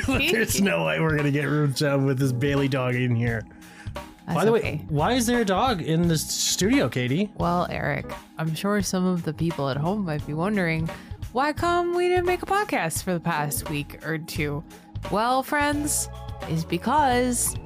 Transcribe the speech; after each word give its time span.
There's 0.06 0.60
no 0.60 0.84
way 0.84 1.00
we're 1.00 1.16
gonna 1.16 1.30
get 1.30 1.44
room 1.44 1.72
to 1.74 1.98
with 1.98 2.18
this 2.18 2.32
Bailey 2.32 2.68
dog 2.68 2.94
in 2.94 3.14
here. 3.14 3.42
That's 4.26 4.34
By 4.34 4.44
the 4.44 4.52
way, 4.52 4.84
why 4.88 5.12
is 5.12 5.26
there 5.26 5.40
a 5.40 5.44
dog 5.44 5.80
in 5.80 6.06
the 6.06 6.18
studio, 6.18 6.88
Katie? 6.88 7.30
Well, 7.38 7.66
Eric, 7.70 8.12
I'm 8.36 8.54
sure 8.54 8.82
some 8.82 9.06
of 9.06 9.22
the 9.22 9.32
people 9.32 9.70
at 9.70 9.78
home 9.78 10.04
might 10.04 10.26
be 10.26 10.34
wondering 10.34 10.88
why 11.32 11.52
come 11.52 11.94
we 11.94 12.08
didn't 12.08 12.26
make 12.26 12.42
a 12.42 12.46
podcast 12.46 13.02
for 13.02 13.14
the 13.14 13.20
past 13.20 13.70
week 13.70 14.04
or 14.06 14.18
two. 14.18 14.62
Well, 15.10 15.42
friends, 15.42 16.08
is 16.48 16.64
because 16.64 17.56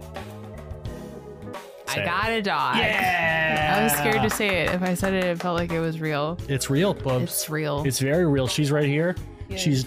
I 1.88 2.04
got 2.04 2.30
a 2.30 2.42
dog. 2.42 2.76
Yeah, 2.76 3.76
I 3.78 3.82
was 3.82 3.92
scared 3.92 4.22
to 4.22 4.30
say 4.30 4.62
it. 4.62 4.70
If 4.70 4.82
I 4.82 4.94
said 4.94 5.14
it, 5.14 5.24
it 5.24 5.40
felt 5.40 5.58
like 5.58 5.72
it 5.72 5.80
was 5.80 6.00
real. 6.00 6.38
It's 6.48 6.70
real, 6.70 6.94
Bubs. 6.94 7.24
It's 7.24 7.50
real. 7.50 7.82
It's 7.84 7.98
very 7.98 8.26
real. 8.26 8.46
She's 8.46 8.70
right 8.72 8.86
here. 8.86 9.14
She's 9.56 9.84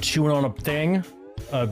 chewing 0.00 0.32
on 0.32 0.44
a 0.46 0.52
thing, 0.52 1.04
a, 1.52 1.68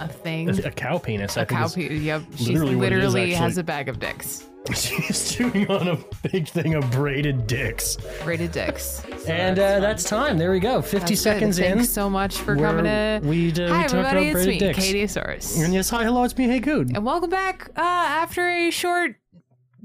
a 0.00 0.08
thing. 0.08 0.48
a 0.64 0.70
cow 0.70 0.98
penis. 0.98 1.36
I 1.36 1.42
A 1.42 1.46
think 1.46 1.60
cow 1.60 1.68
penis. 1.68 1.88
pe- 1.88 1.96
Yep. 1.96 2.22
She 2.36 2.44
literally 2.52 2.76
what 2.76 2.82
literally 2.92 3.32
has 3.34 3.58
a 3.58 3.62
bag 3.62 3.88
of 3.88 3.98
dicks. 3.98 4.44
She's 4.74 5.32
chewing 5.34 5.70
on 5.70 5.88
a 5.88 5.98
big 6.28 6.46
thing 6.46 6.74
of 6.74 6.90
braided 6.90 7.46
dicks. 7.46 7.96
Rated 8.24 8.52
dicks. 8.52 9.02
So 9.24 9.32
and 9.32 9.58
uh, 9.58 9.80
that's 9.80 10.04
time. 10.04 10.36
There 10.36 10.50
we 10.50 10.60
go. 10.60 10.82
50 10.82 10.98
that's 10.98 11.10
good. 11.10 11.16
seconds 11.16 11.58
in. 11.58 11.76
Thanks 11.78 11.90
so 11.90 12.10
much 12.10 12.36
for 12.36 12.54
We're- 12.54 12.68
coming 12.68 12.84
to. 12.84 13.20
we, 13.24 13.50
uh, 13.52 13.68
Hi, 13.68 13.82
we 13.82 13.88
talked 13.88 13.94
everybody. 13.94 14.00
about 14.04 14.16
It's 14.16 14.34
me, 14.34 14.58
braided 14.58 14.58
dicks. 14.74 14.78
Katie 14.78 15.06
Source. 15.06 15.58
And 15.58 15.72
yes, 15.72 15.88
hi, 15.88 16.04
hello, 16.04 16.22
it's 16.24 16.36
me, 16.36 16.46
Hey 16.48 16.60
Good. 16.60 16.94
And 16.94 17.04
welcome 17.04 17.30
back 17.30 17.70
uh, 17.76 17.80
after 17.80 18.46
a 18.46 18.70
short 18.70 19.16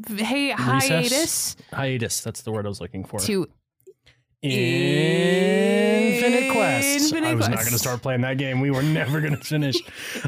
hey, 0.08 0.50
hiatus 0.52 1.56
Hiatus, 1.72 2.22
that's 2.22 2.42
the 2.42 2.52
word 2.52 2.66
I 2.66 2.70
was 2.70 2.82
looking 2.82 3.06
for. 3.06 3.20
to 3.22 3.48
Infinite 4.44 6.52
Quest. 6.52 6.88
Infinite 6.88 7.28
I 7.28 7.34
was 7.34 7.48
not 7.48 7.60
going 7.60 7.72
to 7.72 7.80
start 7.80 8.02
playing 8.02 8.22
that 8.22 8.38
game. 8.38 8.60
We 8.60 8.72
were 8.72 8.84
never 9.02 9.22
going 9.22 9.38
to 9.38 9.44
finish. 9.44 9.76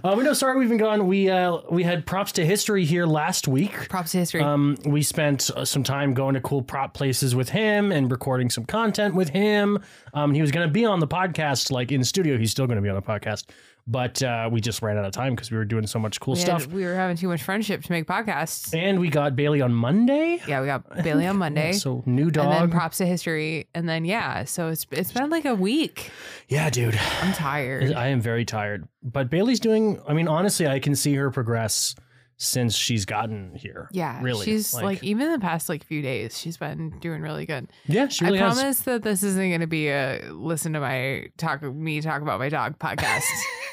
uh, 0.04 0.16
we 0.18 0.24
know. 0.24 0.34
Sorry, 0.34 0.58
we've 0.58 0.70
been 0.70 0.78
gone. 0.78 1.08
We 1.08 1.30
uh, 1.30 1.60
we 1.70 1.84
had 1.84 2.06
props 2.06 2.32
to 2.34 2.46
history 2.46 2.86
here 2.86 3.06
last 3.06 3.48
week. 3.48 3.90
props 3.90 4.14
to 4.14 4.20
history. 4.20 4.42
Um, 4.42 4.78
we 4.86 5.04
spent 5.04 5.50
uh, 5.52 5.66
some 5.66 5.84
time 5.84 6.14
going 6.14 6.36
to 6.36 6.42
cool 6.42 6.62
prop 6.62 6.94
places 6.94 7.36
with 7.36 7.50
him 7.50 7.92
and 7.92 8.10
recording 8.10 8.50
some 8.50 8.66
content 8.66 9.16
with 9.16 9.30
him. 9.30 9.80
Um, 10.14 10.34
he 10.34 10.42
was 10.42 10.52
going 10.52 10.68
to 10.68 10.72
be 10.72 10.86
on 10.86 11.00
the 11.00 11.08
podcast, 11.08 11.72
like 11.72 11.92
in 11.92 12.04
studio. 12.04 12.38
He's 12.38 12.52
still 12.52 12.68
going 12.68 12.78
to 12.78 12.82
be 12.82 12.90
on 12.90 12.96
the 12.96 13.02
podcast, 13.02 13.46
but 13.88 14.22
uh, 14.24 14.50
we 14.52 14.60
just 14.62 14.82
ran 14.82 14.98
out 14.98 15.06
of 15.06 15.12
time 15.12 15.36
because 15.36 15.52
we 15.52 15.58
were 15.58 15.66
doing 15.66 15.86
so 15.86 16.00
much 16.00 16.20
cool 16.20 16.36
stuff. 16.36 16.66
we 16.68 16.84
were 16.86 16.96
having 16.96 17.16
too 17.18 17.28
much 17.28 17.44
friendship 17.44 17.84
to 17.84 17.92
make 17.92 18.08
podcasts. 18.08 18.74
and 18.74 19.00
we 19.00 19.10
got 19.10 19.36
Bailey 19.36 19.62
on 19.62 19.74
Monday. 19.74 20.42
Yeah, 20.48 20.62
we 20.62 20.68
got 20.68 21.04
Bailey 21.04 21.28
on 21.28 21.38
Monday. 21.46 21.74
So 21.74 22.02
new 22.06 22.32
dog. 22.32 22.46
and 22.46 22.54
then 22.54 22.72
props 22.72 22.98
to 22.98 23.06
history, 23.06 23.68
and 23.76 23.88
then 23.88 24.06
yeah, 24.06 24.44
so 24.46 24.70
it's 24.70 24.88
it's 24.92 25.12
been 25.12 25.30
like 25.30 25.46
a 25.46 25.56
week. 25.56 26.10
yeah, 26.48 26.70
dude. 26.70 27.00
I'm 27.22 27.34
tired. 27.34 27.94
I 27.94 28.08
am 28.08 28.22
very 28.22 28.46
tired. 28.46 28.88
But 29.04 29.30
Bailey's 29.30 29.60
doing, 29.60 30.02
I 30.08 30.14
mean, 30.14 30.28
honestly, 30.28 30.66
I 30.68 30.80
can 30.80 30.96
see 30.96 31.14
her 31.16 31.30
progress 31.30 31.94
since 32.38 32.76
she's 32.76 33.06
gotten 33.06 33.56
here. 33.56 33.88
Yeah, 33.94 34.20
Really. 34.22 34.44
She's 34.46 34.74
like, 34.74 35.02
even 35.04 35.32
the 35.32 35.40
past 35.40 35.70
like 35.70 35.86
few 35.86 36.02
days, 36.02 36.38
she's 36.38 36.58
been 36.58 36.98
doing 37.00 37.22
really 37.22 37.46
good. 37.46 37.70
yeah, 37.86 38.08
she 38.10 38.26
really 38.26 38.40
I 38.40 38.46
has. 38.48 38.56
promise 38.58 38.80
that 38.82 39.04
this 39.04 39.24
isn't 39.24 39.50
going 39.50 39.62
to 39.62 39.68
be 39.68 39.88
a 39.90 40.22
listen 40.32 40.74
to 40.74 40.80
my 40.82 41.28
talk 41.38 41.62
me 41.62 42.02
talk 42.02 42.22
about 42.22 42.40
my 42.40 42.50
dog 42.50 42.78
podcast. 42.80 43.24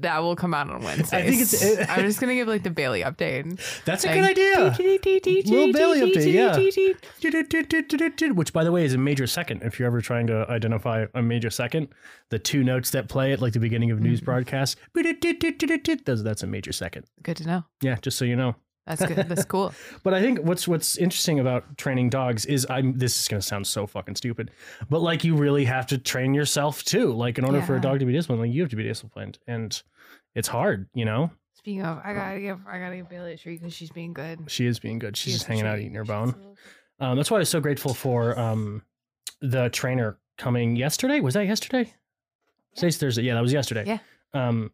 that 0.00 0.18
will 0.20 0.34
come 0.36 0.54
out 0.54 0.70
on 0.70 0.82
Wednesday. 0.82 1.18
I 1.18 1.22
think 1.28 1.42
it's- 1.42 1.62
uh, 1.62 1.86
I'm 1.90 2.04
just 2.06 2.20
going 2.20 2.28
to 2.30 2.34
give 2.34 2.48
like 2.48 2.62
the 2.62 2.70
Bailey 2.70 3.02
update. 3.02 3.58
That's 3.84 4.04
a 4.04 4.08
good 4.08 4.24
idea. 4.30 4.74
Little 5.50 5.72
Bailey 5.72 6.00
update, 6.12 6.32
yeah. 6.32 6.52
Which, 8.36 8.52
by 8.52 8.64
the 8.64 8.72
way, 8.72 8.84
is 8.84 8.94
a 8.94 8.98
major 8.98 9.26
second. 9.26 9.62
If 9.62 9.78
you're 9.78 9.86
ever 9.86 10.00
trying 10.00 10.26
to 10.28 10.46
identify 10.48 11.06
a 11.14 11.22
major 11.22 11.50
second, 11.50 11.88
the 12.30 12.38
two 12.38 12.64
notes 12.64 12.90
that 12.90 13.08
play 13.08 13.32
at 13.32 13.40
like 13.42 13.52
the 13.52 13.60
beginning 13.60 13.90
of 13.90 14.00
news 14.00 14.20
broadcasts, 14.20 14.76
those- 16.04 16.22
that's 16.24 16.42
a 16.42 16.46
major 16.46 16.72
second. 16.72 17.04
Good 17.22 17.36
to 17.38 17.46
know. 17.46 17.64
Yeah, 17.82 17.96
just 18.00 18.16
so 18.18 18.24
you 18.24 18.36
know. 18.36 18.56
That's 18.86 19.04
good. 19.04 19.28
That's 19.28 19.44
cool. 19.46 19.72
But 20.02 20.14
I 20.14 20.20
think 20.20 20.40
what's 20.40 20.66
what's 20.66 20.96
interesting 20.96 21.38
about 21.40 21.76
training 21.78 22.10
dogs 22.10 22.44
is 22.46 22.66
I'm 22.68 22.98
this 22.98 23.20
is 23.20 23.28
gonna 23.28 23.42
sound 23.42 23.66
so 23.66 23.86
fucking 23.86 24.16
stupid, 24.16 24.50
but 24.90 25.00
like 25.00 25.24
you 25.24 25.36
really 25.36 25.64
have 25.64 25.86
to 25.88 25.98
train 25.98 26.34
yourself 26.34 26.82
too. 26.84 27.12
Like 27.12 27.38
in 27.38 27.44
order 27.44 27.62
for 27.62 27.76
a 27.76 27.80
dog 27.80 28.00
to 28.00 28.06
be 28.06 28.12
disciplined, 28.12 28.42
like 28.42 28.52
you 28.52 28.62
have 28.62 28.70
to 28.70 28.76
be 28.76 28.82
disciplined, 28.82 29.38
and 29.46 29.80
it's 30.34 30.48
hard. 30.48 30.88
You 30.94 31.04
know, 31.04 31.30
Speaking 31.54 31.82
of, 31.84 32.00
I 32.04 32.12
gotta 32.12 32.40
give 32.40 32.58
I 32.66 32.78
gotta 32.80 32.96
give 32.96 33.08
Bailey 33.08 33.34
a 33.34 33.38
treat 33.38 33.60
because 33.60 33.72
she's 33.72 33.90
being 33.90 34.12
good. 34.12 34.40
she 34.48 34.66
is 34.66 34.78
being 34.80 34.98
good. 34.98 35.16
She's 35.16 35.32
She 35.34 35.38
just 35.38 35.46
hanging 35.46 35.66
out 35.66 35.78
eating 35.78 35.94
her 35.94 36.04
bone. 36.04 36.34
Um, 36.98 37.16
that's 37.16 37.30
why 37.30 37.36
I 37.36 37.40
was 37.40 37.48
so 37.48 37.60
grateful 37.60 37.94
for 37.94 38.38
um, 38.38 38.82
the 39.40 39.68
trainer 39.70 40.18
coming 40.38 40.76
yesterday. 40.76 41.20
Was 41.20 41.34
that 41.34 41.46
yesterday? 41.46 41.92
Today's 42.74 42.96
Thursday. 42.96 43.22
Yeah, 43.22 43.34
that 43.34 43.42
was 43.42 43.52
yesterday. 43.52 43.84
Yeah. 43.86 43.98
Um, 44.34 44.72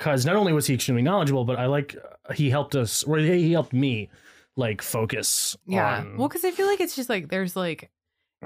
because 0.00 0.24
not 0.24 0.34
only 0.36 0.54
was 0.54 0.66
he 0.66 0.72
extremely 0.74 1.02
knowledgeable, 1.02 1.44
but 1.44 1.58
I 1.58 1.66
like 1.66 1.94
uh, 2.28 2.32
he 2.32 2.48
helped 2.48 2.74
us, 2.74 3.04
or 3.04 3.18
he 3.18 3.42
he 3.42 3.52
helped 3.52 3.74
me, 3.74 4.08
like 4.56 4.80
focus. 4.80 5.56
Yeah. 5.66 5.98
on- 5.98 6.16
Well, 6.16 6.26
because 6.28 6.42
I 6.44 6.52
feel 6.52 6.66
like 6.66 6.80
it's 6.80 6.96
just 6.96 7.10
like 7.10 7.28
there's 7.28 7.54
like 7.54 7.90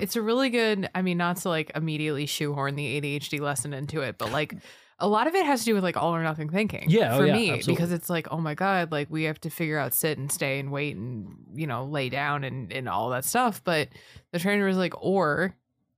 it's 0.00 0.16
a 0.16 0.22
really 0.22 0.50
good. 0.50 0.90
I 0.96 1.02
mean, 1.02 1.16
not 1.16 1.36
to 1.38 1.48
like 1.48 1.70
immediately 1.76 2.26
shoehorn 2.26 2.74
the 2.74 3.00
ADHD 3.00 3.38
lesson 3.40 3.72
into 3.72 4.00
it, 4.00 4.18
but 4.18 4.32
like 4.32 4.56
a 4.98 5.06
lot 5.06 5.28
of 5.28 5.36
it 5.36 5.46
has 5.46 5.60
to 5.60 5.66
do 5.66 5.74
with 5.74 5.84
like 5.84 5.96
all 5.96 6.12
or 6.12 6.24
nothing 6.24 6.48
thinking. 6.48 6.86
Yeah, 6.90 7.14
oh 7.14 7.18
for 7.18 7.26
yeah, 7.26 7.32
me 7.34 7.50
absolutely. 7.52 7.74
because 7.74 7.92
it's 7.92 8.10
like 8.10 8.26
oh 8.32 8.38
my 8.38 8.54
god, 8.54 8.90
like 8.90 9.08
we 9.08 9.22
have 9.24 9.40
to 9.42 9.50
figure 9.50 9.78
out 9.78 9.94
sit 9.94 10.18
and 10.18 10.32
stay 10.32 10.58
and 10.58 10.72
wait 10.72 10.96
and 10.96 11.36
you 11.54 11.68
know 11.68 11.84
lay 11.84 12.08
down 12.08 12.42
and 12.42 12.72
and 12.72 12.88
all 12.88 13.10
that 13.10 13.24
stuff. 13.24 13.62
But 13.62 13.90
the 14.32 14.40
trainer 14.40 14.66
was 14.66 14.76
like, 14.76 14.94
or 15.00 15.54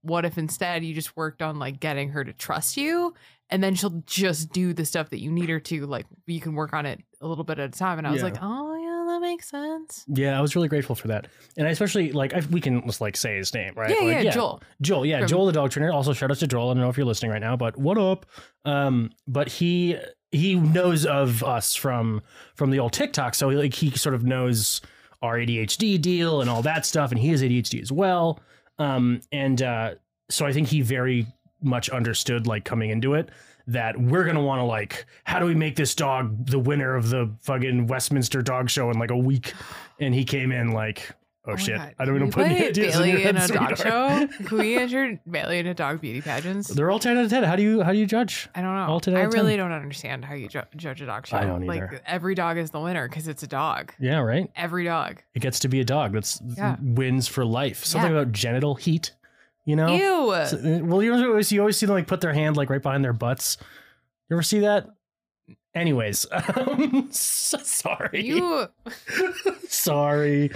what 0.06 0.25
if 0.25 0.39
instead 0.39 0.84
you 0.84 0.94
just 0.94 1.17
worked 1.17 1.43
on 1.43 1.59
like 1.59 1.81
getting 1.81 2.09
her 2.11 2.25
to 2.25 2.33
trust 2.33 2.77
you 2.77 3.15
and 3.50 3.62
then 3.62 3.75
she'll 3.75 4.03
just 4.06 4.53
do 4.53 4.72
the 4.72 4.84
stuff 4.84 5.11
that 5.11 5.21
you 5.21 5.31
need 5.31 5.49
her 5.49 5.61
to 5.61 5.87
like 5.87 6.06
you 6.27 6.41
can 6.41 6.55
work 6.55 6.72
on 6.72 6.84
it 6.87 7.00
a 7.21 7.27
little 7.27 7.44
bit 7.44 7.59
at 7.59 7.75
a 7.75 7.78
time 7.78 7.99
and 7.99 8.06
i 8.06 8.11
was 8.11 8.19
Yeah. 8.21 8.25
like 8.25 8.39
oh 8.43 8.75
yeah 8.77 9.12
that 9.12 9.21
makes 9.21 9.49
sense 9.49 10.05
Yeah, 10.09 10.37
I 10.37 10.41
was 10.41 10.56
really 10.56 10.67
grateful 10.69 10.94
for 10.97 11.06
that, 11.09 11.28
and 11.56 11.67
I 11.67 11.71
especially 11.71 12.11
like 12.12 12.34
I, 12.34 12.41
we 12.50 12.61
can 12.61 12.84
just 12.87 13.00
like 13.00 13.17
say 13.17 13.37
his 13.37 13.55
name, 13.55 13.72
right? 13.77 13.91
yeah, 13.91 14.15
Like, 14.17 14.25
yeah 14.25 14.31
joel 14.33 14.62
Joel, 14.83 15.06
yeah, 15.06 15.19
From- 15.21 15.28
Joel 15.28 15.47
the 15.47 15.53
dog 15.53 15.71
trainer. 15.71 15.93
Also, 15.93 16.12
shout 16.12 16.31
out 16.31 16.38
to 16.38 16.47
Joel. 16.49 16.71
I 16.71 16.75
don't 16.75 16.83
know 16.83 16.88
if 16.91 16.97
you're 16.97 17.06
listening 17.06 17.31
right 17.31 17.41
now, 17.41 17.56
but 17.56 17.78
what 17.78 17.99
up? 17.99 18.27
Um, 18.65 19.11
but 19.28 19.49
he 19.49 19.97
he 20.33 20.56
knows 20.56 21.06
of 21.06 21.43
us 21.44 21.75
from 21.77 22.21
from 22.56 22.71
the 22.73 22.78
old 22.81 22.93
TikTok, 22.93 23.34
so 23.37 23.49
like 23.49 23.75
he 23.75 23.91
sort 23.93 24.15
of 24.17 24.25
knows 24.25 24.81
our 25.23 25.37
ADHD 25.38 26.00
deal 26.00 26.41
and 26.41 26.50
all 26.50 26.62
that 26.62 26.84
stuff, 26.84 27.11
and 27.12 27.19
he 27.21 27.28
has 27.28 27.43
ADHD 27.43 27.81
as 27.81 27.91
well. 27.93 28.41
Um, 28.78 29.20
and 29.32 29.60
uh, 29.62 29.94
so 30.28 30.47
I 30.47 30.53
think 30.53 30.69
he 30.69 30.82
very 30.82 31.26
much 31.62 31.88
understood 31.88 32.47
like 32.47 32.64
coming 32.64 32.91
into 32.91 33.14
it 33.14 33.31
that 33.69 34.00
we're 34.00 34.25
gonna 34.25 34.42
want 34.42 34.60
to 34.60 34.64
like 34.64 35.06
how 35.25 35.41
do 35.41 35.47
we 35.47 35.54
make 35.54 35.75
this 35.75 35.94
dog 35.94 36.47
the 36.47 36.59
winner 36.59 36.94
of 36.94 37.10
the 37.10 37.34
fucking 37.41 37.88
Westminster 37.88 38.42
Dog 38.42 38.70
Show 38.70 38.91
in 38.91 38.98
like 38.98 39.10
a 39.10 39.16
week? 39.16 39.54
And 39.98 40.14
he 40.14 40.25
came 40.25 40.53
in 40.53 40.72
like. 40.72 41.10
Oh, 41.46 41.52
my 41.52 41.56
shit! 41.56 41.76
God. 41.76 41.94
I 41.98 42.04
don't 42.04 42.16
even 42.16 42.30
put 42.30 42.46
any 42.46 42.66
ideas 42.66 42.96
in, 42.96 43.02
Bailey 43.02 43.10
your 43.12 43.28
in, 43.28 43.36
head, 43.36 43.50
a 43.50 43.54
dog 43.54 43.76
sweetheart. 43.76 44.30
show. 44.32 44.44
Can 44.46 44.58
we 44.58 44.76
enter 44.76 45.20
Bailey 45.30 45.58
into 45.60 45.74
dog 45.74 46.00
beauty 46.00 46.20
pageants? 46.20 46.68
They're 46.68 46.90
all 46.90 46.98
ten 46.98 47.16
out 47.16 47.24
of 47.24 47.30
ten. 47.30 47.44
How 47.44 47.54
do 47.56 47.62
you 47.62 47.82
how 47.82 47.92
do 47.92 47.98
you 47.98 48.06
judge? 48.06 48.48
I 48.54 48.62
don't 48.62 48.74
know. 48.74 48.86
all 48.86 49.00
10 49.00 49.14
out 49.14 49.20
I 49.20 49.24
of 49.24 49.30
10. 49.32 49.40
really 49.40 49.56
don't 49.56 49.72
understand 49.72 50.24
how 50.24 50.34
you 50.34 50.48
ju- 50.48 50.62
judge 50.76 51.00
a 51.02 51.06
dog 51.06 51.26
show. 51.26 51.36
I 51.36 51.44
don't 51.44 51.62
either. 51.70 51.88
Like 51.92 52.02
every 52.06 52.34
dog 52.34 52.58
is 52.58 52.70
the 52.70 52.80
winner 52.80 53.08
because 53.08 53.28
it's 53.28 53.42
a 53.42 53.46
dog. 53.46 53.92
Yeah, 54.00 54.18
right. 54.20 54.50
Every 54.56 54.84
dog. 54.84 55.22
It 55.34 55.40
gets 55.40 55.60
to 55.60 55.68
be 55.68 55.80
a 55.80 55.84
dog. 55.84 56.12
That's 56.12 56.40
Yeah. 56.56 56.76
wins 56.82 57.28
for 57.28 57.44
life. 57.44 57.84
Something 57.84 58.12
Yeah. 58.12 58.18
about 58.22 58.32
genital 58.32 58.74
heat. 58.74 59.12
You 59.64 59.76
know. 59.76 59.94
Ew. 59.94 60.46
So- 60.46 60.56
uh, 60.58 60.84
well, 60.84 61.02
you 61.02 61.12
always 61.14 61.52
you 61.52 61.60
always 61.60 61.76
see 61.76 61.86
them 61.86 61.94
like 61.94 62.06
put 62.06 62.20
their 62.20 62.32
hand 62.32 62.56
like 62.56 62.70
right 62.70 62.82
behind 62.82 63.04
their 63.04 63.12
butts. 63.12 63.58
You 64.28 64.36
ever 64.36 64.42
see 64.42 64.60
that? 64.60 64.88
Anyways, 65.76 66.26
um, 66.32 67.09
so 67.12 67.59
sorry. 67.59 68.25
you. 68.25 68.66
sorry 69.69 70.50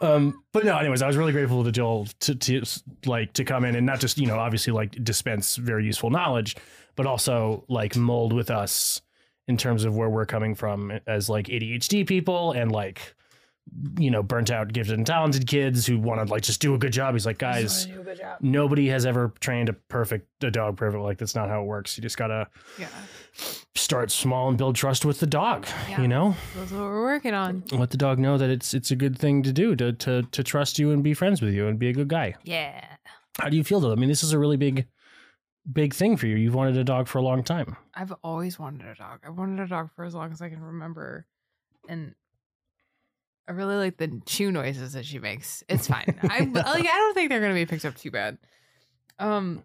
um 0.00 0.42
but 0.52 0.64
no 0.64 0.76
anyways 0.76 1.00
i 1.00 1.06
was 1.06 1.16
really 1.16 1.32
grateful 1.32 1.64
to 1.64 1.72
joel 1.72 2.06
to, 2.20 2.34
to 2.34 2.62
like 3.06 3.32
to 3.32 3.44
come 3.44 3.64
in 3.64 3.74
and 3.76 3.86
not 3.86 4.00
just 4.00 4.18
you 4.18 4.26
know 4.26 4.38
obviously 4.38 4.72
like 4.72 5.02
dispense 5.04 5.56
very 5.56 5.84
useful 5.84 6.10
knowledge 6.10 6.56
but 6.94 7.06
also 7.06 7.64
like 7.68 7.96
mold 7.96 8.32
with 8.32 8.50
us 8.50 9.00
in 9.48 9.56
terms 9.56 9.84
of 9.84 9.96
where 9.96 10.10
we're 10.10 10.26
coming 10.26 10.54
from 10.54 10.92
as 11.06 11.28
like 11.30 11.46
adhd 11.46 12.06
people 12.06 12.52
and 12.52 12.70
like 12.72 13.14
you 13.98 14.10
know 14.10 14.22
burnt 14.22 14.50
out 14.50 14.72
gifted 14.72 14.96
and 14.96 15.06
talented 15.06 15.46
kids 15.46 15.86
who 15.86 15.98
want 15.98 16.24
to 16.24 16.32
like 16.32 16.42
just 16.42 16.60
do 16.60 16.74
a 16.74 16.78
good 16.78 16.92
job 16.92 17.14
he's 17.14 17.26
like 17.26 17.36
guys 17.38 17.88
nobody 18.40 18.88
has 18.88 19.04
ever 19.04 19.34
trained 19.40 19.68
a 19.68 19.72
perfect 19.72 20.26
a 20.44 20.50
dog 20.50 20.76
perfect 20.76 21.02
like 21.02 21.18
that's 21.18 21.34
not 21.34 21.48
how 21.48 21.62
it 21.62 21.66
works 21.66 21.96
you 21.98 22.02
just 22.02 22.16
gotta 22.16 22.46
Yeah. 22.78 22.86
start 23.74 24.10
small 24.10 24.48
and 24.48 24.56
build 24.56 24.76
trust 24.76 25.04
with 25.04 25.18
the 25.20 25.26
dog 25.26 25.66
Yeah. 25.90 26.00
you 26.00 26.08
know 26.08 26.36
That's 26.56 26.70
what 26.70 26.80
we're 26.80 27.02
working 27.02 27.34
on. 27.34 27.64
let 27.72 27.90
the 27.90 27.96
dog 27.96 28.18
know 28.18 28.38
that 28.38 28.50
it's 28.50 28.72
it's 28.72 28.90
a 28.92 28.96
good 28.96 29.18
thing 29.18 29.42
to 29.42 29.52
do 29.52 29.74
to 29.76 29.92
to 29.92 30.22
to 30.22 30.42
trust 30.44 30.78
you 30.78 30.92
and 30.92 31.02
be 31.02 31.12
friends 31.12 31.42
with 31.42 31.52
you 31.52 31.66
and 31.66 31.78
be 31.78 31.88
a 31.88 31.92
good 31.92 32.08
guy. 32.08 32.34
Yeah. 32.44 32.84
How 33.40 33.48
do 33.48 33.56
you 33.56 33.64
feel 33.64 33.80
though? 33.80 33.92
I 33.92 33.96
mean, 33.96 34.08
this 34.08 34.22
is 34.22 34.32
a 34.32 34.38
really 34.38 34.56
big 34.56 34.86
big 35.70 35.92
thing 35.92 36.16
for 36.16 36.26
you. 36.28 36.36
You've 36.36 36.54
wanted 36.54 36.76
a 36.76 36.84
dog 36.84 37.08
for 37.08 37.18
a 37.18 37.22
long 37.22 37.42
time. 37.42 37.76
I've 37.94 38.12
always 38.22 38.58
wanted 38.58 38.86
a 38.86 38.94
dog. 38.94 39.20
I've 39.26 39.36
wanted 39.36 39.60
a 39.62 39.66
dog 39.66 39.90
for 39.96 40.04
as 40.04 40.14
long 40.14 40.30
as 40.32 40.40
I 40.40 40.48
can 40.48 40.60
remember. 40.62 41.26
And 41.88 42.14
I 43.48 43.52
really 43.52 43.76
like 43.76 43.96
the 43.96 44.20
chew 44.26 44.50
noises 44.50 44.94
that 44.94 45.04
she 45.04 45.18
makes. 45.18 45.62
It's 45.68 45.86
fine. 45.86 46.18
I 46.22 46.40
like 46.52 46.86
I 46.86 46.96
don't 46.96 47.14
think 47.14 47.30
they're 47.30 47.40
gonna 47.40 47.54
be 47.54 47.66
picked 47.66 47.84
up 47.84 47.96
too 47.96 48.10
bad. 48.10 48.38
Um 49.18 49.62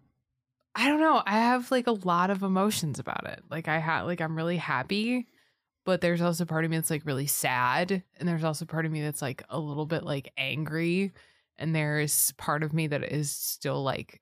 I 0.74 0.88
don't 0.88 1.02
know. 1.02 1.22
I 1.26 1.34
have 1.34 1.70
like 1.72 1.88
a 1.88 1.92
lot 1.92 2.30
of 2.30 2.44
emotions 2.44 3.00
about 3.00 3.28
it. 3.28 3.44
Like 3.50 3.68
I 3.68 3.80
have 3.80 4.06
like 4.06 4.22
I'm 4.22 4.36
really 4.38 4.58
happy, 4.58 5.28
but 5.86 6.02
there's 6.02 6.22
also 6.22 6.46
part 6.46 6.64
of 6.64 6.72
me 6.72 6.78
that's 6.78 6.90
like 6.90 7.06
really 7.06 7.28
sad, 7.28 8.04
and 8.20 8.28
there's 8.30 8.44
also 8.44 8.66
part 8.66 8.86
of 8.86 8.92
me 8.92 9.02
that's 9.02 9.22
like 9.22 9.44
a 9.50 9.60
little 9.60 9.86
bit 9.86 10.04
like 10.04 10.32
angry, 10.38 11.12
and 11.58 11.76
there's 11.76 12.32
part 12.34 12.64
of 12.64 12.74
me 12.74 12.88
that 12.88 13.04
is 13.04 13.32
still 13.32 13.84
like 13.84 14.22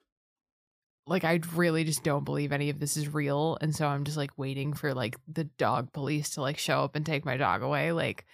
like 1.05 1.23
I 1.23 1.39
really 1.55 1.83
just 1.83 2.03
don't 2.03 2.23
believe 2.23 2.51
any 2.51 2.69
of 2.69 2.79
this 2.79 2.97
is 2.97 3.13
real, 3.13 3.57
and 3.61 3.75
so 3.75 3.87
I'm 3.87 4.03
just 4.03 4.17
like 4.17 4.31
waiting 4.37 4.73
for 4.73 4.93
like 4.93 5.17
the 5.27 5.43
dog 5.43 5.91
police 5.93 6.31
to 6.31 6.41
like 6.41 6.57
show 6.57 6.83
up 6.83 6.95
and 6.95 7.05
take 7.05 7.25
my 7.25 7.37
dog 7.37 7.61
away. 7.61 7.91
Like 7.91 8.25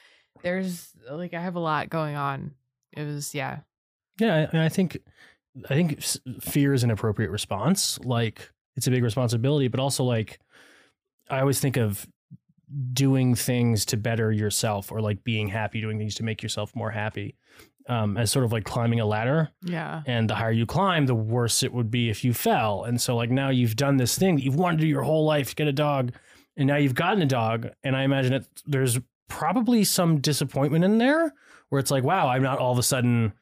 there's 0.44 0.92
like 1.10 1.34
I 1.34 1.42
have 1.42 1.56
a 1.56 1.60
lot 1.60 1.90
going 1.90 2.16
on. 2.16 2.52
It 2.94 3.04
was 3.04 3.34
yeah. 3.34 3.60
Yeah, 4.20 4.48
I, 4.54 4.66
I 4.66 4.70
think 4.70 4.98
I 5.70 5.74
think 5.74 6.02
fear 6.42 6.74
is 6.74 6.84
an 6.84 6.92
appropriate 6.92 7.32
response. 7.32 8.00
Like 8.00 8.50
it's 8.76 8.88
a 8.88 8.92
big 8.92 9.04
responsibility, 9.04 9.68
but 9.68 9.80
also 9.80 10.04
like 10.04 10.40
I 11.30 11.40
always 11.40 11.60
think 11.60 11.78
of 11.78 12.08
doing 12.94 13.36
things 13.36 13.86
to 13.86 13.98
better 13.98 14.32
yourself 14.32 14.92
or 14.92 15.02
like 15.02 15.24
being 15.24 15.48
happy, 15.50 15.82
doing 15.82 15.98
things 15.98 16.16
to 16.16 16.24
make 16.24 16.42
yourself 16.42 16.76
more 16.76 16.92
happy. 16.92 17.36
Um, 17.88 18.18
as 18.18 18.32
sort 18.32 18.44
of 18.46 18.52
like 18.52 18.64
climbing 18.64 19.00
a 19.00 19.06
ladder, 19.06 19.50
Yeah. 19.62 20.02
and 20.08 20.28
the 20.28 20.34
higher 20.34 20.50
you 20.52 20.66
climb, 20.66 21.06
the 21.06 21.14
worse 21.14 21.62
it 21.62 21.72
would 21.72 21.92
be 21.92 22.10
if 22.10 22.24
you 22.24 22.34
fell. 22.34 22.84
And 22.84 23.00
so, 23.00 23.16
like 23.16 23.30
now 23.30 23.50
you've 23.50 23.76
done 23.76 23.98
this 23.98 24.18
thing 24.18 24.38
that 24.38 24.44
you've 24.44 24.56
wanted 24.56 24.78
to 24.78 24.82
do 24.82 24.88
your 24.88 25.04
whole 25.04 25.24
life, 25.24 25.50
to 25.50 25.56
get 25.56 25.68
a 25.68 25.72
dog, 25.72 26.12
and 26.58 26.66
now 26.66 26.78
you've 26.78 26.96
gotten 26.96 27.22
a 27.22 27.28
dog. 27.28 27.68
And 27.84 27.96
I 27.96 28.02
imagine 28.02 28.32
that 28.32 28.48
there's 28.66 28.98
probably 29.28 29.84
some 29.84 30.20
disappointment 30.22 30.84
in 30.86 30.98
there, 30.98 31.34
where 31.70 31.80
it's 31.80 31.92
like, 31.92 32.04
wow, 32.04 32.28
I'm 32.28 32.44
not 32.44 32.60
all 32.60 32.72
of 32.72 32.80
a 32.80 32.84
sudden, 32.84 33.34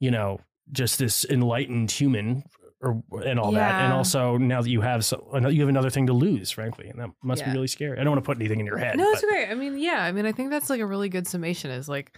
you 0.00 0.10
know, 0.10 0.40
just 0.72 0.98
this 0.98 1.24
enlightened 1.24 1.90
human 1.90 2.44
or 2.80 3.02
and 3.24 3.38
all 3.38 3.52
that. 3.52 3.82
And 3.82 3.92
also 3.92 4.36
now 4.36 4.60
that 4.62 4.68
you 4.70 4.80
have 4.82 5.04
so 5.04 5.26
you 5.48 5.60
have 5.60 5.68
another 5.68 5.90
thing 5.90 6.06
to 6.06 6.12
lose, 6.12 6.50
frankly, 6.50 6.88
and 6.88 7.00
that 7.00 7.10
must 7.22 7.40
Yeah. 7.42 7.48
be 7.48 7.54
really 7.54 7.66
scary. 7.66 7.98
I 7.98 8.04
don't 8.04 8.12
want 8.12 8.24
to 8.24 8.26
put 8.26 8.38
anything 8.38 8.60
in 8.60 8.66
your 8.66 8.78
head. 8.78 8.96
No, 8.96 9.10
it's 9.10 9.22
great. 9.24 9.48
I 9.50 9.54
mean, 9.54 9.78
yeah. 9.78 10.02
I 10.02 10.12
mean, 10.12 10.26
I 10.26 10.32
think 10.32 10.50
that's 10.50 10.70
like 10.70 10.80
a 10.80 10.86
really 10.86 11.08
good 11.08 11.26
summation. 11.26 11.70
Is 11.70 11.88
like, 11.88 12.16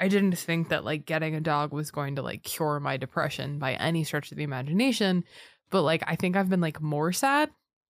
I 0.00 0.08
didn't 0.08 0.36
think 0.38 0.68
that 0.70 0.84
like 0.84 1.06
getting 1.06 1.34
a 1.34 1.40
dog 1.40 1.72
was 1.72 1.90
going 1.90 2.16
to 2.16 2.22
like 2.22 2.42
cure 2.42 2.80
my 2.80 2.96
depression 2.96 3.58
by 3.58 3.74
any 3.74 4.04
stretch 4.04 4.30
of 4.32 4.38
the 4.38 4.44
imagination, 4.44 5.24
but 5.70 5.82
like 5.82 6.02
I 6.06 6.16
think 6.16 6.36
I've 6.36 6.48
been 6.50 6.60
like 6.60 6.80
more 6.80 7.12
sad, 7.12 7.50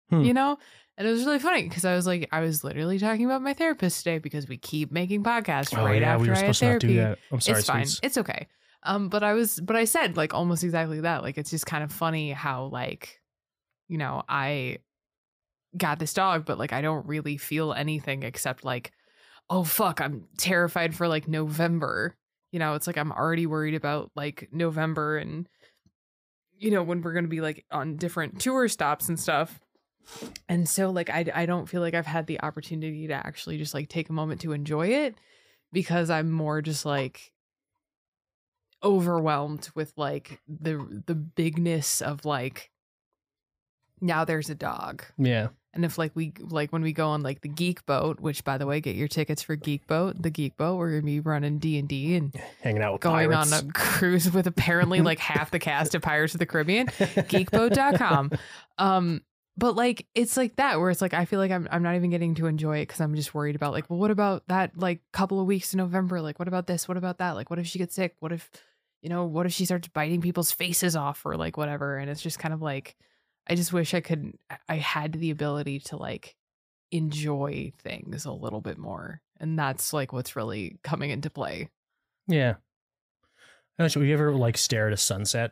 Hmm. 0.10 0.22
you 0.22 0.34
know. 0.34 0.58
And 0.98 1.08
it 1.08 1.12
was 1.12 1.26
really 1.26 1.40
funny 1.40 1.64
because 1.64 1.84
I 1.84 1.94
was 1.96 2.08
like, 2.08 2.30
I 2.32 2.40
was 2.40 2.64
literally 2.64 3.00
talking 3.00 3.26
about 3.26 3.42
my 3.42 3.54
therapist 3.54 4.00
today 4.04 4.18
because 4.20 4.48
we 4.48 4.58
keep 4.58 4.92
making 4.92 5.24
podcasts 5.24 5.78
Oh 5.78 5.84
right 5.84 6.02
yeah, 6.02 6.14
after 6.14 6.22
we 6.24 6.30
were 6.30 6.36
I 6.36 6.38
had 6.38 6.56
supposed 6.56 6.60
to 6.60 6.66
not 6.66 6.70
therapy. 6.70 6.88
do 6.88 6.96
that. 6.96 7.20
I'm 7.32 7.42
sorry, 7.42 7.60
it's 7.60 7.68
fine. 7.68 7.86
sweets. 7.86 8.00
It's 8.02 8.18
okay. 8.18 8.48
Um, 8.84 9.10
but 9.10 9.24
I 9.24 9.34
was, 9.34 9.60
but 9.60 9.76
I 9.76 9.86
said 9.86 10.16
like 10.16 10.34
almost 10.34 10.64
exactly 10.64 11.02
that. 11.02 11.22
Like 11.24 11.38
it's 11.38 11.50
just 11.50 11.66
kind 11.66 11.84
of 11.84 11.92
funny 11.92 12.32
how 12.32 12.66
like, 12.68 13.20
you 13.90 13.98
know, 13.98 14.24
I 14.30 14.78
got 15.76 16.00
this 16.00 16.14
dog, 16.14 16.46
but 16.46 16.58
like 16.58 16.72
I 16.72 16.82
don't 16.82 17.06
really 17.08 17.36
feel 17.38 17.74
anything 17.74 18.24
except 18.24 18.64
like, 18.64 18.92
oh 19.50 19.64
fuck, 19.66 20.00
I'm 20.00 20.28
terrified 20.38 20.96
for 20.96 21.08
like 21.08 21.28
November. 21.28 22.16
You 22.52 22.60
know, 22.60 22.76
it's 22.76 22.88
like 22.88 22.98
I'm 22.98 23.12
already 23.12 23.48
worried 23.48 23.76
about 23.76 24.12
like 24.16 24.48
November 24.54 25.18
and 25.18 25.50
you 26.58 26.72
know 26.72 26.84
when 26.84 27.02
we're 27.02 27.12
gonna 27.14 27.28
be 27.28 27.42
like 27.42 27.66
on 27.70 27.98
different 27.98 28.40
tour 28.40 28.70
stops 28.70 29.10
and 29.10 29.20
stuff. 29.20 29.60
And 30.50 30.68
so 30.70 30.90
like 30.90 31.10
I 31.10 31.26
I 31.34 31.46
don't 31.46 31.68
feel 31.68 31.82
like 31.82 31.94
I've 31.94 32.06
had 32.06 32.28
the 32.28 32.42
opportunity 32.42 33.08
to 33.08 33.14
actually 33.14 33.58
just 33.58 33.74
like 33.74 33.90
take 33.90 34.10
a 34.10 34.14
moment 34.14 34.42
to 34.42 34.52
enjoy 34.52 34.88
it 34.88 35.16
because 35.72 36.10
I'm 36.10 36.32
more 36.32 36.62
just 36.62 36.86
like 36.86 37.32
overwhelmed 38.84 39.70
with 39.74 39.94
like 39.98 40.40
the 40.48 41.04
the 41.08 41.16
bigness 41.16 42.02
of 42.02 42.24
like 42.26 42.70
now 44.02 44.26
there's 44.26 44.50
a 44.50 44.56
dog 44.56 45.04
Yeah. 45.18 45.48
and 45.74 45.84
if 45.86 45.98
like 45.98 46.12
we 46.14 46.34
like 46.40 46.72
when 46.72 46.84
we 46.84 46.94
go 46.94 47.08
on 47.08 47.24
like 47.24 47.42
the 47.42 47.48
geek 47.48 47.86
boat 47.88 48.20
which 48.20 48.44
by 48.44 48.58
the 48.60 48.68
way 48.68 48.82
get 48.82 48.96
your 48.96 49.08
tickets 49.08 49.42
for 49.42 49.56
geek 49.56 49.88
boat 49.88 50.22
the 50.22 50.30
geek 50.30 50.56
boat 50.58 50.76
we're 50.78 50.92
gonna 50.92 51.02
be 51.04 51.20
running 51.20 51.58
d&d 51.58 52.16
and 52.16 52.36
Hanging 52.62 52.84
out 52.84 52.94
with 52.94 53.02
going 53.02 53.32
pirates. 53.32 53.54
on 53.54 53.70
a 53.70 53.72
cruise 53.74 54.30
with 54.32 54.46
apparently 54.46 55.02
like 55.02 55.18
half 55.20 55.50
the 55.50 55.58
cast 55.60 55.96
of 55.96 56.02
pirates 56.04 56.36
of 56.36 56.40
the 56.40 56.46
caribbean 56.46 56.88
geekboat.com 56.88 58.32
um 58.78 59.22
but 59.58 59.76
like 59.76 60.06
it's 60.16 60.38
like 60.38 60.56
that 60.58 60.80
where 60.80 60.90
it's 60.90 61.02
like 61.02 61.14
i 61.14 61.26
feel 61.26 61.40
like 61.40 61.52
i'm, 61.52 61.68
I'm 61.72 61.84
not 61.84 61.96
even 61.96 62.10
getting 62.10 62.36
to 62.36 62.48
enjoy 62.48 62.80
it 62.80 62.88
because 62.88 63.02
i'm 63.02 63.16
just 63.16 63.34
worried 63.34 63.56
about 63.56 63.72
like 63.74 63.90
well 63.90 64.00
what 64.00 64.12
about 64.12 64.44
that 64.48 64.78
like 64.78 65.02
couple 65.12 65.40
of 65.40 65.48
weeks 65.48 65.74
in 65.74 65.78
november? 65.78 66.22
Like 66.22 66.40
what 66.40 66.48
about 66.48 66.68
this? 66.68 66.88
What 66.88 66.98
about 66.98 67.20
that? 67.20 67.32
Like 67.32 67.50
what 67.50 67.60
if 67.60 67.68
she 67.68 67.80
gets 67.80 67.96
sick? 67.96 68.16
What 68.20 68.32
if 68.32 68.50
you 69.02 69.10
know 69.10 69.26
what 69.26 69.46
if 69.46 69.54
she 69.54 69.66
starts 69.66 69.88
biting 69.88 70.22
people's 70.22 70.52
faces 70.52 70.96
off 70.96 71.26
or 71.26 71.38
like 71.38 71.58
whatever? 71.58 71.98
And 71.98 72.10
it's 72.10 72.22
just 72.22 72.40
kind 72.40 72.54
of 72.54 72.62
like 72.62 72.96
i 73.48 73.54
just 73.54 73.72
wish 73.72 73.94
i 73.94 74.02
could 74.02 74.34
i 74.68 74.76
had 74.78 75.14
the 75.14 75.30
ability 75.30 75.80
to 75.80 75.98
like 75.98 76.36
enjoy 76.92 77.72
things 77.80 78.26
a 78.26 78.32
little 78.32 78.62
bit 78.62 78.78
more. 78.78 79.22
And 79.40 79.60
that's 79.60 79.94
like 79.94 80.14
what's 80.14 80.36
really 80.36 80.78
coming 80.84 81.10
into 81.10 81.30
play. 81.30 81.70
Yeah. 82.28 82.56
Have 83.78 83.96
you 83.96 84.14
ever 84.14 84.34
like 84.34 84.58
stare 84.58 84.88
at 84.88 84.94
a 84.94 84.98
sunset 84.98 85.52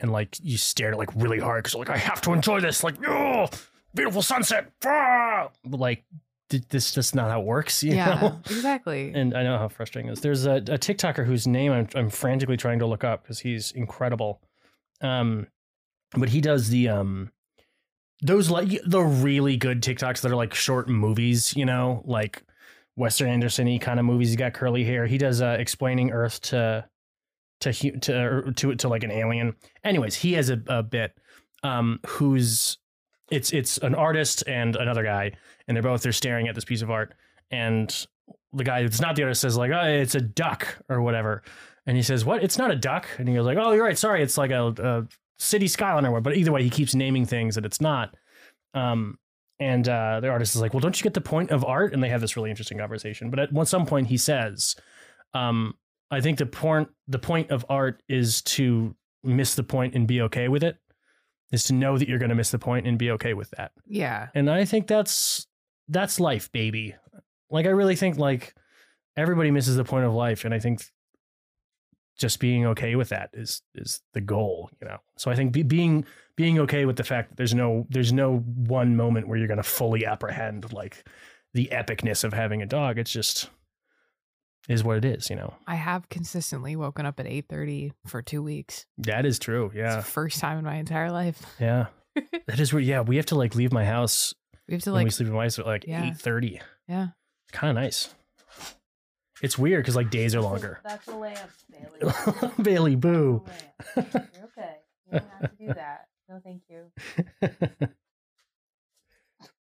and 0.00 0.12
like 0.12 0.36
you 0.42 0.56
stare 0.58 0.88
at 0.88 0.94
it 0.94 0.98
like 0.98 1.14
really 1.14 1.38
hard 1.38 1.64
because 1.64 1.74
like 1.74 1.90
I 1.90 1.96
have 1.96 2.20
to 2.22 2.32
enjoy 2.32 2.60
this 2.60 2.82
like 2.84 2.96
oh 3.06 3.48
beautiful 3.94 4.22
sunset 4.22 4.72
ah! 4.84 5.48
but 5.64 5.78
like 5.78 6.04
th- 6.50 6.68
this 6.68 6.88
is 6.88 6.94
just 6.94 7.14
not 7.14 7.30
how 7.30 7.40
it 7.40 7.46
works 7.46 7.82
you 7.82 7.94
yeah 7.94 8.20
know 8.20 8.40
exactly 8.46 9.12
and 9.14 9.36
I 9.36 9.42
know 9.42 9.58
how 9.58 9.68
frustrating 9.68 10.08
it 10.10 10.14
is. 10.14 10.20
There's 10.20 10.46
a, 10.46 10.56
a 10.56 10.78
TikToker 10.78 11.24
whose 11.26 11.46
name 11.46 11.72
I'm, 11.72 11.88
I'm 11.94 12.10
frantically 12.10 12.56
trying 12.56 12.80
to 12.80 12.86
look 12.86 13.04
up 13.04 13.22
because 13.22 13.38
he's 13.40 13.72
incredible. 13.72 14.40
Um, 15.00 15.48
but 16.12 16.28
he 16.28 16.40
does 16.40 16.68
the 16.68 16.88
um, 16.88 17.30
those 18.22 18.50
like 18.50 18.80
the 18.86 19.00
really 19.00 19.56
good 19.56 19.82
TikToks 19.82 20.22
that 20.22 20.30
are 20.30 20.36
like 20.36 20.54
short 20.54 20.88
movies, 20.88 21.54
you 21.56 21.64
know, 21.64 22.02
like 22.06 22.42
Wes 22.96 23.20
Anderson-y 23.20 23.78
kind 23.80 23.98
of 23.98 24.06
movies. 24.06 24.28
He's 24.28 24.36
got 24.36 24.54
curly 24.54 24.84
hair. 24.84 25.06
He 25.06 25.18
does 25.18 25.42
uh, 25.42 25.56
explaining 25.58 26.10
Earth 26.10 26.40
to 26.42 26.88
to 27.60 27.72
to 27.72 28.52
to 28.52 28.74
to 28.74 28.88
like 28.88 29.04
an 29.04 29.10
alien. 29.10 29.54
Anyways, 29.82 30.14
he 30.16 30.34
has 30.34 30.50
a, 30.50 30.60
a 30.66 30.82
bit 30.82 31.16
um, 31.62 32.00
who's 32.06 32.78
it's 33.30 33.52
it's 33.52 33.78
an 33.78 33.94
artist 33.94 34.44
and 34.46 34.76
another 34.76 35.02
guy, 35.02 35.32
and 35.66 35.76
they're 35.76 35.82
both 35.82 36.02
they're 36.02 36.12
staring 36.12 36.48
at 36.48 36.54
this 36.54 36.64
piece 36.64 36.82
of 36.82 36.90
art, 36.90 37.14
and 37.50 38.06
the 38.52 38.64
guy 38.64 38.82
that's 38.82 39.00
not 39.00 39.16
the 39.16 39.22
artist 39.22 39.40
says 39.40 39.56
like, 39.56 39.72
"Oh, 39.72 39.84
it's 39.84 40.14
a 40.14 40.20
duck 40.20 40.78
or 40.88 41.02
whatever," 41.02 41.42
and 41.86 41.96
he 41.96 42.02
says, 42.02 42.24
"What? 42.24 42.42
It's 42.42 42.58
not 42.58 42.70
a 42.70 42.76
duck." 42.76 43.08
And 43.18 43.28
he 43.28 43.34
goes 43.34 43.46
like, 43.46 43.58
"Oh, 43.58 43.72
you're 43.72 43.84
right. 43.84 43.98
Sorry, 43.98 44.22
it's 44.22 44.38
like 44.38 44.50
a, 44.50 44.74
a 44.78 45.08
city 45.38 45.68
skyline 45.68 46.06
or 46.06 46.12
what." 46.12 46.22
But 46.22 46.36
either 46.36 46.52
way, 46.52 46.62
he 46.62 46.70
keeps 46.70 46.94
naming 46.94 47.24
things 47.24 47.54
that 47.54 47.64
it's 47.64 47.80
not. 47.80 48.14
Um, 48.74 49.18
and 49.58 49.88
uh, 49.88 50.20
the 50.20 50.28
artist 50.28 50.54
is 50.54 50.60
like, 50.60 50.74
"Well, 50.74 50.80
don't 50.80 50.98
you 50.98 51.02
get 51.02 51.14
the 51.14 51.20
point 51.20 51.50
of 51.50 51.64
art?" 51.64 51.94
And 51.94 52.02
they 52.02 52.10
have 52.10 52.20
this 52.20 52.36
really 52.36 52.50
interesting 52.50 52.78
conversation. 52.78 53.30
But 53.30 53.38
at 53.40 53.68
some 53.68 53.86
point, 53.86 54.08
he 54.08 54.18
says, 54.18 54.76
um, 55.32 55.74
"I 56.14 56.20
think 56.20 56.38
the 56.38 56.46
point 56.46 56.88
the 57.08 57.18
point 57.18 57.50
of 57.50 57.64
art 57.68 58.02
is 58.08 58.42
to 58.42 58.94
miss 59.22 59.54
the 59.54 59.62
point 59.62 59.94
and 59.94 60.06
be 60.06 60.22
okay 60.22 60.48
with 60.48 60.62
it. 60.62 60.76
Is 61.52 61.64
to 61.64 61.72
know 61.72 61.98
that 61.98 62.08
you're 62.08 62.18
going 62.18 62.30
to 62.30 62.34
miss 62.34 62.50
the 62.50 62.58
point 62.58 62.86
and 62.86 62.98
be 62.98 63.10
okay 63.12 63.34
with 63.34 63.50
that. 63.50 63.72
yeah 63.86 64.28
And 64.34 64.50
I 64.50 64.64
think 64.64 64.86
that's 64.86 65.46
that's 65.88 66.18
life, 66.18 66.50
baby. 66.50 66.96
Like 67.50 67.66
I 67.66 67.70
really 67.70 67.96
think 67.96 68.18
like 68.18 68.54
everybody 69.16 69.50
misses 69.50 69.76
the 69.76 69.84
point 69.84 70.06
of 70.06 70.12
life, 70.12 70.44
and 70.44 70.54
I 70.54 70.58
think 70.58 70.82
just 72.18 72.38
being 72.38 72.66
okay 72.66 72.94
with 72.94 73.08
that 73.10 73.30
is 73.32 73.62
is 73.74 74.00
the 74.12 74.20
goal, 74.20 74.70
you 74.80 74.88
know. 74.88 74.98
So 75.18 75.30
I 75.30 75.34
think 75.34 75.52
be, 75.52 75.62
being 75.62 76.04
being 76.36 76.58
okay 76.60 76.84
with 76.84 76.96
the 76.96 77.04
fact 77.04 77.30
that 77.30 77.36
there's 77.36 77.54
no 77.54 77.86
there's 77.90 78.12
no 78.12 78.38
one 78.38 78.96
moment 78.96 79.28
where 79.28 79.38
you're 79.38 79.48
going 79.48 79.58
to 79.58 79.62
fully 79.62 80.06
apprehend 80.06 80.72
like 80.72 81.06
the 81.52 81.68
epicness 81.72 82.24
of 82.24 82.32
having 82.32 82.62
a 82.62 82.66
dog. 82.66 82.98
It's 82.98 83.12
just 83.12 83.50
is 84.68 84.82
what 84.82 84.96
it 84.96 85.04
is, 85.04 85.28
you 85.30 85.36
know. 85.36 85.54
I 85.66 85.74
have 85.74 86.08
consistently 86.08 86.74
woken 86.76 87.04
up 87.06 87.20
at 87.20 87.26
8:30 87.26 87.92
for 88.06 88.22
2 88.22 88.42
weeks. 88.42 88.86
That 88.98 89.26
is 89.26 89.38
true. 89.38 89.66
It's 89.66 89.74
Yeah, 89.76 89.96
the 89.96 90.02
first 90.02 90.40
time 90.40 90.58
in 90.58 90.64
my 90.64 90.76
entire 90.76 91.10
life. 91.12 91.44
yeah. 91.60 91.86
that 92.46 92.60
is 92.60 92.72
where 92.72 92.80
yeah 92.82 93.00
we 93.00 93.16
have 93.16 93.26
to 93.26 93.34
like 93.34 93.54
leave 93.54 93.72
my 93.72 93.84
house 93.84 94.34
We 94.68 94.74
have 94.74 94.82
to 94.84 94.92
when 94.92 95.00
we 95.00 95.04
like 95.06 95.12
sleep 95.12 95.28
in 95.28 95.34
my 95.34 95.42
house 95.44 95.58
at 95.58 95.66
like 95.66 95.84
Yeah. 95.86 96.04
eight 96.04 96.16
thirty. 96.16 96.60
yeah. 96.88 97.08
kind 97.52 97.76
of 97.76 97.82
nice. 97.82 98.14
It's 99.42 99.58
weird 99.58 99.82
because 99.82 99.96
like 99.96 100.10
days 100.10 100.34
are 100.34 100.40
longer. 100.40 100.80
That's 100.84 101.06
a 101.08 101.16
lamp, 101.16 101.50
Bailey. 101.70 102.12
Bailey, 102.62 102.96
boo. 102.96 103.44
That's 103.94 104.14
a 104.14 104.18
lamp. 104.18 104.30
You're 104.34 104.44
okay. 104.44 104.74
You 105.06 105.18
don't 105.18 105.30
have 105.40 105.50
to 105.50 105.56
do 105.66 105.66
that. 105.74 106.06
No, 106.28 106.40
thank 106.42 106.62
you. 106.70 107.88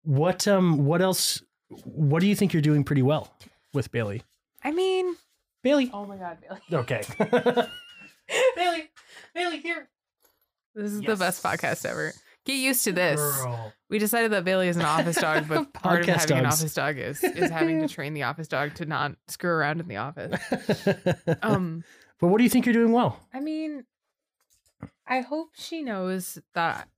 what 0.02 0.46
um 0.48 0.84
what 0.86 1.02
else 1.02 1.42
what 1.84 2.20
do 2.20 2.26
you 2.28 2.36
think 2.36 2.52
you're 2.52 2.62
doing 2.62 2.84
pretty 2.84 3.02
well 3.02 3.32
with 3.74 3.90
Bailey? 3.90 4.22
I 4.66 4.72
mean, 4.72 5.14
Bailey. 5.62 5.90
Oh 5.92 6.04
my 6.04 6.16
God, 6.16 6.38
Bailey. 6.40 6.60
Okay. 6.72 7.02
Bailey, 8.56 8.90
Bailey, 9.34 9.58
here. 9.60 9.88
this 10.74 10.90
is 10.92 11.00
the 11.00 11.06
Yes. 11.08 11.18
best 11.20 11.42
podcast 11.42 11.86
ever. 11.88 12.12
Get 12.44 12.54
used 12.54 12.82
to 12.84 12.92
this. 12.92 13.20
Girl. 13.20 13.72
We 13.88 13.98
decided 14.00 14.32
that 14.32 14.44
Bailey 14.44 14.68
is 14.68 14.76
an 14.76 14.82
office 14.82 15.16
dog, 15.16 15.46
but 15.48 15.72
part 15.72 16.00
of 16.00 16.06
Podcast 16.06 16.20
having 16.22 16.38
an 16.38 16.44
dogs. 16.44 16.60
office 16.60 16.74
dog 16.74 16.98
is 16.98 17.22
is 17.22 17.50
having 17.50 17.80
to 17.80 17.88
train 17.88 18.14
the 18.14 18.24
office 18.24 18.48
dog 18.48 18.74
to 18.74 18.84
not 18.86 19.12
screw 19.28 19.50
around 19.50 19.80
in 19.80 19.86
the 19.88 19.96
office. 19.98 20.40
Um, 21.42 21.84
but 22.20 22.28
what 22.28 22.38
do 22.38 22.44
you 22.44 22.50
think 22.50 22.66
you're 22.66 22.72
doing 22.72 22.92
well? 22.92 23.20
I 23.32 23.38
mean, 23.40 23.84
I 25.06 25.20
hope 25.20 25.50
she 25.54 25.82
knows 25.82 26.38
that 26.54 26.88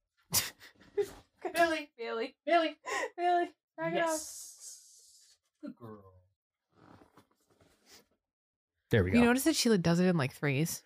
Bailey, 1.54 1.90
Bailey, 1.98 2.34
Bailey, 2.46 2.76
Billy. 3.16 3.50
Knock 3.78 3.92
it 3.94 4.02
off. 4.02 4.20
Good 5.62 5.76
girl. 5.76 6.02
There 8.90 9.04
we 9.04 9.11
go. 9.11 9.18
You 9.18 9.25
notice 9.25 9.45
that 9.45 9.57
she 9.57 9.76
does 9.76 10.00
it 10.00 10.07
in 10.07 10.16
like 10.16 10.33
threes. 10.33 10.83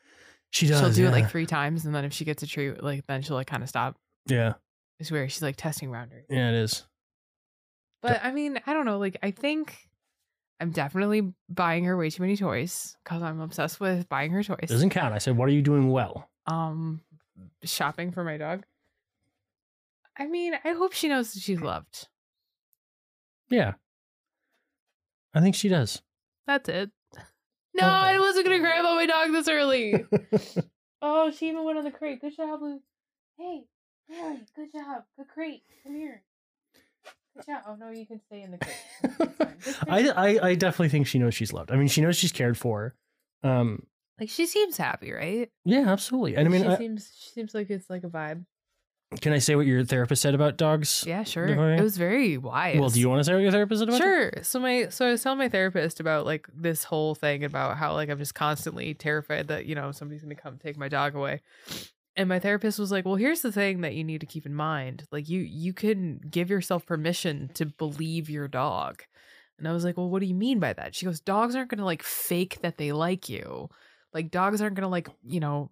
she 0.51 0.67
does. 0.67 0.81
she'll 0.81 0.91
do 0.91 1.03
yeah. 1.03 1.09
it 1.09 1.13
like 1.13 1.31
three 1.31 1.47
times, 1.47 1.85
and 1.85 1.95
then 1.95 2.05
if 2.05 2.13
she 2.13 2.25
gets 2.25 2.43
a 2.43 2.47
treat, 2.47 2.83
like 2.83 3.07
then 3.07 3.23
she'll 3.23 3.37
like 3.37 3.47
kind 3.47 3.63
of 3.63 3.69
stop. 3.69 3.97
Yeah. 4.27 4.55
It's 4.99 5.11
weird. 5.11 5.31
She's 5.33 5.43
like 5.43 5.57
testing 5.57 5.91
boundaries. 5.91 6.27
Yeah, 6.29 6.51
it 6.51 6.55
is. 6.55 6.85
But 8.03 8.21
I 8.23 8.33
mean, 8.33 8.61
I 8.67 8.73
don't 8.73 8.85
know. 8.85 8.99
Like, 8.99 9.17
I 9.23 9.31
think 9.31 9.77
I'm 10.61 10.71
definitely 10.71 11.33
buying 11.49 11.85
her 11.85 11.97
way 11.97 12.11
too 12.11 12.23
many 12.23 12.37
toys 12.37 12.97
because 13.03 13.23
I'm 13.23 13.41
obsessed 13.41 13.81
with 13.81 14.09
buying 14.09 14.33
her 14.33 14.43
toys. 14.43 14.69
Doesn't 14.69 14.91
count. 14.91 15.15
I 15.15 15.19
said, 15.19 15.37
what 15.37 15.49
are 15.49 15.53
you 15.53 15.63
doing 15.63 15.91
well? 15.91 16.29
um, 16.47 17.01
shopping 17.65 18.13
for 18.13 18.25
my 18.25 18.37
dog. 18.37 18.65
I 20.17 20.27
mean, 20.27 20.55
I 20.65 20.73
hope 20.73 20.93
she 20.93 21.09
knows 21.09 21.33
that 21.33 21.41
she's 21.41 21.61
loved. 21.61 22.09
Yeah. 23.51 23.73
I 25.35 25.41
think 25.41 25.55
she 25.55 25.69
does. 25.69 26.03
That's 26.47 26.69
it. 26.69 26.91
No, 27.75 27.87
I 27.87 28.19
wasn't 28.19 28.47
gonna 28.47 28.61
cry 28.61 28.79
about 28.79 28.97
my 28.97 29.07
dog 29.07 29.33
this 29.33 29.49
early. 29.49 30.05
oh, 31.03 31.31
she 31.31 31.49
even 31.49 31.65
went 31.65 31.79
on 31.79 31.85
the 31.85 31.91
crate. 31.91 32.21
Good 32.21 32.37
job, 32.37 32.61
Lou. 32.61 32.81
Hey, 33.39 33.65
Billy, 34.09 34.41
good 34.55 34.73
job. 34.73 35.05
Good 35.17 35.29
crate. 35.29 35.63
Come 35.85 35.97
here. 35.97 36.23
Good 37.37 37.47
job. 37.47 37.63
Oh 37.67 37.75
no, 37.77 37.91
you 37.91 38.07
can 38.07 38.21
stay 38.21 38.43
in 38.43 38.51
the 38.51 38.59
crate. 38.59 38.77
It's 39.03 39.17
fine. 39.17 39.57
Good 39.65 39.77
crate. 39.89 40.09
I, 40.17 40.37
I 40.37 40.49
I 40.51 40.55
definitely 40.55 40.91
think 40.91 41.07
she 41.07 41.19
knows 41.19 41.35
she's 41.35 41.53
loved. 41.53 41.71
I 41.71 41.77
mean, 41.77 41.89
she 41.89 42.01
knows 42.01 42.17
she's 42.17 42.33
cared 42.33 42.59
for. 42.59 42.95
Um, 43.43 43.87
like 44.21 44.29
she 44.29 44.47
seems 44.47 44.77
happy, 44.77 45.13
right? 45.13 45.49
yeah, 45.65 45.89
absolutely. 45.89 46.37
And 46.37 46.47
I 46.47 46.51
mean, 46.51 46.63
she 46.63 46.69
I, 46.69 46.77
seems 46.77 47.11
she 47.19 47.31
seems 47.31 47.55
like 47.55 47.71
it's 47.71 47.89
like 47.89 48.05
a 48.05 48.09
vibe. 48.09 48.45
Can 49.21 49.33
I 49.33 49.39
say 49.39 49.55
what 49.57 49.67
your 49.67 49.85
therapist 49.85 50.23
said 50.23 50.35
about 50.35 50.57
dogs? 50.57 51.05
Yeah, 51.07 51.25
sure. 51.25 51.47
It 51.47 51.83
was 51.83 51.97
very 51.97 52.39
wise. 52.39 52.79
Well, 52.79 52.91
do 52.91 53.01
you 53.01 53.09
want 53.09 53.21
to 53.21 53.25
say 53.25 53.35
what 53.35 53.43
your 53.43 53.51
therapist 53.51 53.81
said 53.81 53.89
about? 53.89 54.01
Sure. 54.01 54.33
So 54.43 54.59
my 54.59 54.89
so 54.89 55.07
I 55.07 55.11
was 55.11 55.23
telling 55.23 55.39
my 55.39 55.49
therapist 55.49 56.01
about 56.01 56.27
like 56.27 56.47
this 56.55 56.85
whole 56.85 57.15
thing 57.15 57.45
about 57.45 57.77
how 57.77 57.93
like 57.95 58.09
I'm 58.09 58.19
just 58.19 58.35
constantly 58.35 58.95
terrified 58.95 59.49
that 59.49 59.67
you 59.67 59.75
know 59.75 59.93
somebody's 59.93 60.23
gonna 60.23 60.35
come 60.35 60.59
take 60.59 60.77
my 60.77 60.89
dog 60.89 61.15
away. 61.15 61.41
And 62.15 62.29
my 62.29 62.39
therapist 62.39 62.79
was 62.79 62.93
like, 62.93 63.05
"Well, 63.05 63.15
here's 63.15 63.43
the 63.43 63.53
thing 63.53 63.81
that 63.81 63.95
you 63.95 64.05
need 64.05 64.21
to 64.21 64.27
keep 64.27 64.47
in 64.47 64.55
mind. 64.55 65.05
Like 65.11 65.29
you 65.29 65.41
you 65.41 65.73
can 65.73 66.21
give 66.31 66.51
yourself 66.51 66.87
permission 66.87 67.51
to 67.55 67.67
believe 67.67 68.29
your 68.29 68.49
dog." 68.49 69.03
And 69.59 69.69
I 69.69 69.73
was 69.73 69.85
like, 69.85 69.97
"Well, 69.97 70.11
what 70.11 70.21
do 70.21 70.27
you 70.27 70.35
mean 70.35 70.59
by 70.59 70.73
that?" 70.75 70.95
She 70.95 71.07
goes, 71.07 71.21
"Dogs 71.21 71.57
aren't 71.57 71.71
going 71.71 71.79
to 71.79 71.85
like 71.85 72.03
fake 72.03 72.59
that 72.63 72.79
they 72.79 72.93
like 72.93 73.29
you. 73.29 73.69
Like 74.13 74.31
dogs 74.31 74.61
aren't 74.61 74.77
going 74.77 74.83
to 74.83 74.89
like, 74.89 75.09
you 75.23 75.41
know, 75.41 75.71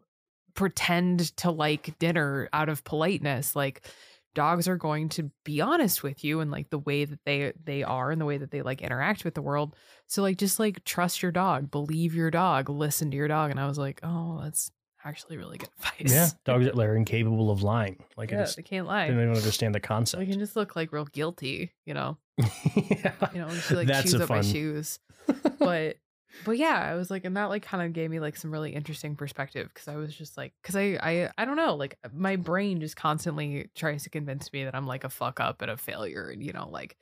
pretend 0.54 1.36
to 1.38 1.50
like 1.50 1.98
dinner 1.98 2.48
out 2.52 2.68
of 2.68 2.84
politeness. 2.84 3.54
Like 3.56 3.86
dogs 4.34 4.68
are 4.68 4.76
going 4.76 5.08
to 5.10 5.30
be 5.44 5.60
honest 5.60 6.02
with 6.02 6.22
you 6.22 6.40
and 6.40 6.50
like 6.50 6.70
the 6.70 6.78
way 6.78 7.04
that 7.04 7.18
they 7.24 7.52
they 7.64 7.82
are 7.82 8.10
and 8.10 8.20
the 8.20 8.24
way 8.24 8.38
that 8.38 8.50
they 8.52 8.62
like 8.62 8.80
interact 8.80 9.24
with 9.24 9.34
the 9.34 9.42
world 9.42 9.74
so 10.06 10.22
like 10.22 10.36
just 10.38 10.60
like 10.60 10.84
trust 10.84 11.20
your 11.20 11.32
dog 11.32 11.68
believe 11.68 12.14
your 12.14 12.30
dog 12.30 12.70
listen 12.70 13.10
to 13.10 13.16
your 13.16 13.26
dog 13.26 13.50
and 13.50 13.58
i 13.58 13.66
was 13.66 13.76
like 13.76 13.98
oh 14.04 14.38
that's 14.40 14.70
actually 15.04 15.36
really 15.36 15.58
good 15.58 15.68
advice 15.80 16.12
Yeah, 16.12 16.28
dogs 16.44 16.68
are 16.68 16.94
incapable 16.94 17.50
of 17.50 17.64
lying. 17.64 18.04
Like 18.16 18.32
I 18.32 18.36
yeah 18.36 18.42
just 18.42 18.54
they 18.56 18.62
can't 18.62 18.86
lie. 18.86 19.08
they 19.08 19.14
don't 19.14 19.22
even 19.24 19.34
understand 19.36 19.74
the 19.74 19.80
concept. 19.80 20.20
they 20.20 20.30
can 20.30 20.38
just 20.38 20.54
look 20.54 20.76
like 20.76 20.92
real 20.92 21.06
guilty 21.06 21.72
you 21.84 21.94
know 21.94 22.16
yeah. 22.38 23.12
you 23.34 23.40
know 23.40 23.48
she 23.50 23.74
like 23.74 23.88
That's 23.88 24.12
chews 24.12 24.20
a 24.20 24.22
up 24.22 24.30
my 24.30 24.42
fun- 24.42 24.44
shoes 24.52 25.00
but 25.58 25.96
but 26.44 26.56
yeah 26.56 26.78
i 26.78 26.94
was 26.94 27.10
like 27.10 27.24
and 27.24 27.36
that 27.36 27.44
like 27.44 27.62
kind 27.62 27.84
of 27.84 27.92
gave 27.92 28.10
me 28.10 28.20
like 28.20 28.36
some 28.36 28.50
really 28.50 28.74
interesting 28.74 29.16
perspective 29.16 29.68
because 29.72 29.88
i 29.88 29.96
was 29.96 30.14
just 30.14 30.36
like 30.36 30.52
because 30.62 30.76
I, 30.76 30.98
I 31.02 31.30
i 31.38 31.44
don't 31.44 31.56
know 31.56 31.74
like 31.74 31.98
my 32.12 32.36
brain 32.36 32.80
just 32.80 32.96
constantly 32.96 33.70
tries 33.74 34.04
to 34.04 34.10
convince 34.10 34.52
me 34.52 34.64
that 34.64 34.74
i'm 34.74 34.86
like 34.86 35.04
a 35.04 35.10
fuck 35.10 35.40
up 35.40 35.62
and 35.62 35.70
a 35.70 35.76
failure 35.76 36.30
and 36.30 36.42
you 36.42 36.52
know 36.52 36.68
like 36.70 36.96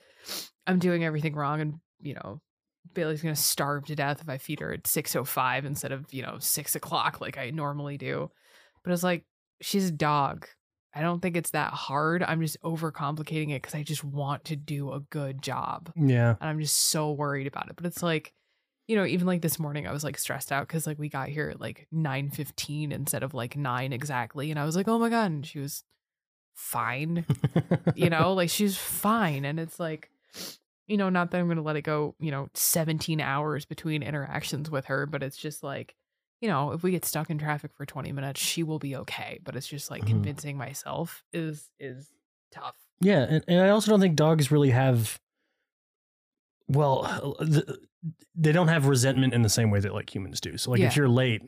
i'm 0.67 0.79
doing 0.79 1.05
everything 1.05 1.35
wrong 1.35 1.61
and 1.61 1.75
you 2.01 2.15
know 2.15 2.41
bailey's 2.95 3.23
gonna 3.23 3.37
starve 3.37 3.85
to 3.87 3.95
death 3.95 4.21
if 4.21 4.29
i 4.29 4.39
feed 4.39 4.61
her 4.61 4.73
at 4.73 4.85
6.05 4.85 5.65
instead 5.65 5.93
of 5.93 6.07
you 6.13 6.23
know 6.23 6.37
6 6.39 6.75
o'clock 6.75 7.21
like 7.21 7.39
i 7.39 7.51
normally 7.51 7.99
do 7.99 8.31
but 8.83 8.93
it's 8.93 9.03
like 9.03 9.25
she's 9.61 9.89
a 9.89 9.93
dog 9.93 10.47
i 10.95 11.03
don't 11.03 11.21
think 11.21 11.37
it's 11.37 11.51
that 11.51 11.73
hard 11.73 12.23
i'm 12.23 12.41
just 12.41 12.61
overcomplicating 12.63 13.51
it 13.51 13.61
because 13.61 13.75
i 13.75 13.83
just 13.83 14.03
want 14.03 14.45
to 14.45 14.57
do 14.57 14.93
a 14.93 15.01
good 15.01 15.43
job 15.43 15.93
yeah. 15.97 16.35
and 16.41 16.49
I'm 16.49 16.61
just 16.61 16.89
so 16.89 17.13
worried 17.13 17.47
about 17.47 17.69
it. 17.69 17.77
But 17.77 17.87
it's 17.87 18.03
like, 18.03 18.33
you 18.89 18.97
know, 18.97 19.05
even 19.05 19.27
like 19.27 19.43
this 19.43 19.59
morning, 19.61 19.87
I 19.87 19.93
was 19.93 20.03
like 20.03 20.19
stressed 20.19 20.51
out 20.51 20.67
because 20.67 20.87
like 20.87 20.99
we 20.99 21.09
got 21.09 21.29
here 21.29 21.51
at 21.51 21.61
like 21.61 21.87
nine 21.93 22.31
fifteen 22.31 22.91
instead 22.91 23.23
of 23.23 23.35
like 23.35 23.57
nine 23.57 23.93
exactly, 23.93 24.51
and 24.51 24.59
I 24.59 24.65
was 24.65 24.75
like, 24.75 24.89
oh 24.89 24.99
my 24.99 25.11
god, 25.11 25.31
and 25.31 25.47
she 25.47 25.61
was 25.61 25.85
fine, 26.55 27.25
you 27.95 28.11
know, 28.11 28.33
like 28.35 28.51
she's 28.51 28.77
fine, 28.77 29.45
and 29.45 29.61
it's 29.61 29.79
like, 29.79 30.11
you 30.87 30.97
know, 30.97 31.09
not 31.11 31.31
that 31.31 31.39
I'm 31.39 31.49
gonna 31.49 31.63
let 31.63 31.77
it 31.77 31.83
go, 31.83 32.15
you 32.19 32.31
know, 32.31 32.49
seventeen 32.55 33.21
hours 33.21 33.65
between 33.65 34.03
interactions 34.03 34.71
with 34.71 34.87
her, 34.87 35.07
but 35.07 35.23
it's 35.23 35.37
just 35.37 35.63
like. 35.63 35.95
You 36.41 36.47
know, 36.49 36.71
if 36.71 36.85
we 36.85 36.93
get 36.93 37.05
stuck 37.05 37.31
in 37.31 37.39
traffic 37.39 37.73
for 37.75 37.85
20 37.85 38.13
minutes, 38.13 38.41
she 38.41 38.63
will 38.63 38.79
be 38.79 38.95
okay. 38.95 39.41
But 39.43 39.57
it's 39.57 39.67
just 39.67 39.91
like 39.91 40.05
Mhm. 40.05 40.11
convincing 40.11 40.57
myself 40.57 41.25
is 41.33 41.69
is 41.81 42.13
tough. 42.53 42.77
Yeah, 43.01 43.27
and, 43.29 43.45
and 43.49 43.61
I 43.61 43.71
also 43.71 43.91
don't 43.91 43.99
think 43.99 44.15
dogs 44.15 44.53
really 44.53 44.71
have. 44.71 45.19
Well, 46.69 47.05
uh, 47.07 47.45
the, 47.45 47.79
they 48.35 48.53
don't 48.53 48.69
have 48.69 48.87
resentment 48.87 49.35
in 49.35 49.43
the 49.43 49.49
same 49.49 49.71
way 49.71 49.81
that 49.81 49.95
like 49.95 50.15
humans 50.15 50.41
do. 50.41 50.57
So, 50.59 50.71
like, 50.71 50.81
if 50.81 50.97
you're 50.97 51.09
late, 51.09 51.43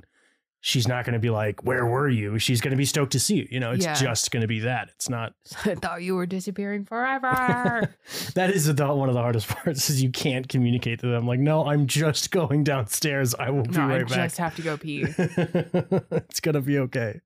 she's 0.62 0.88
not 0.88 1.04
going 1.04 1.12
to 1.14 1.18
be 1.20 1.30
like, 1.30 1.62
"Where 1.64 1.86
were 1.86 2.08
you?" 2.08 2.38
She's 2.38 2.60
going 2.60 2.72
to 2.72 2.76
be 2.76 2.84
stoked 2.84 3.12
to 3.12 3.20
see 3.20 3.36
you. 3.36 3.48
You 3.50 3.60
know, 3.60 3.70
it's 3.72 3.84
Yeah. 3.84 3.94
just 3.94 4.30
going 4.30 4.40
to 4.42 4.46
be 4.48 4.60
that. 4.60 4.88
It's 4.94 5.08
not. 5.08 5.34
I 5.64 5.74
thought 5.74 6.02
you 6.02 6.14
were 6.16 6.26
disappearing 6.26 6.84
forever. 6.84 7.94
That 8.34 8.50
is 8.50 8.72
the, 8.74 8.86
one 8.94 9.08
of 9.08 9.14
the 9.14 9.20
hardest 9.22 9.48
parts 9.48 9.88
is 9.90 10.02
you 10.02 10.10
can't 10.10 10.48
communicate 10.48 11.00
to 11.00 11.06
them. 11.06 11.26
Like, 11.26 11.38
no, 11.40 11.66
I'm 11.66 11.86
just 11.86 12.30
going 12.30 12.64
downstairs. 12.64 13.34
I 13.34 13.50
will 13.50 13.62
be 13.62 13.76
no, 13.76 13.82
I 13.82 13.86
right 13.98 14.08
back. 14.08 14.16
just 14.30 14.38
have 14.38 14.56
to 14.56 14.62
go 14.62 14.76
pee. 14.76 15.04
it's 15.06 16.40
gonna 16.40 16.60
be 16.60 16.78
okay. 16.78 17.20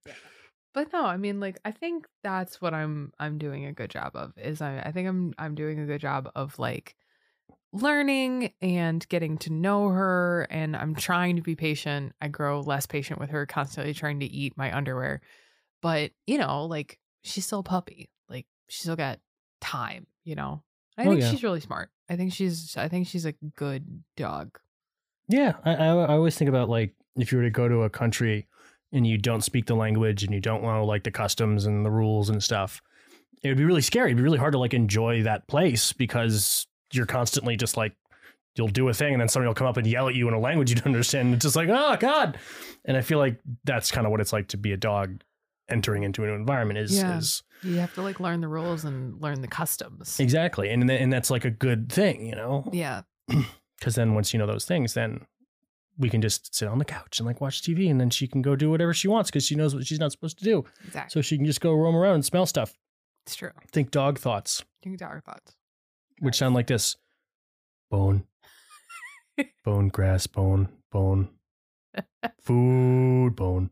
but 0.72 0.92
no 0.92 1.04
i 1.04 1.16
mean 1.16 1.38
like 1.40 1.56
i 1.64 1.70
think 1.70 2.06
that's 2.24 2.60
what 2.60 2.74
i'm 2.74 3.12
i'm 3.20 3.38
doing 3.38 3.64
a 3.66 3.72
good 3.72 3.90
job 3.90 4.10
of 4.14 4.32
is 4.36 4.60
i 4.60 4.78
i 4.80 4.90
think 4.92 5.08
i'm 5.08 5.32
i'm 5.38 5.54
doing 5.54 5.78
a 5.78 5.86
good 5.86 6.00
job 6.00 6.28
of 6.34 6.58
like 6.58 6.96
learning 7.74 8.52
and 8.62 9.06
getting 9.08 9.36
to 9.38 9.52
know 9.52 9.88
her 9.88 10.46
and 10.48 10.76
i'm 10.76 10.94
trying 10.94 11.36
to 11.36 11.42
be 11.42 11.56
patient. 11.56 12.12
I 12.22 12.28
grow 12.28 12.60
less 12.60 12.86
patient 12.86 13.18
with 13.20 13.30
her 13.30 13.44
constantly 13.46 13.92
trying 13.94 14.20
to 14.20 14.26
eat 14.26 14.56
my 14.56 14.74
underwear. 14.74 15.20
But 15.82 16.12
you 16.26 16.38
know 16.38 16.66
like 16.66 16.98
she's 17.22 17.44
still 17.46 17.58
a 17.58 17.64
puppy. 17.64 18.08
Like 18.28 18.46
she's 18.68 18.82
still 18.82 18.96
got 18.96 19.18
time 19.60 20.06
you 20.24 20.34
know? 20.34 20.62
I 20.96 21.04
Oh, 21.04 21.10
think 21.10 21.20
yeah. 21.22 21.30
she's 21.30 21.42
really 21.42 21.60
smart. 21.60 21.90
I 22.08 22.16
think 22.16 22.32
she's 22.32 22.76
i 22.76 22.88
think 22.88 23.06
she's 23.08 23.24
a 23.26 23.32
good 23.56 24.04
dog. 24.16 24.58
Yeah, 25.28 25.54
I, 25.64 25.74
I 25.74 25.86
I 25.88 26.12
always 26.14 26.36
think 26.36 26.48
about 26.48 26.68
like 26.68 26.94
if 27.16 27.32
you 27.32 27.38
were 27.38 27.44
to 27.44 27.50
go 27.50 27.68
to 27.68 27.82
a 27.82 27.90
country 27.90 28.46
and 28.92 29.06
you 29.06 29.18
don't 29.18 29.42
speak 29.42 29.66
the 29.66 29.74
language 29.74 30.22
and 30.22 30.32
you 30.32 30.40
don't 30.40 30.62
know 30.62 30.84
like 30.84 31.02
the 31.04 31.10
customs 31.10 31.66
and 31.66 31.84
the 31.84 31.90
rules 31.90 32.28
and 32.30 32.42
stuff, 32.42 32.80
it 33.42 33.48
would 33.48 33.56
be 33.58 33.64
really 33.64 33.80
scary. 33.82 34.10
It'd 34.10 34.18
be 34.18 34.22
really 34.22 34.38
hard 34.38 34.52
to 34.52 34.58
like 34.58 34.74
enjoy 34.74 35.22
that 35.24 35.48
place 35.48 35.92
because 35.92 36.66
you're 36.94 37.06
constantly 37.06 37.56
just 37.56 37.76
like 37.76 37.92
you'll 38.56 38.68
do 38.68 38.88
a 38.88 38.94
thing 38.94 39.12
and 39.12 39.20
then 39.20 39.28
somebody 39.28 39.48
will 39.48 39.54
come 39.54 39.66
up 39.66 39.76
and 39.76 39.86
yell 39.86 40.08
at 40.08 40.14
you 40.14 40.28
in 40.28 40.34
a 40.34 40.38
language 40.38 40.70
you 40.70 40.76
don't 40.76 40.86
understand. 40.86 41.26
And 41.26 41.34
it's 41.34 41.42
just 41.44 41.56
like 41.56 41.68
oh 41.68 41.96
god, 41.98 42.38
and 42.84 42.96
I 42.96 43.00
feel 43.00 43.18
like 43.18 43.40
that's 43.64 43.90
kind 43.90 44.06
of 44.06 44.10
what 44.10 44.20
it's 44.20 44.32
like 44.32 44.48
to 44.48 44.56
be 44.56 44.72
a 44.72 44.76
dog 44.76 45.22
entering 45.68 46.02
into 46.02 46.22
a 46.24 46.26
new 46.26 46.34
environment. 46.34 46.78
Is 46.78 46.96
Yeah. 46.96 47.18
is 47.18 47.42
you 47.62 47.76
have 47.78 47.94
to 47.94 48.02
like 48.02 48.20
learn 48.20 48.40
the 48.42 48.48
rules 48.48 48.84
and 48.84 49.20
learn 49.20 49.40
the 49.40 49.48
customs 49.48 50.20
exactly, 50.20 50.70
and 50.70 50.88
and 50.90 51.12
that's 51.12 51.30
like 51.30 51.44
a 51.44 51.50
good 51.50 51.90
thing, 51.90 52.26
you 52.26 52.34
know. 52.34 52.68
yeah 52.72 53.02
because 53.78 53.94
then 53.94 54.14
once 54.14 54.32
you 54.32 54.38
know 54.38 54.46
those 54.46 54.64
things, 54.64 54.94
then 54.94 55.26
we 55.98 56.10
can 56.10 56.20
just 56.20 56.54
sit 56.54 56.68
on 56.68 56.78
the 56.78 56.84
couch 56.84 57.18
and 57.18 57.26
like 57.26 57.40
watch 57.40 57.62
TV, 57.62 57.90
and 57.90 58.00
then 58.00 58.10
she 58.10 58.26
can 58.26 58.42
go 58.42 58.54
do 58.56 58.70
whatever 58.70 58.92
she 58.94 59.08
wants 59.08 59.30
because 59.30 59.44
she 59.44 59.54
knows 59.54 59.74
what 59.74 59.86
she's 59.86 59.98
not 60.00 60.12
supposed 60.12 60.38
to 60.38 60.44
do. 60.44 60.64
exactly 60.86 61.10
So 61.10 61.22
she 61.22 61.36
can 61.36 61.46
just 61.46 61.60
go 61.60 61.72
roam 61.74 61.96
around 61.96 62.14
and 62.16 62.24
smell 62.24 62.46
stuff, 62.46 62.74
it's 63.26 63.34
true 63.34 63.50
think 63.72 63.90
dog 63.90 64.18
thoughts, 64.18 64.62
Think 64.82 64.98
dog 64.98 65.22
thoughts 65.24 65.56
which 66.20 66.36
sound 66.36 66.54
like 66.54 66.66
this: 66.66 66.96
bone, 67.90 68.24
bone, 69.64 69.88
grass, 69.88 70.26
bone, 70.26 70.68
bone, 70.90 71.28
food, 72.40 73.36
bone. 73.36 73.70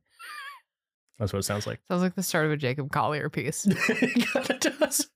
That's 1.18 1.32
what 1.32 1.40
it 1.40 1.44
sounds 1.44 1.66
like. 1.66 1.80
Sounds 1.88 2.02
like 2.02 2.14
the 2.16 2.22
start 2.22 2.46
of 2.46 2.52
a 2.52 2.56
Jacob 2.56 2.90
Collier 2.90 3.28
piece. 3.28 3.66
it 3.68 4.60
does. 4.60 5.08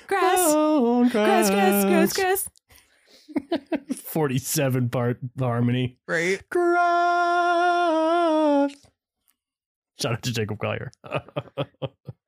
Grass. 0.07 0.53
Bone, 0.53 1.09
Grass, 1.09 1.49
grass, 1.49 1.85
grass, 1.85 2.13
grass. 2.13 2.49
47 4.03 4.89
part 4.89 5.19
harmony. 5.37 5.97
Right? 6.07 6.41
Grass. 6.49 7.58
Shout 10.01 10.13
out 10.13 10.21
to 10.23 10.31
Jacob 10.33 10.59
Collier. 10.59 10.91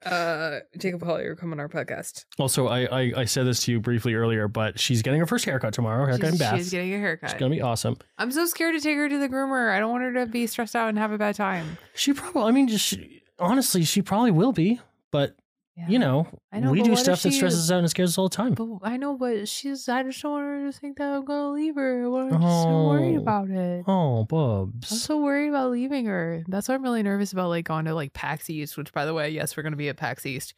Uh, 0.03 0.61
Jacob 0.79 0.99
Collier, 1.01 1.35
come 1.35 1.51
on 1.53 1.59
our 1.59 1.69
podcast. 1.69 2.25
also, 2.39 2.67
I, 2.67 2.85
I 2.85 3.13
I 3.17 3.25
said 3.25 3.45
this 3.45 3.63
to 3.65 3.71
you 3.71 3.79
briefly 3.79 4.15
earlier, 4.15 4.47
but 4.47 4.79
she's 4.79 5.03
getting 5.03 5.19
her 5.19 5.27
first 5.27 5.45
haircut 5.45 5.75
tomorrow. 5.75 6.07
Haircut 6.07 6.23
and 6.23 6.33
She's, 6.33 6.39
bath. 6.39 6.57
she's 6.57 6.71
getting 6.71 6.91
a 6.95 6.97
haircut. 6.97 7.29
It's 7.29 7.39
gonna 7.39 7.53
be 7.53 7.61
awesome. 7.61 7.95
I'm 8.17 8.31
so 8.31 8.47
scared 8.47 8.73
to 8.73 8.81
take 8.81 8.97
her 8.97 9.07
to 9.07 9.19
the 9.19 9.29
groomer. 9.29 9.69
I 9.71 9.79
don't 9.79 9.91
want 9.91 10.03
her 10.05 10.13
to 10.15 10.25
be 10.25 10.47
stressed 10.47 10.75
out 10.75 10.89
and 10.89 10.97
have 10.97 11.11
a 11.11 11.19
bad 11.19 11.35
time. 11.35 11.77
She 11.93 12.13
probably. 12.13 12.41
I 12.41 12.51
mean, 12.51 12.67
just 12.67 12.95
honestly, 13.37 13.83
she 13.83 14.01
probably 14.01 14.31
will 14.31 14.51
be. 14.53 14.81
But 15.11 15.35
Yeah. 15.77 15.87
you 15.87 15.99
know, 15.99 16.27
I 16.51 16.59
know, 16.59 16.69
we 16.71 16.81
do 16.81 16.95
stuff 16.97 17.21
that 17.23 17.29
she- 17.31 17.37
stresses 17.37 17.61
us 17.69 17.71
out 17.71 17.79
and 17.79 17.89
scares 17.89 18.09
us 18.09 18.17
all 18.17 18.27
the 18.27 18.35
time. 18.35 18.53
But 18.55 18.67
I 18.83 18.97
know, 18.97 19.15
but 19.17 19.47
she's. 19.47 19.87
I 19.87 20.03
just 20.03 20.21
don't 20.21 20.31
want 20.33 20.43
her 20.43 20.71
to 20.71 20.77
think 20.77 20.97
that 20.97 21.13
I'm 21.13 21.23
gonna 21.23 21.51
leave 21.51 21.75
her. 21.75 22.03
I'm 22.03 22.29
just 22.41 22.63
so 22.63 22.87
worried 22.87 23.15
Oh. 23.17 23.21
about 23.21 23.49
it. 23.49 23.85
Oh, 23.87 24.25
bubs. 24.25 24.91
I'm 24.91 24.97
so 24.97 25.21
worried 25.21 25.47
about 25.47 25.71
leaving 25.71 26.05
her. 26.07 26.43
That's 26.49 26.67
why 26.67 26.75
I'm 26.75 26.83
really 26.83 27.03
nervous 27.03 27.31
about 27.31 27.47
like 27.49 27.65
going 27.65 27.85
to 27.85 27.95
like 27.95 28.11
PAX 28.13 28.49
East, 28.49 28.77
which 28.77 28.91
by 28.91 29.05
the 29.05 29.13
way, 29.13 29.29
yes, 29.29 29.55
we're 29.55 29.63
gonna 29.63 29.77
be 29.77 29.87
at 29.89 29.95
PAX 29.97 30.25
East. 30.25 30.53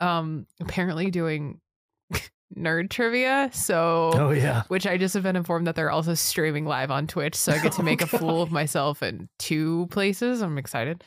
Um, 0.00 0.46
apparently 0.60 1.12
doing 1.12 1.60
nerd 2.56 2.90
trivia. 2.90 3.50
So 3.52 4.10
Oh 4.14 4.30
yeah. 4.30 4.64
which 4.68 4.86
I 4.86 4.96
just 4.96 5.14
have 5.14 5.22
been 5.22 5.36
informed 5.36 5.68
that 5.68 5.76
they're 5.76 5.90
also 5.92 6.14
streaming 6.14 6.64
live 6.66 6.90
on 6.90 7.06
Twitch, 7.06 7.34
so 7.36 7.52
I 7.52 7.58
get 7.60 7.72
to 7.72 7.82
Oh, 7.82 7.84
make 7.84 8.02
a 8.02 8.06
fool 8.06 8.42
of 8.42 8.50
myself 8.50 9.02
in 9.02 9.28
two 9.38 9.86
places. 9.90 10.42
I'm 10.42 10.58
excited. 10.58 11.04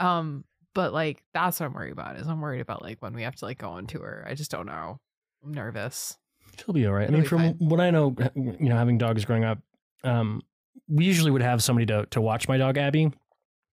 Um, 0.00 0.44
but 0.78 0.92
like 0.92 1.24
that's 1.34 1.58
what 1.58 1.66
I'm 1.66 1.72
worried 1.74 1.90
about. 1.90 2.14
Is 2.20 2.28
I'm 2.28 2.40
worried 2.40 2.60
about 2.60 2.82
like 2.82 3.02
when 3.02 3.12
we 3.12 3.24
have 3.24 3.34
to 3.36 3.44
like 3.46 3.58
go 3.58 3.70
on 3.70 3.88
tour. 3.88 4.24
I 4.28 4.34
just 4.34 4.48
don't 4.48 4.66
know. 4.66 5.00
I'm 5.44 5.52
nervous. 5.52 6.16
She'll 6.56 6.72
be 6.72 6.86
all 6.86 6.92
right. 6.92 7.02
I 7.02 7.04
It'll 7.06 7.16
mean, 7.18 7.24
from 7.28 7.38
fine. 7.38 7.56
what 7.58 7.80
I 7.80 7.90
know, 7.90 8.14
you 8.36 8.68
know, 8.68 8.76
having 8.76 8.96
dogs 8.96 9.24
growing 9.24 9.42
up, 9.42 9.58
um, 10.04 10.40
we 10.88 11.04
usually 11.04 11.32
would 11.32 11.42
have 11.42 11.64
somebody 11.64 11.86
to 11.86 12.06
to 12.10 12.20
watch 12.20 12.46
my 12.46 12.56
dog 12.58 12.78
Abby. 12.78 13.10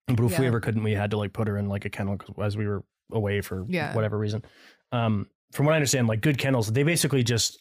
But 0.08 0.20
if 0.20 0.40
we 0.40 0.48
ever 0.48 0.60
couldn't, 0.60 0.82
we 0.82 0.94
had 0.94 1.12
to 1.12 1.18
like 1.18 1.32
put 1.32 1.48
her 1.48 1.58
in 1.58 1.70
like 1.70 1.86
a 1.86 1.90
kennel 1.92 2.18
as 2.42 2.58
we 2.58 2.66
were 2.66 2.84
away 3.12 3.42
for 3.42 3.66
Yeah. 3.70 3.94
whatever 3.96 4.18
reason. 4.18 4.44
Um, 4.92 5.28
from 5.52 5.68
what 5.68 5.74
I 5.74 5.76
understand, 5.76 6.08
like 6.08 6.22
good 6.22 6.40
kennels, 6.40 6.72
they 6.72 6.82
basically 6.82 7.22
just 7.24 7.60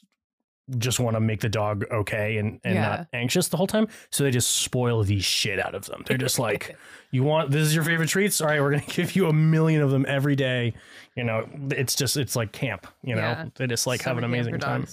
just 0.78 0.98
want 0.98 1.14
to 1.16 1.20
make 1.20 1.40
the 1.40 1.48
dog 1.48 1.84
okay 1.90 2.38
and, 2.38 2.60
and 2.64 2.74
Yeah. 2.74 2.80
not 2.88 3.06
anxious 3.12 3.48
the 3.48 3.56
whole 3.56 3.66
time. 3.66 3.86
So 4.10 4.24
they 4.24 4.30
just 4.30 4.50
spoil 4.50 5.02
the 5.04 5.20
shit 5.20 5.58
out 5.58 5.74
of 5.74 5.84
them. 5.86 6.02
They're 6.06 6.16
just 6.16 6.38
like, 6.38 6.76
you 7.10 7.22
want 7.22 7.50
this 7.50 7.66
is 7.66 7.74
your 7.74 7.84
favorite 7.84 8.08
treats? 8.08 8.40
All 8.40 8.48
right, 8.48 8.60
we're 8.60 8.70
gonna 8.70 8.82
give 8.88 9.14
you 9.14 9.28
a 9.28 9.32
million 9.32 9.82
of 9.82 9.90
them 9.90 10.06
every 10.08 10.36
day. 10.36 10.74
You 11.16 11.24
know, 11.24 11.46
it's 11.70 11.94
just 11.94 12.16
it's 12.16 12.34
like 12.34 12.52
camp. 12.52 12.86
You 13.02 13.14
know, 13.16 13.20
Yeah. 13.22 13.46
they 13.56 13.66
just 13.66 13.86
like 13.86 14.02
have 14.02 14.16
an 14.18 14.24
amazing 14.24 14.58
time. 14.58 14.86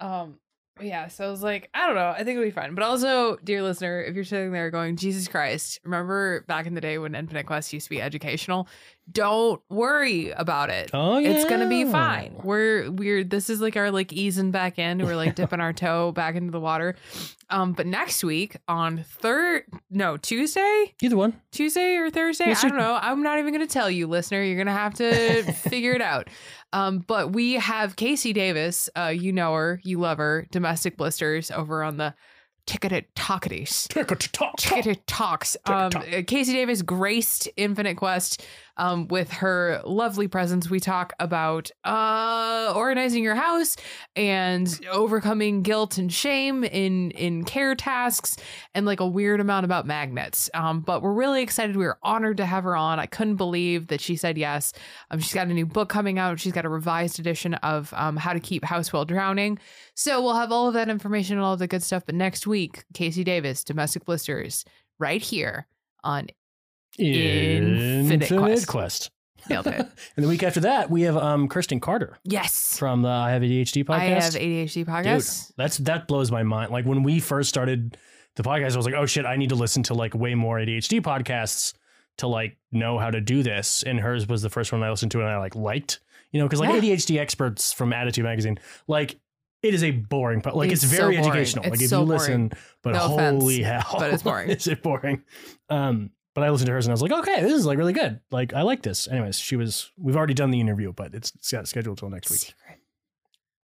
Um, 0.00 0.38
yeah, 0.80 1.08
so 1.08 1.26
I 1.26 1.30
was 1.30 1.42
like, 1.42 1.68
I 1.74 1.86
don't 1.86 1.96
know. 1.96 2.10
I 2.10 2.18
think 2.18 2.30
it'll 2.36 2.44
be 2.44 2.50
fine. 2.52 2.74
But 2.76 2.84
also, 2.84 3.36
dear 3.42 3.62
listener, 3.62 4.00
if 4.02 4.14
you're 4.14 4.22
sitting 4.22 4.52
there 4.52 4.70
going, 4.70 4.94
Jesus 4.96 5.26
Christ, 5.26 5.80
remember 5.82 6.42
back 6.42 6.66
in 6.66 6.74
the 6.74 6.80
day 6.80 6.98
when 6.98 7.16
Infinite 7.16 7.46
Quest 7.46 7.72
used 7.72 7.86
to 7.86 7.90
be 7.90 8.00
educational? 8.00 8.68
Don't 9.10 9.62
worry 9.70 10.30
about 10.30 10.70
it. 10.70 10.90
Oh 10.92 11.18
yeah, 11.18 11.30
It's 11.30 11.48
gonna 11.48 11.68
be 11.68 11.84
fine. 11.84 12.34
We're 12.42 12.90
we're 12.90 13.24
this 13.24 13.48
is 13.48 13.60
like 13.60 13.76
our 13.76 13.90
like 13.90 14.12
easing 14.12 14.50
back 14.50 14.78
in. 14.78 14.98
We're 15.04 15.16
like 15.16 15.34
dipping 15.36 15.60
our 15.60 15.72
toe 15.72 16.12
back 16.12 16.34
into 16.34 16.50
the 16.50 16.60
water. 16.60 16.94
Um, 17.50 17.72
but 17.72 17.86
next 17.86 18.22
week 18.22 18.56
on 18.68 19.04
third 19.04 19.64
no 19.90 20.16
Tuesday, 20.16 20.94
Either 21.00 21.16
one. 21.16 21.40
Tuesday 21.52 21.96
or 21.96 22.10
Thursday. 22.10 22.46
Yes, 22.48 22.64
I 22.64 22.68
don't 22.68 22.78
know. 22.78 22.98
I'm 23.00 23.22
not 23.22 23.38
even 23.38 23.54
to 23.66 23.72
tell 23.72 23.90
you, 23.90 24.06
listener. 24.06 24.42
You're 24.42 24.56
to 24.66 24.72
have 24.72 24.94
to 24.94 25.42
figure 25.52 25.92
it 25.92 26.02
out. 26.02 26.28
Um, 26.72 26.98
but 26.98 27.32
we 27.32 27.54
have 27.54 27.96
KC 27.96 28.34
Davis. 28.34 28.90
Uh, 28.94 29.06
you 29.06 29.32
know 29.32 29.54
her, 29.54 29.80
you 29.84 29.98
love 29.98 30.18
her. 30.18 30.46
Domestic 30.50 30.96
blisters 30.98 31.50
over 31.50 31.82
on 31.82 31.96
the 31.96 32.14
Ticketed 32.66 33.06
Talkities. 33.16 33.88
Ticketed 33.88 35.06
Talks. 35.06 35.56
Um, 35.64 35.90
Ticket 35.90 36.14
uh, 36.14 36.22
KC 36.22 36.46
Davis 36.52 36.82
graced 36.82 37.48
Infinite 37.56 37.96
Quest 37.96 38.44
um, 38.78 39.08
with 39.08 39.30
her 39.30 39.82
lovely 39.84 40.28
presence. 40.28 40.70
We 40.70 40.80
talk 40.80 41.12
about 41.18 41.70
uh, 41.84 42.72
organizing 42.74 43.22
your 43.22 43.34
house 43.34 43.76
and 44.16 44.68
overcoming 44.90 45.62
guilt 45.62 45.98
and 45.98 46.12
shame 46.12 46.64
in 46.64 47.10
in 47.10 47.44
care 47.44 47.74
tasks, 47.74 48.36
and 48.74 48.86
like 48.86 49.00
a 49.00 49.06
weird 49.06 49.40
amount 49.40 49.64
about 49.64 49.86
magnets. 49.86 50.48
Um, 50.54 50.80
but 50.80 51.02
we're 51.02 51.12
really 51.12 51.42
excited. 51.42 51.76
We 51.76 51.84
were 51.84 51.98
honored 52.02 52.38
to 52.38 52.46
have 52.46 52.64
her 52.64 52.76
on. 52.76 52.98
I 52.98 53.06
couldn't 53.06 53.36
believe 53.36 53.88
that 53.88 54.00
she 54.00 54.16
said 54.16 54.38
yes. 54.38 54.72
Um, 55.10 55.18
she's 55.20 55.34
got 55.34 55.48
a 55.48 55.54
new 55.54 55.66
book 55.66 55.88
coming 55.88 56.18
out. 56.18 56.40
She's 56.40 56.52
got 56.52 56.64
a 56.64 56.68
revised 56.70 57.18
edition 57.18 57.54
of 57.54 57.92
um, 57.94 58.16
How 58.16 58.32
to 58.32 58.40
Keep 58.40 58.64
House 58.64 58.92
While 58.92 59.04
Drowning. 59.04 59.58
So 59.94 60.22
we'll 60.22 60.34
have 60.34 60.52
all 60.52 60.68
of 60.68 60.74
that 60.74 60.88
information 60.88 61.36
and 61.36 61.44
all 61.44 61.54
of 61.54 61.58
the 61.58 61.66
good 61.66 61.82
stuff. 61.82 62.04
But 62.06 62.14
next 62.14 62.46
week, 62.46 62.84
KC 62.94 63.24
Davis, 63.24 63.64
Domestic 63.64 64.04
Blisters, 64.04 64.64
right 64.98 65.22
here 65.22 65.66
on 66.04 66.28
Infinite 66.98 68.22
Infinite 68.22 68.38
Quest. 68.38 68.66
Quest. 68.66 69.10
Nailed 69.48 69.66
It. 69.68 69.86
And 70.16 70.24
the 70.24 70.28
week 70.28 70.42
after 70.42 70.60
that, 70.60 70.90
we 70.90 71.02
have 71.02 71.16
um 71.16 71.48
Kristen 71.48 71.80
Carder 71.80 72.18
Yes. 72.24 72.76
from 72.78 73.02
the 73.02 73.08
I 73.08 73.30
Have 73.30 73.42
ADHD 73.42 73.84
podcast. 73.84 73.90
I 74.00 74.04
have 74.08 74.34
ADHD 74.34 74.84
podcast. 74.86 75.52
That's 75.56 75.78
that 75.78 76.06
blows 76.08 76.30
my 76.30 76.42
mind. 76.42 76.70
Like 76.70 76.84
when 76.84 77.02
we 77.02 77.20
first 77.20 77.48
started 77.48 77.96
the 78.36 78.42
podcast, 78.42 78.74
I 78.74 78.76
was 78.76 78.86
like, 78.86 78.94
oh 78.94 79.06
shit, 79.06 79.24
I 79.26 79.36
need 79.36 79.48
to 79.50 79.54
listen 79.54 79.82
to 79.84 79.94
like 79.94 80.14
way 80.14 80.34
more 80.34 80.58
ADHD 80.58 81.00
podcasts 81.00 81.74
to 82.18 82.26
like 82.26 82.56
know 82.72 82.98
how 82.98 83.10
to 83.10 83.20
do 83.20 83.42
this. 83.42 83.82
And 83.84 84.00
hers 84.00 84.26
was 84.28 84.42
the 84.42 84.50
first 84.50 84.72
one 84.72 84.82
I 84.82 84.90
listened 84.90 85.12
to 85.12 85.20
and 85.20 85.28
I 85.28 85.38
like 85.38 85.54
liked, 85.54 86.00
you 86.32 86.40
know, 86.40 86.46
because 86.46 86.60
like 86.60 86.70
Yeah. 86.82 86.94
ADHD 86.94 87.18
experts 87.18 87.72
from 87.72 87.90
ADDitude 87.92 88.24
Magazine, 88.24 88.58
like 88.88 89.18
it 89.62 89.72
is 89.74 89.82
a 89.82 89.90
boring, 89.92 90.40
but 90.40 90.56
like 90.56 90.70
it's, 90.70 90.84
It's 90.84 90.92
very 90.92 91.16
boring. 91.16 91.30
educational. 91.30 91.64
like 91.64 91.74
It's 91.74 91.82
if 91.84 91.88
so 91.90 92.00
you 92.00 92.06
listen, 92.06 92.52
but 92.82 92.92
No 92.94 93.14
offense, 93.14 93.42
holy 93.42 93.62
hell, 93.62 93.96
but 93.98 94.12
it's 94.12 94.22
boring. 94.24 94.50
is 94.50 94.66
it 94.66 94.82
boring? 94.82 95.22
Um, 95.70 96.10
but 96.38 96.46
I 96.46 96.50
listened 96.50 96.66
to 96.66 96.72
hers 96.72 96.86
and 96.86 96.92
I 96.92 96.94
was 96.94 97.02
like, 97.02 97.10
okay, 97.10 97.42
this 97.42 97.52
is 97.52 97.66
like 97.66 97.78
really 97.78 97.92
good. 97.92 98.20
Like 98.30 98.54
I 98.54 98.62
like 98.62 98.82
this. 98.82 99.08
Anyways, 99.08 99.40
she 99.40 99.56
was. 99.56 99.90
We've 99.96 100.16
already 100.16 100.34
done 100.34 100.52
the 100.52 100.60
interview, 100.60 100.92
but 100.92 101.12
it's, 101.12 101.32
it's 101.34 101.50
got 101.50 101.66
scheduled 101.66 101.98
till 101.98 102.10
next 102.10 102.30
week 102.30 102.38
Secret. 102.38 102.78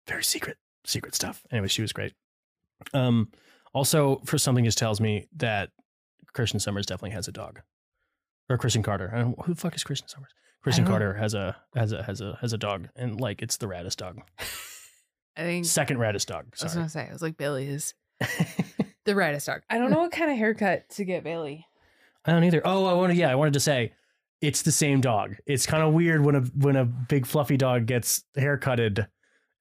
very 0.07 0.23
secret, 0.23 0.59
secret 0.85 1.15
stuff. 1.15 1.43
Anyway, 1.51 1.69
she 1.69 1.81
was 1.81 1.95
great. 1.95 2.13
Um, 2.93 3.31
also, 3.73 4.21
for 4.27 4.37
something 4.37 4.67
just 4.67 4.77
tells 4.77 5.01
me 5.01 5.29
that 5.37 5.71
Christian 6.35 6.61
Summers 6.61 6.85
definitely 6.85 7.13
has 7.13 7.27
a 7.27 7.33
dog, 7.33 7.61
or 8.51 8.59
Christian 8.59 8.83
Carder. 8.83 9.11
I 9.15 9.21
don't, 9.21 9.43
who 9.47 9.55
the 9.55 9.61
fuck 9.61 9.75
is 9.75 9.83
Christian 9.83 10.09
Summers? 10.09 10.31
Christian 10.63 10.85
don't 10.85 10.93
know. 10.93 10.99
Carder 10.99 11.15
has 11.15 11.33
a 11.33 11.57
has 11.75 11.93
a 11.93 12.03
has 12.03 12.21
a 12.21 12.37
has 12.43 12.53
a 12.53 12.59
dog, 12.59 12.91
and 12.97 13.19
like 13.19 13.41
it's 13.41 13.57
the 13.57 13.67
raddest 13.67 13.97
dog, 13.97 14.21
I 15.39 15.41
think 15.43 15.65
second 15.65 15.97
raddest 15.97 16.27
dog. 16.27 16.49
I 16.61 16.65
was 16.65 16.75
gonna 16.75 16.89
say 16.91 17.05
it 17.05 17.13
was 17.15 17.23
like 17.23 17.39
Bailey 17.39 17.67
is 17.67 17.95
the 19.07 19.13
raddest 19.13 19.47
dog. 19.47 19.63
I 19.71 19.79
don't 19.79 19.91
know 19.93 20.01
what 20.01 20.13
kind 20.13 20.31
of 20.31 20.37
haircut 20.37 20.91
to 20.91 21.07
get 21.07 21.25
Bailey. 21.25 21.65
I 22.29 22.33
don't 22.33 22.45
either. 22.45 22.63
Oh, 22.65 22.85
I 22.87 22.93
wanted 22.93 23.17
yeah, 23.17 23.31
I 23.31 23.35
wanted 23.35 23.55
to 23.55 23.61
say 23.61 23.93
it's 24.41 24.63
the 24.63 24.73
same 24.73 25.01
dog. 25.01 25.37
It's 25.47 25.67
kind 25.67 25.83
of 25.83 25.93
weird 25.95 26.25
when 26.25 26.35
a 26.37 26.41
when 26.41 26.77
a 26.77 26.85
big 26.85 27.27
fluffy 27.27 27.57
dog 27.57 27.87
gets 27.87 28.23
haircutted. 28.37 29.07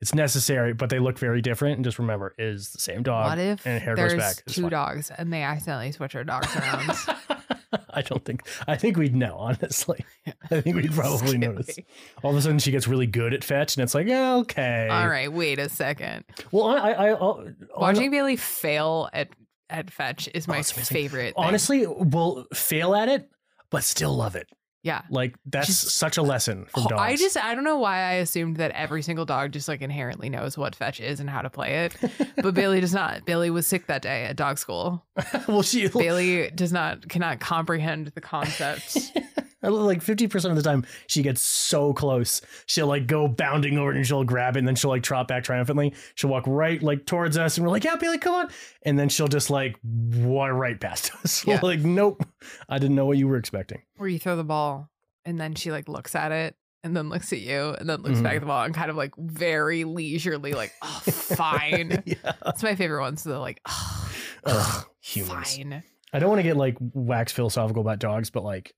It's 0.01 0.13
necessary, 0.13 0.73
but 0.73 0.91
they 0.91 0.99
look 0.99 1.17
very 1.17 1.41
different. 1.41 1.77
And 1.77 1.83
just 1.83 1.97
remember, 1.97 2.35
it 2.37 2.43
is 2.43 2.69
the 2.69 2.79
same 2.79 3.01
dog. 3.01 3.29
what 3.29 3.39
if 3.39 3.65
and 3.65 3.81
hair 3.81 3.95
there's 3.95 4.13
back. 4.13 4.43
It's 4.45 4.53
two 4.55 4.61
fine. 4.63 4.69
dogs 4.71 5.11
and 5.17 5.33
they 5.33 5.41
accidentally 5.41 5.91
switch 5.91 6.13
our 6.15 6.23
dogs 6.23 6.55
around? 6.55 6.91
I 7.89 8.01
don't 8.03 8.23
think. 8.23 8.47
I 8.67 8.75
think 8.75 8.95
we'd 8.97 9.15
know. 9.15 9.35
Honestly, 9.37 10.05
I 10.51 10.61
think 10.61 10.75
we'd 10.75 10.91
probably 10.93 11.37
notice. 11.37 11.79
All 12.21 12.31
of 12.31 12.37
a 12.37 12.41
sudden, 12.41 12.59
she 12.59 12.69
gets 12.71 12.87
really 12.87 13.07
good 13.07 13.33
at 13.33 13.43
fetch, 13.43 13.75
and 13.75 13.83
it's 13.83 13.95
like, 13.95 14.07
yeah, 14.07 14.35
okay. 14.35 14.87
All 14.89 15.07
right, 15.07 15.31
wait 15.33 15.57
a 15.57 15.67
second. 15.67 16.25
Well, 16.51 16.67
I, 16.67 16.77
I, 16.77 16.91
I 16.91 17.09
I'll- 17.13 17.47
Watching 17.75 18.11
Bailey 18.11 18.35
fail 18.35 19.09
at 19.13 19.29
at 19.69 19.91
fetch 19.91 20.29
is 20.33 20.47
oh, 20.47 20.51
my 20.53 20.59
Oh, 20.59 20.63
favorite. 20.63 21.35
thing. 21.35 21.45
honestly, 21.45 21.85
we'll 21.87 22.45
fail 22.53 22.95
at 22.95 23.09
it, 23.09 23.29
but 23.69 23.83
still 23.83 24.15
love 24.15 24.35
it. 24.35 24.47
yeah. 24.83 25.01
Like 25.09 25.35
that's 25.45 25.67
Just- 25.67 25.89
such 25.97 26.17
a 26.17 26.21
lesson 26.21 26.65
from 26.65 26.83
Oh, 26.85 26.89
dogs. 26.89 27.01
I 27.01 27.15
just 27.17 27.35
I 27.37 27.53
don't 27.55 27.63
know 27.65 27.77
why 27.77 27.97
I 27.99 28.13
assumed 28.13 28.57
that 28.57 28.71
every 28.71 29.01
single 29.01 29.25
dog 29.25 29.51
just 29.51 29.67
like 29.67 29.81
inherently 29.81 30.29
knows 30.29 30.57
what 30.57 30.75
fetch 30.75 31.01
is 31.01 31.19
and 31.19 31.29
how 31.29 31.41
to 31.41 31.49
play 31.49 31.85
it. 31.85 31.95
But 32.41 32.53
Bailey 32.53 32.79
does 32.79 32.93
not. 32.93 33.25
Bailey 33.25 33.49
was 33.49 33.65
sick 33.67 33.87
that 33.87 34.03
day 34.03 34.25
at 34.25 34.35
dog 34.35 34.59
school. 34.59 35.03
well, 35.47 35.63
she 35.63 35.87
Bailey 35.89 36.51
does 36.51 36.71
not 36.71 37.09
cannot 37.09 37.39
comprehend 37.39 38.07
the 38.07 38.21
concept. 38.21 38.95
like 39.61 40.01
fifty 40.01 40.27
percent 40.27 40.51
of 40.51 40.55
the 40.61 40.67
time 40.69 40.85
she 41.07 41.21
gets 41.21 41.41
so 41.41 41.93
close, 41.93 42.41
she'll 42.65 42.87
like 42.87 43.07
go 43.07 43.27
bounding 43.27 43.77
over 43.77 43.91
and 43.91 44.05
she'll 44.05 44.23
grab 44.23 44.55
it, 44.55 44.59
and 44.59 44.67
then 44.67 44.75
she'll 44.75 44.89
like 44.91 45.03
trot 45.03 45.27
back 45.27 45.43
triumphantly. 45.43 45.93
She'll 46.15 46.29
walk 46.29 46.43
right 46.47 46.81
like 46.81 47.05
towards 47.05 47.37
us, 47.37 47.57
and 47.57 47.65
we're 47.65 47.71
like, 47.71 47.83
"Yeah, 47.83 47.95
Bailey, 47.95 48.17
come 48.19 48.35
on!" 48.35 48.49
And 48.83 48.97
then 48.99 49.09
she'll 49.09 49.27
just 49.27 49.49
like 49.49 49.77
walk 49.83 50.51
right 50.51 50.79
past 50.79 51.11
us. 51.23 51.43
Yeah. 51.47 51.59
like, 51.63 51.79
nope, 51.79 52.23
I 52.69 52.77
didn't 52.79 52.95
know 52.95 53.05
what 53.05 53.17
you 53.17 53.27
were 53.27 53.37
expecting. 53.37 53.81
Where 53.97 54.09
you 54.09 54.19
throw 54.19 54.35
the 54.35 54.43
ball 54.43 54.89
and 55.25 55.39
then 55.39 55.55
she 55.55 55.71
like 55.71 55.87
looks 55.89 56.13
at 56.15 56.31
it 56.31 56.55
and 56.83 56.95
then 56.95 57.09
looks 57.09 57.33
at 57.33 57.39
you 57.39 57.75
and 57.79 57.89
then 57.89 58.01
looks 58.01 58.21
back 58.21 58.33
Mhm. 58.33 58.35
at 58.35 58.39
the 58.41 58.45
ball 58.45 58.63
and 58.63 58.73
kind 58.75 58.89
of 58.91 58.95
like 58.95 59.13
very 59.17 59.83
leisurely 59.83 60.53
like, 60.53 60.71
oh 60.81 60.99
fine. 61.05 62.03
yeah. 62.05 62.33
That's 62.45 62.63
my 62.63 62.75
favorite 62.75 63.01
one. 63.01 63.17
So 63.17 63.29
they're 63.31 63.39
like, 63.39 63.59
oh, 63.67 64.09
Ugh, 64.45 64.85
humans. 65.01 65.55
fine. 65.57 65.83
I 66.13 66.19
don't 66.19 66.29
want 66.29 66.39
to 66.39 66.43
get 66.43 66.55
like 66.57 66.77
wax 66.79 67.31
philosophical 67.33 67.81
about 67.81 67.99
dogs, 67.99 68.29
but 68.29 68.43
like 68.43 68.73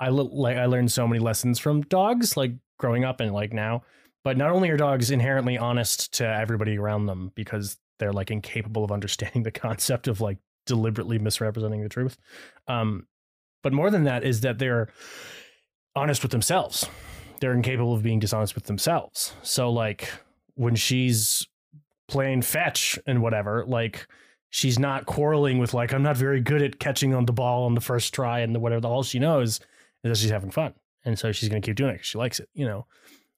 I 0.00 0.08
like 0.08 0.56
I 0.56 0.66
learned 0.66 0.90
so 0.90 1.06
many 1.06 1.20
lessons 1.20 1.58
from 1.58 1.82
dogs, 1.82 2.36
like 2.36 2.52
growing 2.78 3.04
up 3.04 3.20
and 3.20 3.32
like 3.32 3.52
now. 3.52 3.82
But 4.24 4.36
not 4.36 4.50
only 4.50 4.70
are 4.70 4.76
dogs 4.76 5.10
inherently 5.10 5.56
honest 5.56 6.12
to 6.14 6.26
everybody 6.26 6.76
around 6.76 7.06
them 7.06 7.32
because 7.34 7.78
they're 7.98 8.12
like 8.12 8.30
incapable 8.30 8.82
of 8.82 8.90
understanding 8.90 9.42
the 9.42 9.50
concept 9.50 10.08
of 10.08 10.20
like 10.20 10.38
deliberately 10.66 11.18
misrepresenting 11.18 11.82
the 11.82 11.88
truth. 11.88 12.16
Um, 12.66 13.06
but 13.62 13.72
more 13.72 13.90
than 13.90 14.04
that 14.04 14.24
is 14.24 14.40
that 14.40 14.58
they're 14.58 14.88
honest 15.94 16.22
with 16.22 16.32
themselves. 16.32 16.86
They're 17.40 17.52
incapable 17.52 17.94
of 17.94 18.02
being 18.02 18.18
dishonest 18.18 18.54
with 18.54 18.64
themselves. 18.64 19.34
So 19.42 19.70
like 19.70 20.10
when 20.54 20.76
she's 20.76 21.46
playing 22.08 22.42
fetch 22.42 22.98
and 23.06 23.22
whatever, 23.22 23.64
like 23.66 24.06
she's 24.50 24.78
not 24.78 25.06
quarreling 25.06 25.58
with 25.58 25.74
like 25.74 25.92
I'm 25.92 26.02
not 26.02 26.16
very 26.16 26.40
good 26.40 26.62
at 26.62 26.78
catching 26.78 27.14
on 27.14 27.26
the 27.26 27.32
ball 27.32 27.64
on 27.64 27.74
the 27.74 27.80
first 27.80 28.14
try 28.14 28.40
and 28.40 28.56
whatever. 28.60 28.86
All 28.86 29.02
she 29.02 29.18
knows 29.18 29.60
is 30.04 30.10
that 30.10 30.18
she's 30.18 30.30
having 30.30 30.50
fun, 30.50 30.74
and 31.04 31.18
so 31.18 31.32
she's 31.32 31.48
gonna 31.48 31.60
keep 31.60 31.76
doing 31.76 31.90
it 31.90 31.94
because 31.94 32.06
she 32.06 32.18
likes 32.18 32.40
it. 32.40 32.48
You 32.54 32.66
know, 32.66 32.86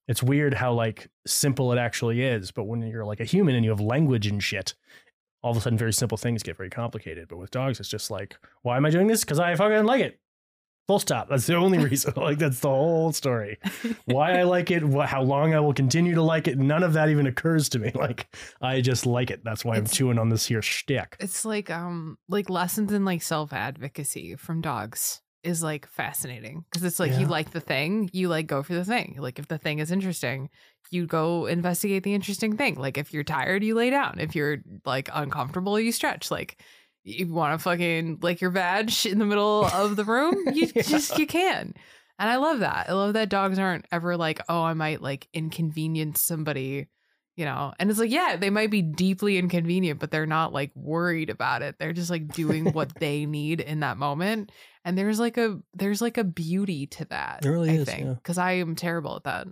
it's 0.09 0.23
weird 0.23 0.55
how 0.55 0.73
like 0.73 1.09
simple 1.27 1.73
it 1.73 1.79
actually 1.79 2.23
is, 2.23 2.51
but 2.51 2.65
when 2.65 2.83
you're 2.83 3.05
like 3.05 3.21
a 3.21 3.25
human 3.25 3.55
and 3.55 3.65
you 3.65 3.71
have 3.71 3.81
language 3.81 4.27
and 4.27 4.43
shit, 4.43 4.75
all 5.43 5.51
of 5.53 5.57
a 5.57 5.61
sudden 5.61 5.79
very 5.79 5.93
simple 5.93 6.19
things 6.19 6.43
get 6.43 6.57
very 6.57 6.71
complicated. 6.71 7.29
But 7.29 7.39
with 7.39 7.51
dogs, 7.51 7.81
it's 7.81 7.89
just 7.89 8.11
like, 8.11 8.37
why 8.63 8.77
am 8.77 8.87
I 8.87 8.91
doing 8.91 9.07
this? 9.07 9.25
Because 9.25 9.39
I 9.39 9.55
fucking 9.55 9.85
like 9.85 10.03
it. 10.03 10.19
Full 10.89 10.99
stop. 10.99 11.29
That's 11.29 11.47
the 11.47 11.55
only 11.55 11.79
reason. 11.79 12.13
like 12.17 12.39
that's 12.39 12.59
the 12.61 12.69
whole 12.69 13.13
story. 13.13 13.59
Why 14.07 14.41
I 14.41 14.43
like 14.43 14.73
it, 14.73 14.83
wh- 14.83 15.07
how 15.07 15.23
long 15.23 15.55
I 15.55 15.61
will 15.61 15.73
continue 15.73 16.17
to 16.17 16.23
like 16.23 16.49
it. 16.49 16.59
None 16.59 16.83
of 16.83 16.93
that 16.95 17.09
even 17.09 17.29
occurs 17.29 17.69
to 17.71 17.79
me. 17.79 17.93
Like 18.03 18.35
I 18.61 18.81
just 18.81 19.07
like 19.07 19.31
it. 19.31 19.45
That's 19.45 19.65
why 19.65 19.77
I'm 19.77 19.87
chewing 19.87 20.19
on 20.19 20.29
this 20.29 20.45
here 20.45 20.61
shtick. 20.61 21.17
It's 21.21 21.45
like 21.45 21.71
um 21.71 22.19
like 22.29 22.51
lessons 22.51 22.93
in 22.93 23.05
like 23.05 23.23
self 23.23 23.53
advocacy 23.53 24.35
from 24.35 24.61
dogs 24.61 25.22
is 25.45 25.63
like 25.63 25.87
fascinating 25.89 26.65
because 26.71 26.85
it's 26.85 27.01
like 27.01 27.13
Yeah. 27.13 27.21
you 27.21 27.27
like 27.27 27.51
the 27.51 27.61
thing, 27.61 28.09
you 28.13 28.29
like 28.29 28.47
go 28.47 28.63
for 28.63 28.75
the 28.75 28.85
thing. 28.85 29.17
Like 29.19 29.39
if 29.39 29.49
the 29.49 29.59
thing 29.59 29.79
is 29.81 29.91
interesting, 29.91 30.51
you 30.91 31.07
go 31.07 31.47
investigate 31.47 32.03
the 32.03 32.15
interesting 32.15 32.57
thing. 32.57 32.77
Like 32.77 32.99
if 32.99 33.13
you're 33.13 33.25
tired, 33.25 33.65
you 33.65 33.75
lay 33.75 33.91
down. 33.91 34.19
If 34.21 34.35
you're 34.37 34.59
like 34.85 35.09
uncomfortable, 35.13 35.79
you 35.81 35.93
stretch. 35.93 36.31
Like 36.31 36.59
you 37.05 37.27
want 37.33 37.59
to 37.59 37.63
fucking 37.63 38.19
like 38.23 38.41
your 38.41 38.51
badge 38.51 39.07
in 39.07 39.19
the 39.19 39.25
middle 39.27 39.65
of 39.65 39.97
the 39.97 40.05
room, 40.05 40.37
you 40.55 40.71
Yeah. 40.77 40.83
just 40.83 41.19
you 41.19 41.27
can. 41.27 41.75
And 42.19 42.31
I 42.31 42.37
love 42.37 42.61
that. 42.61 42.87
I 42.89 42.93
love 42.93 43.15
that 43.15 43.29
dogs 43.31 43.59
aren't 43.59 43.87
ever 43.91 44.17
like, 44.17 44.41
oh, 44.49 44.63
I 44.63 44.75
might 44.75 45.03
like 45.03 45.27
inconvenience 45.33 46.21
somebody 46.21 46.87
you 47.35 47.47
know 47.47 47.73
and 47.79 47.89
it's 47.89 47.99
like 47.99 48.11
yeah 48.11 48.37
they 48.37 48.51
might 48.51 48.71
be 48.71 48.83
deeply 48.83 49.39
inconvenient 49.39 49.99
but 49.99 50.11
they're 50.11 50.27
not 50.27 50.53
like 50.53 50.71
worried 50.75 51.31
about 51.31 51.63
it 51.63 51.75
they're 51.79 51.95
just 51.95 52.11
like 52.11 52.29
doing 52.35 52.67
what 52.75 52.95
they 52.97 53.25
need 53.25 53.59
in 53.59 53.81
that 53.81 53.97
moment 53.97 54.53
and 54.85 54.97
there's 54.99 55.21
like 55.21 55.37
a 55.39 55.59
there's 55.75 56.01
like 56.03 56.19
a 56.19 56.25
beauty 56.25 56.87
to 56.87 57.05
that 57.07 57.41
There 57.43 57.53
really 57.53 57.71
i 57.71 57.75
is, 57.75 57.89
think 57.89 58.05
yeah. 58.05 58.15
because 58.15 58.39
i 58.39 58.53
am 58.53 58.75
terrible 58.75 59.17
at 59.17 59.25
that. 59.25 59.47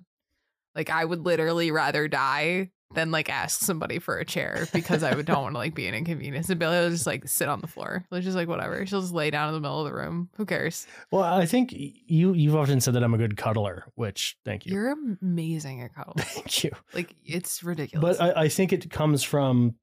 Like 0.74 0.90
i 0.90 1.04
would 1.04 1.24
literally 1.26 1.70
rather 1.70 2.08
die 2.08 2.70
than 2.92 3.12
like 3.12 3.30
ask 3.30 3.60
somebody 3.60 4.00
for 4.00 4.18
a 4.18 4.24
chair 4.24 4.66
because 4.72 5.04
i 5.04 5.14
would 5.14 5.24
don't 5.26 5.42
want 5.44 5.54
to 5.54 5.58
like 5.58 5.74
be 5.76 5.86
an 5.86 5.94
inconvenience. 5.94 6.48
And 6.50 6.58
billy 6.58 6.76
will 6.76 6.90
just 6.90 7.06
like 7.06 7.28
sit 7.28 7.48
on 7.48 7.60
the 7.60 7.68
floor. 7.68 8.04
Like 8.10 8.24
just 8.24 8.34
like 8.36 8.48
whatever. 8.48 8.84
She'll 8.84 9.00
just 9.00 9.12
lay 9.12 9.30
down 9.30 9.48
in 9.48 9.54
the 9.54 9.60
middle 9.60 9.78
of 9.78 9.86
the 9.86 9.94
room. 9.94 10.28
Who 10.36 10.44
cares? 10.44 10.88
Well, 11.12 11.22
I 11.22 11.46
think 11.46 11.72
you 11.72 12.32
you've 12.34 12.56
often 12.56 12.80
said 12.80 12.94
that 12.94 13.04
I'm 13.04 13.14
a 13.14 13.18
good 13.18 13.36
cuddler, 13.36 13.84
which 13.94 14.36
thank 14.44 14.66
you. 14.66 14.72
you're 14.72 14.92
amazing 15.22 15.82
at 15.82 15.94
cuddle 15.94 16.14
Thank 16.18 16.64
you. 16.64 16.72
like 16.92 17.14
it's 17.24 17.62
ridiculous. 17.62 18.18
But 18.18 18.36
I, 18.36 18.42
I 18.44 18.48
think 18.48 18.72
it 18.72 18.90
comes 18.90 19.22
from 19.22 19.76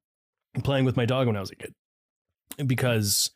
playing 0.62 0.84
with 0.84 0.96
my 0.98 1.06
dog 1.06 1.26
when 1.28 1.36
I 1.36 1.40
was 1.40 1.50
a 1.50 1.56
kid, 1.56 1.74
because 2.66 3.30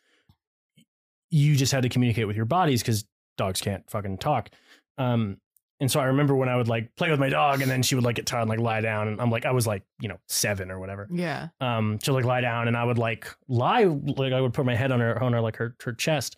you 1.33 1.55
just 1.55 1.71
had 1.71 1.81
to 1.83 1.89
communicate 1.89 2.27
with 2.27 2.35
your 2.35 2.45
bodies 2.45 2.81
because 2.81 3.05
dogs 3.37 3.59
can't 3.59 3.89
fucking 3.89 4.19
talk. 4.19 4.49
Um, 4.97 5.37
and 5.79 5.91
so 5.91 5.99
I 5.99 6.05
remember 6.05 6.35
when 6.35 6.47
I 6.47 6.55
would 6.55 6.67
like 6.67 6.95
play 6.95 7.09
with 7.09 7.19
my 7.19 7.29
dog, 7.29 7.61
and 7.61 7.69
then 7.69 7.81
she 7.81 7.95
would 7.95 8.03
like 8.03 8.15
get 8.15 8.25
tired 8.27 8.41
and 8.41 8.49
like 8.49 8.59
lie 8.59 8.81
down, 8.81 9.07
and 9.07 9.19
I'm 9.19 9.31
like 9.31 9.45
I 9.45 9.51
was 9.51 9.65
like 9.65 9.83
you 9.99 10.07
know 10.07 10.17
seven 10.27 10.69
or 10.69 10.79
whatever. 10.79 11.07
yeah 11.11 11.47
Um, 11.59 11.99
she'll 12.01 12.13
like 12.13 12.23
lie 12.23 12.41
down, 12.41 12.67
and 12.67 12.77
I 12.77 12.83
would 12.83 12.99
like 12.99 13.27
lie 13.47 13.83
like 13.83 14.31
I 14.31 14.39
would 14.39 14.53
put 14.53 14.65
my 14.65 14.75
head 14.75 14.91
on 14.91 14.99
her 14.99 15.21
on 15.21 15.33
her 15.33 15.41
like 15.41 15.57
her 15.57 15.75
her 15.83 15.91
chest, 15.93 16.37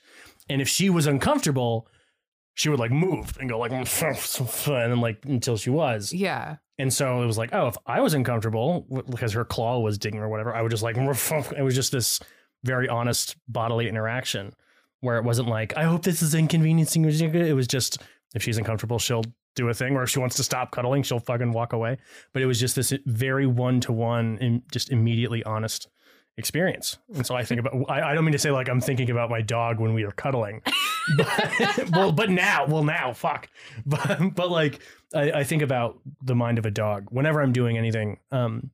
and 0.50 0.62
if 0.62 0.68
she 0.68 0.90
was 0.90 1.06
uncomfortable. 1.08 1.88
She 2.58 2.70
would 2.70 2.80
like 2.80 2.92
move 2.92 3.38
and 3.38 3.50
go 3.50 3.60
like, 3.60 3.72
and 3.74 3.86
then 4.66 5.02
like 5.02 5.26
until 5.26 5.58
she 5.58 5.70
was. 5.70 6.14
yeah 6.14 6.56
And 6.78 6.94
so 6.94 7.22
it 7.22 7.26
was 7.26 7.38
like, 7.38 7.50
oh, 7.52 7.68
if 7.68 7.76
I 7.86 8.00
was 8.00 8.14
uncomfortable 8.14 8.88
because 9.10 9.34
her 9.34 9.44
claw 9.44 9.80
was 9.80 9.98
digging 9.98 10.22
or 10.22 10.30
whatever, 10.30 10.56
I 10.56 10.62
would 10.62 10.72
just 10.72 10.82
like, 10.82 10.96
it 11.58 11.62
was 11.62 11.76
just 11.76 11.92
this 11.92 12.22
very 12.64 12.88
honest 12.88 13.36
bodily 13.50 13.90
interaction 13.90 14.54
where 15.02 15.18
it 15.18 15.24
wasn't 15.24 15.48
like, 15.48 15.76
I 15.78 15.84
hope 15.84 16.04
this 16.04 16.22
is 16.22 16.34
inconveniencing. 16.34 17.04
you." 17.04 17.30
It 17.30 17.54
was 17.54 17.68
just, 17.68 18.02
if 18.34 18.44
she's 18.44 18.58
uncomfortable, 18.58 19.00
she'll 19.00 19.24
do 19.56 19.70
a 19.70 19.74
thing, 19.74 19.96
or 19.96 20.04
if 20.04 20.10
she 20.10 20.20
wants 20.20 20.36
to 20.36 20.44
stop 20.44 20.72
cuddling, 20.72 21.04
she'll 21.04 21.20
fucking 21.20 21.52
walk 21.52 21.74
away. 21.74 21.98
But 22.34 22.42
it 22.42 22.46
was 22.46 22.60
just 22.60 22.76
this 22.76 22.94
very 23.06 23.48
one 23.48 23.80
to 23.82 23.92
one 23.92 24.62
just 24.72 24.92
immediately 24.92 25.44
honest 25.44 25.88
experience. 26.38 26.98
And 27.14 27.26
so 27.26 27.36
I 27.36 27.44
think 27.44 27.62
about, 27.62 27.74
I, 27.90 28.12
I 28.12 28.14
don't 28.14 28.26
mean 28.26 28.34
to 28.34 28.40
say 28.40 28.52
like 28.52 28.68
I'm 28.68 28.82
thinking 28.82 29.10
about 29.10 29.30
my 29.30 29.42
dog 29.42 29.80
when 29.80 29.94
we 29.94 30.04
are 30.04 30.12
cuddling. 30.12 30.62
but, 31.18 31.90
well, 31.92 32.12
but 32.12 32.30
now, 32.30 32.66
well, 32.68 32.84
now, 32.84 33.14
fuck. 33.14 33.48
But, 33.86 34.36
but 34.36 34.50
like, 34.50 34.82
I, 35.14 35.32
I 35.32 35.44
think 35.44 35.62
about 35.62 36.00
the 36.22 36.36
mind 36.36 36.58
of 36.58 36.66
a 36.66 36.72
dog 36.72 37.08
whenever 37.10 37.42
I'm 37.42 37.54
doing 37.54 37.78
anything, 37.78 38.20
um, 38.32 38.72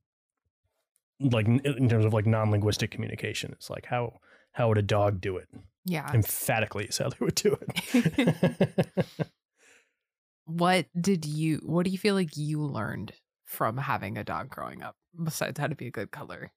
like 1.20 1.46
in 1.46 1.88
terms 1.88 2.04
of 2.04 2.12
like 2.12 2.26
non-linguistic 2.26 2.90
communication. 2.90 3.52
It's 3.52 3.70
like 3.70 3.86
how 3.86 4.18
how 4.52 4.68
would 4.68 4.78
a 4.78 4.82
dog 4.82 5.20
do 5.20 5.36
it? 5.36 5.48
Yeah 5.84 6.10
Emphatically, 6.12 6.84
is 6.84 6.98
how 6.98 7.08
they 7.08 7.16
would 7.20 7.34
do 7.34 7.56
it. 7.60 8.88
what 10.44 10.86
did 11.00 11.24
you 11.24 11.60
what 11.64 11.84
do 11.84 11.90
you 11.90 11.98
feel 11.98 12.14
like 12.14 12.36
you 12.36 12.60
learned 12.60 13.12
from 13.44 13.76
having 13.76 14.16
a 14.16 14.24
dog 14.24 14.48
growing 14.48 14.82
up 14.82 14.96
besides 15.22 15.58
how 15.58 15.66
to 15.66 15.74
be 15.74 15.86
a 15.86 15.90
good 15.90 16.10
color 16.10 16.50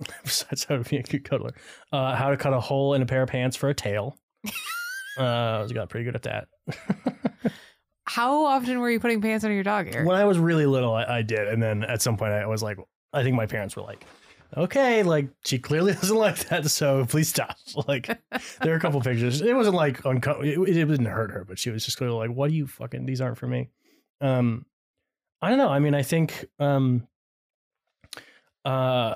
Besides 0.24 0.64
how 0.64 0.78
to 0.78 0.88
be 0.88 0.96
a 0.96 1.02
good 1.02 1.24
cuddler, 1.24 1.54
uh, 1.92 2.14
how 2.16 2.30
to 2.30 2.36
cut 2.36 2.52
a 2.52 2.60
hole 2.60 2.94
in 2.94 3.02
a 3.02 3.06
pair 3.06 3.22
of 3.22 3.28
pants 3.28 3.56
for 3.56 3.68
a 3.68 3.74
tail. 3.74 4.16
uh, 5.18 5.66
I 5.68 5.72
got 5.74 5.90
pretty 5.90 6.04
good 6.04 6.14
at 6.14 6.22
that. 6.22 6.48
how 8.04 8.46
often 8.46 8.80
were 8.80 8.90
you 8.90 8.98
putting 8.98 9.20
pants 9.20 9.44
on 9.44 9.52
your 9.52 9.62
dog 9.62 9.88
Eric? 9.92 10.06
when 10.06 10.16
I 10.16 10.24
was 10.24 10.38
really 10.38 10.66
little, 10.66 10.94
I, 10.94 11.18
I 11.18 11.22
did, 11.22 11.48
and 11.48 11.62
then 11.62 11.84
at 11.84 12.00
some 12.00 12.16
point, 12.16 12.32
I 12.32 12.46
was 12.46 12.62
like, 12.62 12.78
I 13.12 13.22
think 13.22 13.36
my 13.36 13.46
parents 13.46 13.76
were 13.76 13.82
like, 13.82 14.06
"Okay, 14.56 15.02
like 15.02 15.28
she 15.44 15.58
clearly 15.58 15.92
doesn't 16.00 16.16
like 16.16 16.48
that, 16.48 16.70
so 16.70 17.04
please 17.06 17.28
stop." 17.28 17.56
Like, 17.86 18.06
there 18.62 18.72
are 18.72 18.76
a 18.76 18.80
couple 18.80 19.00
pictures. 19.00 19.40
It 19.40 19.54
wasn't 19.54 19.76
like 19.76 20.04
unco- 20.04 20.40
it, 20.40 20.58
it 20.58 20.74
didn't 20.74 21.06
hurt 21.06 21.30
her, 21.30 21.44
but 21.44 21.58
she 21.58 21.70
was 21.70 21.84
just 21.84 21.96
clearly 21.96 22.16
like, 22.16 22.36
"What 22.36 22.50
do 22.50 22.56
you 22.56 22.66
fucking? 22.66 23.06
These 23.06 23.20
aren't 23.20 23.38
for 23.38 23.46
me." 23.46 23.68
Um, 24.20 24.66
I 25.40 25.48
don't 25.48 25.58
know. 25.58 25.68
I 25.68 25.78
mean, 25.78 25.94
I 25.94 26.02
think 26.02 26.46
um, 26.58 27.06
uh, 28.64 29.14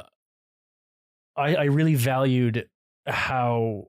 I 1.36 1.54
I 1.54 1.64
really 1.64 1.94
valued 1.94 2.68
how 3.06 3.88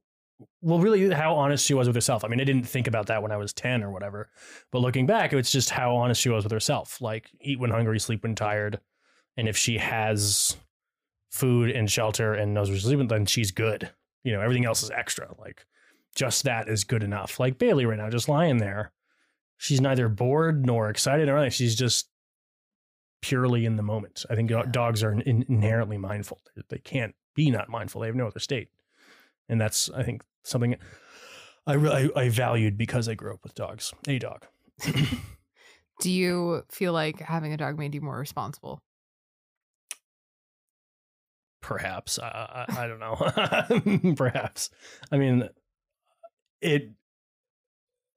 well 0.62 0.80
really 0.80 1.10
how 1.10 1.36
honest 1.36 1.66
she 1.66 1.74
was 1.74 1.88
with 1.88 1.96
herself. 1.96 2.24
I 2.24 2.28
mean, 2.28 2.42
I 2.42 2.44
didn't 2.44 2.68
think 2.68 2.88
about 2.88 3.08
that 3.08 3.22
when 3.22 3.32
I 3.32 3.38
was 3.38 3.54
10 3.54 3.84
or 3.84 3.92
whatever. 3.92 4.30
But 4.72 4.80
looking 4.80 5.06
back, 5.06 5.32
it's 5.34 5.52
just 5.52 5.70
how 5.70 5.96
honest 5.96 6.22
she 6.22 6.30
was 6.30 6.44
with 6.44 6.52
herself. 6.52 7.00
Like 7.02 7.30
eat 7.42 7.60
when 7.60 7.70
hungry, 7.70 8.00
sleep 8.00 8.24
when 8.24 8.36
tired. 8.36 8.80
And 9.38 9.48
if 9.48 9.58
she 9.58 9.78
has 9.78 10.58
food 11.36 11.70
and 11.70 11.92
shelter 11.92 12.34
and 12.34 12.54
knows 12.54 12.70
where 12.70 12.78
she's 12.78 12.86
sleeping, 12.86 13.08
then 13.10 13.26
she's 13.26 13.52
good. 13.52 13.92
You 14.24 14.32
know, 14.32 14.40
everything 14.42 14.66
else 14.66 14.82
is 14.84 14.90
extra. 14.92 15.36
Like 15.38 15.66
just 16.16 16.44
that 16.46 16.70
is 16.70 16.86
good 16.86 17.04
enough. 17.04 17.40
Like 17.40 17.58
Bailey 17.60 17.86
right 17.86 17.98
now, 17.98 18.10
just 18.10 18.30
lying 18.30 18.58
there. 18.58 18.94
She's 19.58 19.82
neither 19.82 20.08
bored 20.08 20.66
nor 20.66 20.90
excited 20.90 21.28
or 21.28 21.38
anything. 21.38 21.52
She's 21.52 21.76
just 21.76 22.08
purely 23.22 23.66
in 23.66 23.76
the 23.76 23.84
moment. 23.84 24.26
I 24.30 24.36
think 24.36 24.50
Yeah. 24.50 24.64
dogs 24.70 25.04
are 25.04 25.12
in- 25.12 25.46
inherently 25.50 25.98
mindful. 25.98 26.42
They 26.70 26.78
can't 26.78 27.16
be 27.36 27.52
not 27.52 27.68
mindful. 27.70 28.02
They 28.02 28.08
have 28.08 28.16
no 28.16 28.28
other 28.28 28.40
state. 28.40 28.70
And 29.50 29.60
that's, 29.60 29.90
I 29.90 30.04
think, 30.04 30.24
something 30.44 30.76
I 31.68 31.74
really 31.74 32.12
I, 32.16 32.22
I 32.22 32.30
valued 32.30 32.78
because 32.78 33.10
I 33.10 33.16
grew 33.16 33.34
up 33.34 33.44
with 33.44 33.56
dogs. 33.56 33.94
A 34.08 34.20
dog. 34.20 34.46
do 36.00 36.12
you 36.12 36.64
feel 36.70 36.94
like 36.94 37.20
having 37.20 37.52
a 37.54 37.58
dog 37.58 37.78
made 37.78 37.94
you 37.96 38.02
more 38.02 38.18
responsible 38.20 38.82
Perhaps. 41.66 42.20
I, 42.20 42.66
I, 42.70 42.84
I 42.84 42.88
don't 42.88 43.00
know. 43.00 44.14
perhaps. 44.16 44.70
I 45.12 45.18
mean, 45.18 45.50
it. 46.62 46.92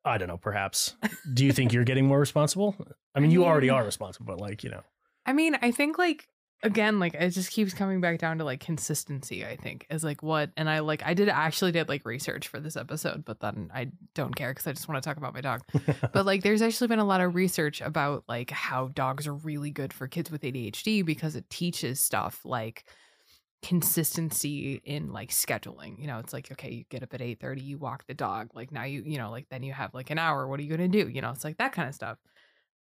I 0.04 0.18
don't 0.18 0.28
know. 0.28 0.36
Perhaps. 0.36 0.96
Do 1.32 1.46
you 1.46 1.52
think 1.52 1.72
you're 1.72 1.84
getting 1.84 2.06
more 2.06 2.20
responsible? 2.20 2.76
I 3.14 3.20
mean, 3.20 3.30
you 3.30 3.46
already 3.46 3.70
are 3.70 3.82
responsible, 3.84 4.26
but 4.26 4.38
like 4.38 4.64
you 4.64 4.70
know, 4.70 4.82
i 5.28 5.32
mean 5.32 5.56
i 5.62 5.70
think 5.70 5.98
like 5.98 6.26
again 6.64 6.98
like 6.98 7.14
it 7.14 7.30
just 7.30 7.52
keeps 7.52 7.72
coming 7.72 8.00
back 8.00 8.18
down 8.18 8.38
to 8.38 8.44
like 8.44 8.58
consistency 8.58 9.44
i 9.44 9.54
think 9.54 9.86
is 9.90 10.02
like 10.02 10.22
what 10.22 10.50
and 10.56 10.68
i 10.68 10.80
like 10.80 11.02
i 11.04 11.14
did 11.14 11.28
actually 11.28 11.70
did 11.70 11.88
like 11.88 12.04
research 12.04 12.48
for 12.48 12.58
this 12.58 12.76
episode 12.76 13.24
but 13.24 13.38
then 13.38 13.70
i 13.72 13.86
don't 14.14 14.34
care 14.34 14.50
because 14.50 14.66
i 14.66 14.72
just 14.72 14.88
want 14.88 15.00
to 15.00 15.06
talk 15.06 15.18
about 15.18 15.34
my 15.34 15.40
dog 15.40 15.62
but 16.12 16.26
like 16.26 16.42
there's 16.42 16.62
actually 16.62 16.88
been 16.88 16.98
a 16.98 17.04
lot 17.04 17.20
of 17.20 17.36
research 17.36 17.80
about 17.80 18.24
like 18.26 18.50
how 18.50 18.88
dogs 18.88 19.28
are 19.28 19.34
really 19.34 19.70
good 19.70 19.92
for 19.92 20.08
kids 20.08 20.30
with 20.32 20.42
ADHD 20.42 21.04
because 21.04 21.36
it 21.36 21.48
teaches 21.48 22.00
stuff 22.00 22.40
like 22.44 22.84
consistency 23.62 24.80
in 24.84 25.12
like 25.12 25.30
scheduling. 25.30 25.98
You 26.00 26.06
know, 26.06 26.18
it's 26.18 26.32
like 26.32 26.50
okay, 26.52 26.70
you 26.70 26.84
get 26.90 27.02
up 27.02 27.14
at 27.14 27.20
8:30, 27.20 27.62
you 27.62 27.78
walk 27.78 28.06
the 28.06 28.14
dog, 28.14 28.50
like 28.54 28.72
now 28.72 28.84
you 28.84 29.02
you 29.04 29.18
know, 29.18 29.30
like 29.30 29.48
then 29.50 29.62
you 29.62 29.72
have 29.72 29.94
like 29.94 30.10
an 30.10 30.18
hour, 30.18 30.46
what 30.48 30.60
are 30.60 30.62
you 30.62 30.76
going 30.76 30.90
to 30.90 31.04
do? 31.04 31.08
You 31.10 31.20
know, 31.20 31.30
it's 31.30 31.44
like 31.44 31.58
that 31.58 31.72
kind 31.72 31.88
of 31.88 31.94
stuff. 31.94 32.18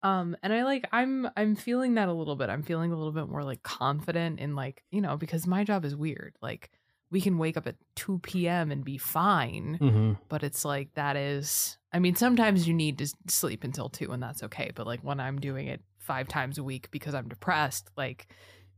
Um 0.03 0.37
and 0.43 0.53
I 0.53 0.63
like 0.63 0.87
I'm 0.91 1.27
I'm 1.35 1.55
feeling 1.55 1.95
that 1.95 2.07
a 2.09 2.13
little 2.13 2.35
bit. 2.35 2.49
I'm 2.49 2.61
feeling 2.63 2.91
a 2.91 2.97
little 2.97 3.11
bit 3.11 3.27
more 3.29 3.43
like 3.43 3.63
confident 3.63 4.39
in 4.39 4.55
like, 4.55 4.83
you 4.91 5.01
know, 5.01 5.17
because 5.17 5.47
my 5.47 5.63
job 5.63 5.85
is 5.85 5.95
weird. 5.95 6.35
Like 6.41 6.69
we 7.09 7.21
can 7.21 7.37
wake 7.37 7.57
up 7.57 7.67
at 7.67 7.75
2 7.95 8.47
p.m. 8.47 8.71
and 8.71 8.83
be 8.85 8.97
fine. 8.97 9.81
hmm 9.81 10.13
But 10.29 10.43
it's 10.43 10.63
like 10.65 10.93
that 10.95 11.15
is, 11.15 11.77
I 11.93 11.99
mean, 11.99 12.15
sometimes 12.15 12.67
you 12.67 12.73
need 12.73 12.97
to 12.99 13.07
sleep 13.27 13.63
until 13.63 13.89
two 13.89 14.11
and 14.11 14.21
that's 14.21 14.43
okay. 14.43 14.71
But 14.75 14.85
like 14.87 15.03
when 15.03 15.19
I'm 15.19 15.39
doing 15.39 15.67
it 15.67 15.81
five 15.97 16.27
times 16.27 16.57
a 16.57 16.63
week 16.63 16.91
because 16.91 17.15
I'm 17.15 17.27
depressed, 17.29 17.89
like 17.97 18.27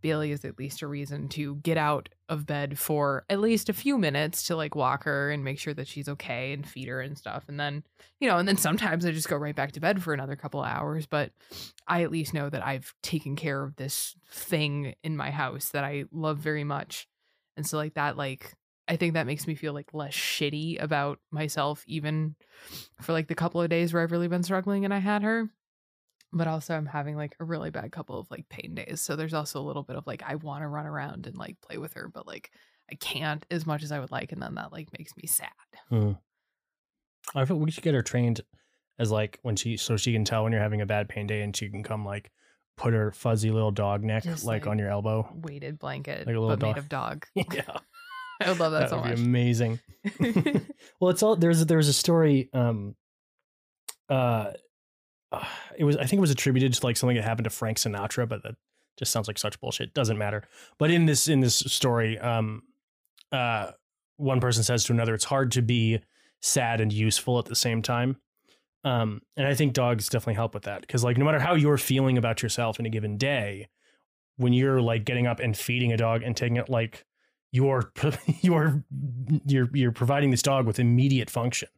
Bailey 0.01 0.31
is 0.31 0.45
at 0.45 0.57
least 0.57 0.81
a 0.81 0.87
reason 0.87 1.27
to 1.29 1.55
get 1.57 1.77
out 1.77 2.09
of 2.27 2.45
bed 2.45 2.77
for 2.77 3.25
at 3.29 3.39
least 3.39 3.69
a 3.69 3.73
few 3.73 3.97
minutes 3.97 4.43
to 4.47 4.55
like 4.55 4.75
walk 4.75 5.03
her 5.03 5.31
and 5.31 5.43
make 5.43 5.59
sure 5.59 5.73
that 5.73 5.87
she's 5.87 6.09
okay 6.09 6.53
and 6.53 6.67
feed 6.67 6.87
her 6.87 7.01
and 7.01 7.17
stuff. 7.17 7.45
And 7.47 7.59
then, 7.59 7.83
you 8.19 8.29
know, 8.29 8.37
and 8.37 8.47
then 8.47 8.57
sometimes 8.57 9.05
I 9.05 9.11
just 9.11 9.29
go 9.29 9.37
right 9.37 9.55
back 9.55 9.73
to 9.73 9.79
bed 9.79 10.01
for 10.01 10.13
another 10.13 10.35
couple 10.35 10.61
of 10.61 10.69
hours. 10.69 11.05
But 11.05 11.31
I 11.87 12.03
at 12.03 12.11
least 12.11 12.33
know 12.33 12.49
that 12.49 12.65
I've 12.65 12.93
taken 13.01 13.35
care 13.35 13.63
of 13.63 13.75
this 13.75 14.15
thing 14.31 14.95
in 15.03 15.17
my 15.17 15.31
house 15.31 15.69
that 15.69 15.83
I 15.83 16.05
love 16.11 16.37
very 16.37 16.63
much. 16.63 17.07
And 17.57 17.67
so, 17.67 17.77
like, 17.77 17.95
that, 17.95 18.15
like, 18.15 18.53
I 18.89 18.95
think 18.95 19.13
that 19.13 19.27
makes 19.27 19.45
me 19.45 19.53
feel 19.53 19.73
like 19.73 19.93
less 19.93 20.13
shitty 20.13 20.81
about 20.81 21.19
myself, 21.29 21.83
even 21.85 22.35
for 23.01 23.13
like 23.13 23.27
the 23.27 23.35
couple 23.35 23.61
of 23.61 23.69
days 23.69 23.93
where 23.93 24.01
I've 24.01 24.11
really 24.11 24.27
been 24.27 24.41
struggling 24.41 24.83
and 24.83 24.93
I 24.93 24.97
had 24.97 25.21
her. 25.21 25.49
But 26.31 26.47
also, 26.47 26.75
I'm 26.75 26.85
having 26.85 27.15
like 27.15 27.35
a 27.39 27.43
really 27.43 27.71
bad 27.71 27.91
couple 27.91 28.19
of 28.19 28.29
like 28.29 28.47
pain 28.49 28.75
days. 28.75 29.01
So 29.01 29.15
there's 29.15 29.33
also 29.33 29.59
a 29.59 29.65
little 29.65 29.83
bit 29.83 29.95
of 29.95 30.05
like, 30.05 30.21
I 30.25 30.35
want 30.35 30.61
to 30.63 30.67
run 30.67 30.85
around 30.85 31.25
and 31.25 31.35
like 31.37 31.57
play 31.61 31.77
with 31.77 31.93
her, 31.93 32.07
but 32.07 32.27
like 32.27 32.51
I 32.91 32.95
can't 32.95 33.43
as 33.49 33.65
much 33.65 33.81
as 33.83 33.91
I 33.91 33.99
would 33.99 34.11
like. 34.11 34.31
And 34.31 34.41
then 34.41 34.55
that 34.55 34.71
like 34.71 34.89
makes 34.97 35.11
me 35.17 35.23
sad. 35.27 35.49
Hmm. 35.89 36.11
I 37.35 37.45
feel 37.45 37.57
we 37.57 37.71
should 37.71 37.83
get 37.83 37.93
her 37.95 38.01
trained 38.01 38.41
as 38.99 39.11
like 39.11 39.39
when 39.43 39.55
she 39.55 39.77
so 39.77 39.97
she 39.97 40.13
can 40.13 40.25
tell 40.25 40.43
when 40.43 40.51
you're 40.51 40.61
having 40.61 40.81
a 40.81 40.85
bad 40.85 41.09
pain 41.09 41.25
day 41.25 41.41
and 41.41 41.55
she 41.55 41.69
can 41.69 41.83
come 41.83 42.05
like 42.05 42.31
put 42.77 42.93
her 42.93 43.11
fuzzy 43.11 43.49
little 43.51 43.71
dog 43.71 44.03
neck 44.03 44.25
like, 44.25 44.43
like, 44.43 44.67
on 44.67 44.77
your 44.79 44.89
elbow. 44.89 45.27
Weighted 45.33 45.79
blanket, 45.79 46.25
Like 46.27 46.35
a 46.35 46.39
little 46.39 46.55
dog. 46.57 46.75
made 46.75 46.77
of 46.77 46.89
dog. 46.89 47.25
yeah, 47.35 47.77
I 48.41 48.49
would 48.49 48.59
love 48.59 48.71
that, 48.71 48.81
that 48.81 48.89
so 48.89 48.97
would 48.97 49.03
be 49.03 49.09
much. 49.09 49.19
amazing. 49.19 49.79
Well, 51.01 51.09
it's 51.11 51.23
all 51.23 51.35
there's 51.35 51.65
there's 51.65 51.87
a 51.87 51.93
story. 51.93 52.49
Um, 52.53 52.95
uh, 54.09 54.51
uh, 55.31 55.43
it 55.77 55.83
was 55.83 55.97
I 55.97 56.05
think 56.05 56.19
it 56.19 56.21
was 56.21 56.31
attributed 56.31 56.73
to 56.73 56.85
like 56.85 56.97
something 56.97 57.17
that 57.17 57.23
happened 57.23 57.45
to 57.45 57.49
Frank 57.49 57.77
Sinatra, 57.77 58.27
but 58.27 58.43
that 58.43 58.55
just 58.97 59.11
sounds 59.11 59.27
like 59.27 59.37
such 59.37 59.59
bullshit. 59.59 59.93
Doesn't 59.93 60.17
matter. 60.17 60.43
But 60.77 60.91
in 60.91 61.05
this 61.05 61.27
in 61.27 61.39
this 61.39 61.55
story, 61.55 62.17
um, 62.19 62.63
uh, 63.31 63.71
one 64.17 64.39
person 64.39 64.63
says 64.63 64.83
to 64.85 64.93
another, 64.93 65.13
"It's 65.13 65.25
hard 65.25 65.51
to 65.53 65.61
be 65.61 65.99
sad 66.41 66.81
and 66.81 66.91
useful 66.91 67.39
at 67.39 67.45
the 67.45 67.55
same 67.55 67.81
time." 67.81 68.17
Um, 68.83 69.21
and 69.35 69.45
I 69.45 69.55
think 69.55 69.73
dogs 69.73 70.07
definitely 70.07 70.35
help 70.35 70.53
with 70.53 70.63
that 70.63 70.81
because 70.81 71.03
like 71.03 71.17
no 71.17 71.25
matter 71.25 71.39
how 71.39 71.53
you're 71.55 71.77
feeling 71.77 72.17
about 72.17 72.41
yourself 72.41 72.79
in 72.79 72.85
a 72.85 72.89
given 72.89 73.17
day, 73.17 73.67
when 74.37 74.53
you're 74.53 74.81
like 74.81 75.03
getting 75.03 75.27
up 75.27 75.39
and 75.39 75.57
feeding 75.57 75.91
a 75.91 75.97
dog 75.97 76.23
and 76.23 76.35
taking 76.35 76.57
it 76.57 76.69
like 76.69 77.05
you're 77.51 77.91
you're 78.41 78.83
you're 79.45 79.69
you're 79.73 79.91
providing 79.91 80.31
this 80.31 80.41
dog 80.41 80.65
with 80.65 80.79
immediate 80.79 81.29
function. 81.29 81.69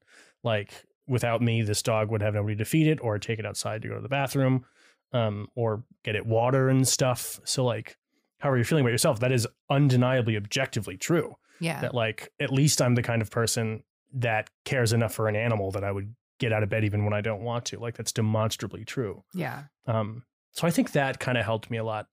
Like 0.44 0.86
without 1.12 1.42
me, 1.42 1.62
this 1.62 1.84
dog 1.84 2.10
would 2.10 2.22
have 2.22 2.34
nobody 2.34 2.56
to 2.56 2.66
feed 2.66 2.88
it 2.88 3.00
or 3.02 3.20
take 3.20 3.38
it 3.38 3.46
outside 3.46 3.82
to 3.82 3.90
go 3.90 3.96
to 3.96 4.02
the 4.02 4.10
bathroom, 4.10 4.66
um, 5.12 5.48
or 5.56 5.84
get 6.04 6.16
it 6.16 6.26
water 6.26 6.70
and 6.70 6.88
stuff. 6.88 7.40
So 7.44 7.66
like, 7.66 7.98
however 8.40 8.56
you're 8.58 8.64
feeling 8.66 8.84
about 8.84 8.92
yourself, 8.94 9.20
that 9.20 9.32
is 9.32 9.46
undeniably 9.70 10.38
objectively 10.38 10.96
true. 10.98 11.36
yeah. 11.60 11.82
That 11.82 11.94
like 11.94 12.32
at 12.40 12.52
least 12.52 12.82
I'm 12.82 12.96
the 12.96 13.04
kind 13.04 13.22
of 13.22 13.30
person 13.30 13.84
that 14.14 14.50
cares 14.66 14.94
enough 14.94 15.14
for 15.14 15.28
an 15.28 15.36
animal 15.36 15.70
that 15.72 15.84
I 15.84 15.92
would 15.92 16.16
get 16.40 16.52
out 16.54 16.64
of 16.64 16.70
bed 16.70 16.84
even 16.86 17.04
when 17.04 17.14
I 17.14 17.22
don't 17.22 17.42
want 17.42 17.66
to. 17.66 17.80
Like 17.80 17.98
that's 17.98 18.12
demonstrably 18.14 18.84
true. 18.86 19.24
Yeah. 19.34 19.64
Um, 19.86 20.24
so 20.54 20.66
I 20.66 20.72
think 20.72 20.94
that 20.94 21.20
kind 21.20 21.38
of 21.38 21.46
helped 21.46 21.70
me 21.70 21.78
a 21.78 21.84
lot 21.84 22.08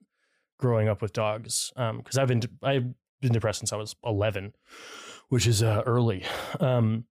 growing 0.58 0.88
up 0.88 1.00
with 1.02 1.12
dogs. 1.12 1.72
Um, 1.76 2.02
cause 2.02 2.18
I've 2.18 2.28
been, 2.28 2.42
I've 2.62 2.86
been 3.20 3.32
depressed 3.32 3.60
since 3.60 3.72
I 3.72 3.76
was 3.76 3.94
11, 4.04 4.54
which 5.28 5.46
is 5.46 5.62
uh, 5.62 5.82
early. 5.86 6.24
Um, 6.60 7.04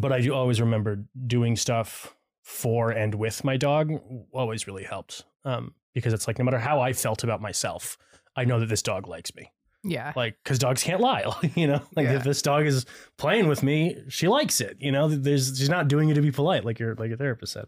but 0.00 0.12
I 0.12 0.20
do 0.20 0.34
always 0.34 0.60
remember 0.60 1.04
doing 1.26 1.56
stuff 1.56 2.14
for 2.42 2.90
and 2.90 3.14
with 3.14 3.42
my 3.44 3.56
dog 3.56 3.90
always 4.32 4.66
really 4.66 4.84
helped. 4.84 5.24
Um, 5.44 5.74
because 5.94 6.12
it's 6.12 6.26
like, 6.26 6.38
no 6.38 6.44
matter 6.44 6.58
how 6.58 6.80
I 6.80 6.92
felt 6.92 7.22
about 7.24 7.40
myself, 7.40 7.96
I 8.36 8.44
know 8.44 8.58
that 8.60 8.66
this 8.68 8.82
dog 8.82 9.06
likes 9.06 9.34
me. 9.34 9.50
Yeah. 9.84 10.12
Like, 10.16 10.36
cause 10.44 10.58
dogs 10.58 10.82
can't 10.82 11.00
lie, 11.00 11.24
you 11.54 11.66
know, 11.66 11.82
like 11.94 12.04
Yeah. 12.06 12.16
if 12.16 12.24
this 12.24 12.42
dog 12.42 12.66
is 12.66 12.86
playing 13.18 13.46
with 13.48 13.62
me, 13.62 13.96
she 14.08 14.28
likes 14.28 14.60
it, 14.60 14.76
you 14.80 14.90
know, 14.90 15.08
there's, 15.08 15.56
she's 15.58 15.68
not 15.68 15.88
doing 15.88 16.08
it 16.08 16.14
to 16.14 16.22
be 16.22 16.32
polite, 16.32 16.64
like 16.64 16.78
your, 16.78 16.94
like 16.96 17.08
your 17.08 17.18
therapist 17.18 17.52
said. 17.52 17.66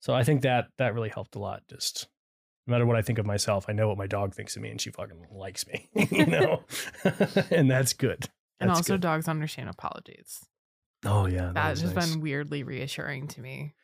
So 0.00 0.14
I 0.14 0.22
think 0.24 0.42
that 0.42 0.66
that 0.78 0.94
really 0.94 1.08
helped 1.08 1.34
a 1.34 1.38
lot. 1.40 1.62
Just 1.68 2.06
no 2.66 2.72
matter 2.72 2.86
what 2.86 2.96
I 2.96 3.02
think 3.02 3.18
of 3.18 3.26
myself, 3.26 3.64
I 3.68 3.72
know 3.72 3.88
what 3.88 3.98
my 3.98 4.06
dog 4.06 4.34
thinks 4.34 4.54
of 4.56 4.62
me, 4.62 4.68
and 4.70 4.80
she 4.80 4.90
fucking 4.90 5.26
likes 5.32 5.66
me, 5.66 5.88
you 6.12 6.26
know, 6.26 6.62
and 7.50 7.68
that's 7.70 7.94
good. 7.94 8.26
and 8.60 8.70
also, 8.70 8.94
good. 8.94 9.00
dogs 9.00 9.26
understand 9.26 9.68
apologies. 9.70 10.44
Oh 11.04 11.26
yeah, 11.26 11.52
That 11.54 11.72
is 11.72 11.80
just 11.80 11.94
nice. 11.94 12.10
been 12.10 12.20
weirdly 12.20 12.62
reassuring 12.62 13.28
to 13.28 13.40
me. 13.40 13.74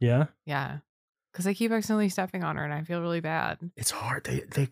yeah. 0.00 0.26
Yeah. 0.46 0.78
Because 1.32 1.46
I 1.46 1.54
keep 1.54 1.70
accidentally 1.70 2.08
stepping 2.08 2.42
on 2.42 2.56
her 2.56 2.64
and 2.64 2.72
I 2.72 2.82
feel 2.82 3.00
really 3.00 3.20
bad. 3.20 3.58
It's 3.76 3.90
hard. 3.90 4.24
They 4.24 4.40
they 4.50 4.62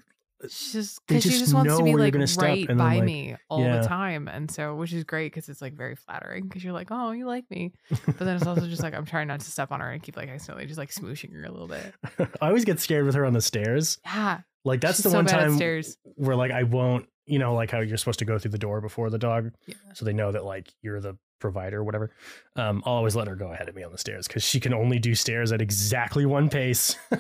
uh, 0.43 0.49
She's 0.49 0.73
just 0.73 1.01
They 1.07 1.17
because 1.17 1.23
she 1.25 1.29
just 1.31 1.41
just 1.41 1.55
wants 1.55 1.77
to 1.77 1.83
be 1.85 1.95
like 1.95 2.15
right 2.39 2.67
by 2.69 2.97
like- 2.97 3.05
me 3.05 3.37
all 3.49 3.61
yeah. 3.63 3.81
the 3.83 3.87
time, 3.89 4.27
and 4.29 4.51
so 4.51 4.75
which 4.75 4.93
is 4.93 5.05
great 5.05 5.33
because 5.33 5.49
it's 5.49 5.63
like 5.63 5.75
very 5.75 5.95
flattering 5.97 6.45
because 6.49 6.65
you're 6.65 6.73
like, 6.73 6.89
oh, 6.91 7.13
you 7.13 7.27
like 7.27 7.45
me, 7.51 7.73
but 8.07 8.19
then 8.19 8.37
it's 8.37 8.47
also 8.47 8.67
just 8.67 8.83
like 8.83 8.95
I'm 8.95 9.05
trying 9.07 9.29
not 9.29 9.41
to 9.41 9.51
step 9.51 9.71
on 9.71 9.81
her 9.81 9.91
and 9.91 10.03
keep 10.03 10.17
like 10.17 10.29
accidentally 10.29 10.67
just 10.67 10.79
like 10.79 10.91
smooshing 10.91 11.33
her 11.35 11.45
a 11.45 11.51
little 11.51 11.69
bit. 11.69 11.95
I 12.41 12.49
always 12.49 12.65
get 12.65 12.81
scared 12.81 13.05
with 13.07 13.15
her 13.15 13.25
on 13.25 13.33
the 13.35 13.41
stairs. 13.43 13.99
Yeah, 14.05 14.41
Like 14.65 14.81
that's 14.81 14.97
she's 14.97 15.05
the 15.05 15.11
so 15.11 15.17
one 15.17 15.27
time 15.27 15.55
stairs. 15.55 15.97
where 16.17 16.37
like 16.37 16.51
I 16.53 16.65
won't, 16.65 17.07
you 17.27 17.39
know, 17.39 17.55
like 17.55 17.71
how 17.71 17.81
you're 17.81 17.97
supposed 17.99 18.19
to 18.21 18.25
go 18.25 18.39
through 18.39 18.51
the 18.53 18.59
door 18.59 18.81
before 18.81 19.09
the 19.11 19.19
dog, 19.19 19.53
Yeah. 19.67 19.75
so 19.95 20.05
they 20.05 20.13
know 20.15 20.33
that 20.33 20.45
like 20.45 20.73
you're 20.83 21.01
the 21.01 21.17
provider 21.39 21.79
or 21.79 21.85
whatever. 21.85 22.11
Um, 22.57 22.83
I'll 22.87 22.95
always 22.95 23.17
let 23.17 23.29
her 23.29 23.37
go 23.37 23.53
ahead 23.53 23.69
of 23.69 23.75
me 23.75 23.83
on 23.83 23.93
the 23.93 23.99
stairs 23.99 24.27
because 24.27 24.43
she 24.43 24.61
can 24.61 24.75
only 24.75 24.99
do 24.99 25.15
stairs 25.15 25.53
at 25.53 25.61
exactly 25.61 26.27
one 26.27 26.49
pace. 26.49 26.97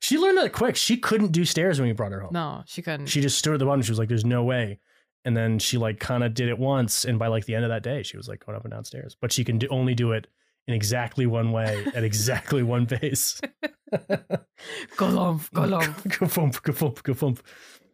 she 0.00 0.18
learned 0.18 0.38
that 0.38 0.52
quick. 0.52 0.76
She 0.76 0.96
couldn't 0.96 1.32
do 1.32 1.44
stairs 1.44 1.78
when 1.78 1.88
we 1.88 1.94
brought 1.94 2.12
her 2.12 2.20
home. 2.20 2.32
No, 2.32 2.62
she 2.66 2.82
couldn't. 2.82 3.06
She 3.06 3.20
just 3.20 3.38
stood 3.38 3.54
at 3.54 3.58
the 3.58 3.66
bottom. 3.66 3.82
She 3.82 3.90
was 3.90 3.98
like, 3.98 4.08
"There's 4.08 4.24
no 4.24 4.42
way." 4.42 4.80
And 5.24 5.36
then 5.36 5.58
she 5.58 5.78
like 5.78 6.00
kind 6.00 6.24
of 6.24 6.34
did 6.34 6.48
it 6.48 6.58
once, 6.58 7.04
and 7.04 7.18
by 7.18 7.28
like 7.28 7.46
the 7.46 7.54
end 7.54 7.64
of 7.64 7.70
that 7.70 7.82
day, 7.82 8.02
she 8.02 8.16
was 8.16 8.28
like 8.28 8.44
going 8.44 8.56
up 8.56 8.64
and 8.64 8.72
down 8.72 8.84
stairs. 8.84 9.16
But 9.20 9.32
she 9.32 9.44
can 9.44 9.58
do, 9.58 9.68
only 9.68 9.94
do 9.94 10.12
it 10.12 10.26
in 10.66 10.74
exactly 10.74 11.26
one 11.26 11.52
way 11.52 11.84
at 11.94 12.04
exactly 12.04 12.62
one 12.62 12.86
pace. 12.86 13.40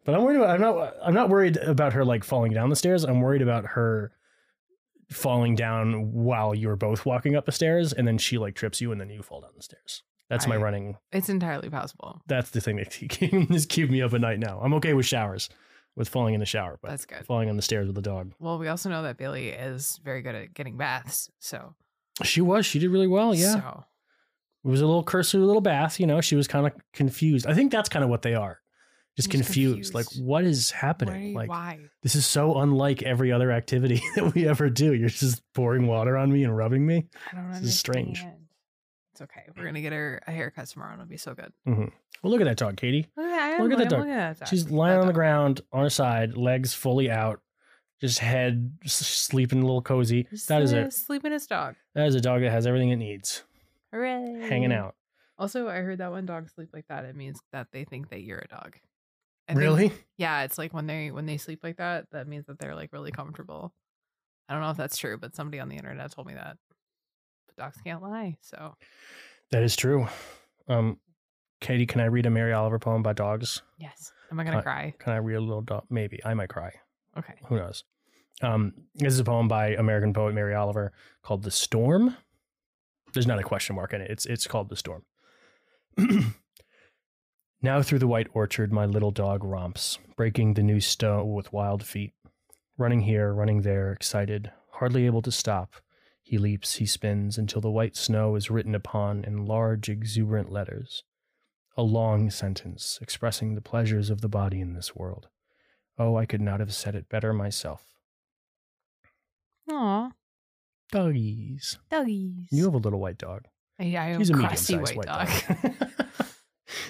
But 0.05 0.15
I'm 0.15 0.23
worried 0.23 0.37
about. 0.37 0.51
I'm 0.51 0.61
not. 0.61 0.95
I'm 1.03 1.15
not 1.15 1.29
worried 1.29 1.59
about 1.59 1.93
her 1.93 2.05
like 2.05 2.25
falling 2.25 2.53
down 2.53 2.71
the 2.71 2.77
stairs. 2.77 3.05
I'm 3.05 3.21
worried 3.21 3.43
about 3.43 3.67
her 3.67 4.13
falling 5.11 5.55
down 5.55 6.13
while 6.13 6.55
you're 6.55 6.77
both 6.77 7.07
walking 7.07 7.35
up 7.37 7.47
the 7.47 7.53
stairs, 7.53 7.93
and 7.93 8.07
then 8.07 8.19
she 8.19 8.39
like 8.39 8.55
trips 8.55 8.81
you, 8.81 8.93
and 8.93 9.01
then 9.01 9.11
you 9.11 9.23
fall 9.23 9.41
down 9.41 9.51
the 9.57 9.63
stairs. 9.63 10.03
That's 10.29 10.47
my 10.47 10.57
I- 10.57 10.59
running. 10.59 10.97
It's 11.13 11.29
entirely 11.31 11.71
possible. 11.71 12.21
That's 12.27 12.51
the 12.51 12.61
thing 12.61 12.77
that 12.77 13.03
is 13.51 13.67
keep 13.67 13.91
me 13.91 14.03
up 14.03 14.13
at 14.13 14.21
night 14.21 14.39
now. 14.39 14.61
I'm 14.63 14.75
okay 14.75 14.93
with 14.95 15.07
showers, 15.07 15.49
with 15.97 16.09
falling 16.09 16.35
in 16.35 16.41
the 16.41 16.47
shower, 16.47 16.79
but 16.83 16.91
That's 16.91 17.07
good. 17.07 17.25
falling 17.25 17.49
on 17.49 17.57
the 17.57 17.63
stairs 17.63 17.87
with 17.87 17.97
the 17.97 18.03
dog. 18.03 18.33
Well, 18.39 18.59
we 18.59 18.69
also 18.69 18.91
know 18.91 19.03
that 19.05 19.17
Bailey 19.17 19.49
is 19.49 19.99
very 20.05 20.21
good 20.21 20.35
at 20.35 20.53
getting 20.53 20.77
baths. 20.77 21.31
So, 21.39 21.75
She 22.23 22.41
was. 22.43 22.67
She 22.67 22.79
did 22.79 22.91
really 22.91 23.07
well. 23.07 23.35
Yeah. 23.35 23.55
So, 23.55 23.85
It 24.65 24.69
was 24.69 24.83
a 24.83 24.87
little 24.87 25.03
cursory 25.03 25.41
little 25.41 25.63
bath. 25.63 25.99
You 25.99 26.07
know, 26.07 26.21
she 26.21 26.37
was 26.37 26.47
kind 26.47 26.67
of 26.67 26.73
confused. 26.93 27.47
I 27.47 27.55
think 27.55 27.73
that's 27.73 27.89
kind 27.89 28.05
of 28.05 28.11
what 28.11 28.21
they 28.23 28.35
are. 28.35 28.61
Just 29.19 29.31
Just 29.31 29.45
confused. 29.45 29.95
Like, 29.95 30.07
confused. 30.07 30.25
what 30.27 30.45
is 30.45 30.71
why? 30.73 30.79
happening? 30.79 31.35
Like, 31.35 31.49
why? 31.49 31.81
this 32.05 32.15
is 32.15 32.25
so 32.25 32.59
unlike 32.59 33.03
every 33.03 33.33
other 33.33 33.51
activity 33.51 34.01
that 34.15 34.33
we 34.33 34.47
ever 34.47 34.71
do. 34.71 34.95
You're 34.95 35.09
just 35.09 35.43
pouring 35.55 35.89
water 35.89 36.17
on 36.17 36.31
me 36.33 36.45
and 36.45 36.57
rubbing 36.57 36.87
me. 36.87 37.09
I 37.33 37.35
don't 37.35 37.51
This 37.51 37.63
is 37.63 37.79
strange. 37.79 38.21
understand. 38.21 38.45
It's 39.13 39.23
okay. 39.23 39.43
We're 39.57 39.65
gonna 39.65 39.81
get 39.81 39.93
her 39.93 40.21
a 40.29 40.31
haircut 40.31 40.69
tomorrow, 40.69 40.93
and 40.93 41.01
it'll 41.03 41.11
be 41.11 41.17
so 41.17 41.35
good. 41.35 41.53
Mm-hmm. 41.67 41.87
Well, 42.23 42.31
look 42.31 42.41
at 42.41 42.45
that 42.45 42.59
dog, 42.59 42.77
Katie. 42.77 43.09
Look 43.17 43.27
at 43.27 43.31
that! 43.31 43.59
I 43.61 43.63
Look 43.65 43.73
at 43.73 43.79
that 43.79 43.89
dog. 43.89 43.99
looking 44.01 44.15
at 44.15 44.39
that 44.39 44.47
She's 44.49 44.71
lying 44.71 44.95
That 44.95 45.01
on 45.01 45.07
the 45.09 45.13
dog. 45.13 45.15
ground 45.17 45.61
on 45.73 45.83
her 45.83 45.91
side, 45.91 46.37
legs 46.37 46.73
fully 46.73 47.11
out, 47.11 47.41
just 48.01 48.21
head 48.21 48.71
sleeping 48.87 49.59
a 49.59 49.63
little 49.67 49.83
cozy. 49.83 50.29
Just 50.31 50.47
That 50.47 50.63
is 50.63 50.73
a 50.73 50.89
sleeping 50.93 51.33
his 51.33 51.49
dog. 51.49 51.75
that 51.97 52.07
is 52.07 52.15
a 52.15 52.21
dog 52.21 52.43
that 52.43 52.53
has 52.53 52.69
everything 52.69 52.91
it 52.91 52.97
needs, 52.97 53.43
Hooray! 53.93 54.47
hanging 54.49 54.73
out. 54.73 54.95
Also, 55.37 55.69
I 55.69 55.79
heard 55.79 55.99
that 55.99 56.13
when 56.13 56.25
dogs 56.27 56.53
sleep 56.53 56.69
like 56.73 56.87
that, 56.89 57.05
it 57.05 57.17
means 57.17 57.41
that 57.53 57.69
they 57.73 57.83
think 57.83 58.11
that 58.11 58.21
you're 58.23 58.39
a 58.39 58.47
dog. 58.49 58.77
I 59.49 59.53
think- 59.53 59.61
Really? 59.61 59.93
yeah, 60.19 60.43
it's 60.43 60.59
like 60.59 60.75
when 60.75 60.87
they 60.87 61.11
when 61.11 61.27
they 61.27 61.37
sleep 61.39 61.61
like 61.63 61.79
that, 61.79 62.07
that 62.13 62.29
means 62.29 62.47
that 62.47 62.59
they're 62.59 62.75
like 62.75 62.93
really 62.93 63.11
comfortable. 63.13 63.73
I 64.49 64.53
don't 64.55 64.63
know 64.63 64.71
if 64.71 64.77
that's 64.77 64.97
true, 64.97 65.17
but 65.19 65.35
somebody 65.35 65.59
on 65.61 65.69
the 65.69 65.77
internet 65.77 66.11
told 66.13 66.27
me 66.27 66.35
that. 66.35 66.57
But 67.47 67.57
dogs 67.57 67.77
can't 67.83 68.03
lie, 68.03 68.37
so 68.41 68.75
That 69.51 69.63
is 69.63 69.75
true. 69.77 70.07
Um, 70.69 70.99
Katie, 71.61 71.87
can 71.87 72.01
I 72.01 72.05
read 72.07 72.27
a 72.27 72.31
Mary 72.31 72.53
Oliver 72.53 72.79
poem 72.79 73.01
about 73.01 73.17
dogs? 73.17 73.63
yes. 73.79 74.13
Am 74.31 74.39
I 74.39 74.45
gonna 74.45 74.59
Uh, 74.59 74.63
cry? 74.63 74.95
Can 74.99 75.13
I 75.15 75.17
read 75.17 75.37
a 75.37 75.41
little 75.41 75.63
dog? 75.63 75.85
Maybe 75.89 76.21
I 76.25 76.35
might 76.35 76.51
cry. 76.51 76.73
Okay. 77.17 77.35
Who 77.47 77.57
knows? 77.57 77.85
Um, 78.43 78.75
this 78.95 79.13
is 79.15 79.19
a 79.19 79.25
poem 79.25 79.49
by 79.49 79.69
American 79.75 80.13
poet 80.13 80.35
Mary 80.35 80.55
Oliver 80.55 80.93
called 81.23 81.43
"The 81.43 81.51
Storm." 81.51 82.17
There's 83.15 83.27
not 83.27 83.39
a 83.39 83.43
question 83.43 83.75
mark 83.75 83.93
in 83.95 84.01
it. 84.03 84.11
It's 84.11 84.27
it's 84.27 84.47
called 84.47 84.69
"The 84.69 84.77
Storm." 84.77 85.05
now 87.63 87.83
through 87.83 87.99
the 87.99 88.07
white 88.09 88.29
orchard, 88.35 88.73
my 88.73 88.87
little 88.87 89.11
dog 89.11 89.43
romps, 89.45 89.99
breaking 90.17 90.55
the 90.55 90.63
new 90.63 90.81
snow 90.81 91.25
with 91.25 91.53
wild 91.53 91.85
feet. 91.85 92.13
Running 92.77 93.01
here, 93.03 93.33
running 93.33 93.63
there, 93.63 93.93
excited, 93.93 94.53
hardly 94.75 95.07
able 95.07 95.23
to 95.23 95.33
stop. 95.33 95.75
He 96.23 96.39
leaps, 96.39 96.77
he 96.77 96.87
spins, 96.87 97.39
until 97.39 97.61
the 97.61 97.71
white 97.71 97.97
snow 97.97 98.35
is 98.37 98.51
written 98.51 98.75
upon 98.75 99.25
in 99.25 99.47
large, 99.47 99.89
exuberant 99.89 100.53
letters. 100.53 101.03
A 101.77 101.83
long 101.83 102.31
sentence 102.31 102.99
expressing 103.01 103.55
the 103.55 103.61
pleasures 103.61 104.11
of 104.11 104.21
the 104.21 104.29
body 104.29 104.61
in 104.61 104.75
this 104.75 104.95
world. 104.95 105.29
Oh, 105.99 106.17
I 106.17 106.27
could 106.27 106.41
not 106.41 106.61
have 106.61 106.75
said 106.75 106.95
it 106.95 107.09
better 107.09 107.33
myself. 107.33 107.83
Aw, 109.71 110.11
Doggies. 110.91 111.79
doggies. 111.91 112.47
You 112.51 112.65
have 112.65 112.75
a 112.75 112.79
little 112.79 113.01
white 113.01 113.19
dog. 113.19 113.45
yeah, 113.79 114.03
I 114.03 114.07
have 114.09 114.19
She's 114.21 114.31
a 114.31 114.35
crusty 114.35 114.75
sized 114.75 114.97
white, 114.97 114.97
white 114.97 115.07
dog. 115.07 115.73
dog. 115.89 116.08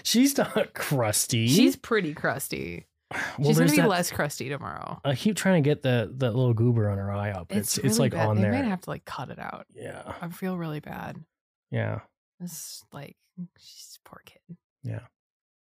She's 0.08 0.38
not 0.38 0.72
crusty. 0.74 1.46
She's 1.48 1.76
pretty 1.76 2.14
crusty. 2.14 2.86
well, 3.10 3.20
She's 3.44 3.58
gonna 3.58 3.70
be 3.70 3.76
that- 3.76 3.88
less 3.88 4.10
crusty 4.10 4.48
tomorrow. 4.48 5.00
I 5.04 5.14
keep 5.14 5.36
trying 5.36 5.62
to 5.62 5.68
get 5.68 5.82
the 5.82 6.10
that 6.16 6.34
little 6.34 6.54
goober 6.54 6.88
on 6.88 6.96
her 6.98 7.12
eye 7.12 7.30
up. 7.32 7.52
It's 7.54 7.76
it's, 7.76 7.84
really 7.84 7.98
like 7.98 8.12
bad. 8.12 8.28
on 8.28 8.36
they 8.36 8.42
there. 8.42 8.52
might 8.52 8.64
have 8.64 8.80
to 8.82 8.90
like 8.90 9.04
cut 9.04 9.28
it 9.30 9.38
out. 9.38 9.66
yeah, 9.74 10.14
I 10.22 10.28
feel 10.28 10.56
really 10.56 10.80
bad. 10.80 11.22
yeah. 11.70 12.00
it's 12.40 12.82
like 12.92 13.16
she's 13.58 13.98
a 14.04 14.08
poor 14.08 14.22
kid. 14.24 14.56
Yeah. 14.82 15.00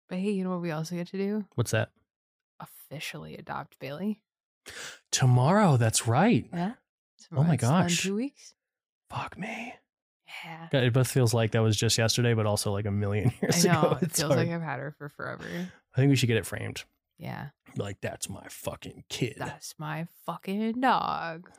But 0.09 0.17
hey, 0.19 0.31
you 0.31 0.43
know 0.43 0.49
what 0.51 0.61
we 0.61 0.71
also 0.71 0.95
get 0.95 1.07
to 1.07 1.17
do? 1.17 1.45
What's 1.55 1.71
that? 1.71 1.91
Officially 2.59 3.35
adopt 3.37 3.79
Bailey. 3.79 4.21
Tomorrow. 5.11 5.77
That's 5.77 6.07
right. 6.07 6.45
Yeah. 6.53 6.73
Oh 7.33 7.43
my 7.43 7.45
Tomorrow. 7.45 7.53
It's 7.53 7.61
done 7.63 7.81
gosh. 7.83 8.03
Two 8.03 8.15
weeks. 8.15 8.53
Fuck 9.09 9.37
me. 9.37 9.73
Yeah. 10.43 10.67
God, 10.71 10.83
It 10.83 10.93
both 10.93 11.09
feels 11.09 11.33
like 11.33 11.51
that 11.51 11.61
was 11.61 11.77
just 11.77 11.97
yesterday, 11.97 12.33
but 12.33 12.45
also 12.45 12.71
like 12.71 12.85
a 12.85 12.91
million 12.91 13.31
years 13.41 13.63
ago. 13.63 13.73
I 13.73 13.81
know. 13.81 13.87
ago. 13.91 13.97
It 14.01 14.11
feels 14.11 14.33
hard. 14.33 14.37
like 14.47 14.49
I've 14.55 14.61
had 14.61 14.79
her 14.79 14.93
for 14.97 15.09
forever. 15.09 15.43
I 15.93 15.97
think 15.97 16.09
we 16.09 16.15
should 16.15 16.27
get 16.27 16.37
it 16.37 16.45
framed. 16.45 16.83
Yeah. 17.17 17.47
Like 17.77 17.97
that's 18.01 18.29
my 18.29 18.45
fucking 18.49 19.03
kid. 19.09 19.35
That's 19.37 19.73
my 19.77 20.07
fucking 20.25 20.79
dog. 20.81 21.49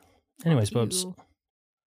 Anyways, 0.45 0.69
folks, 0.69 1.05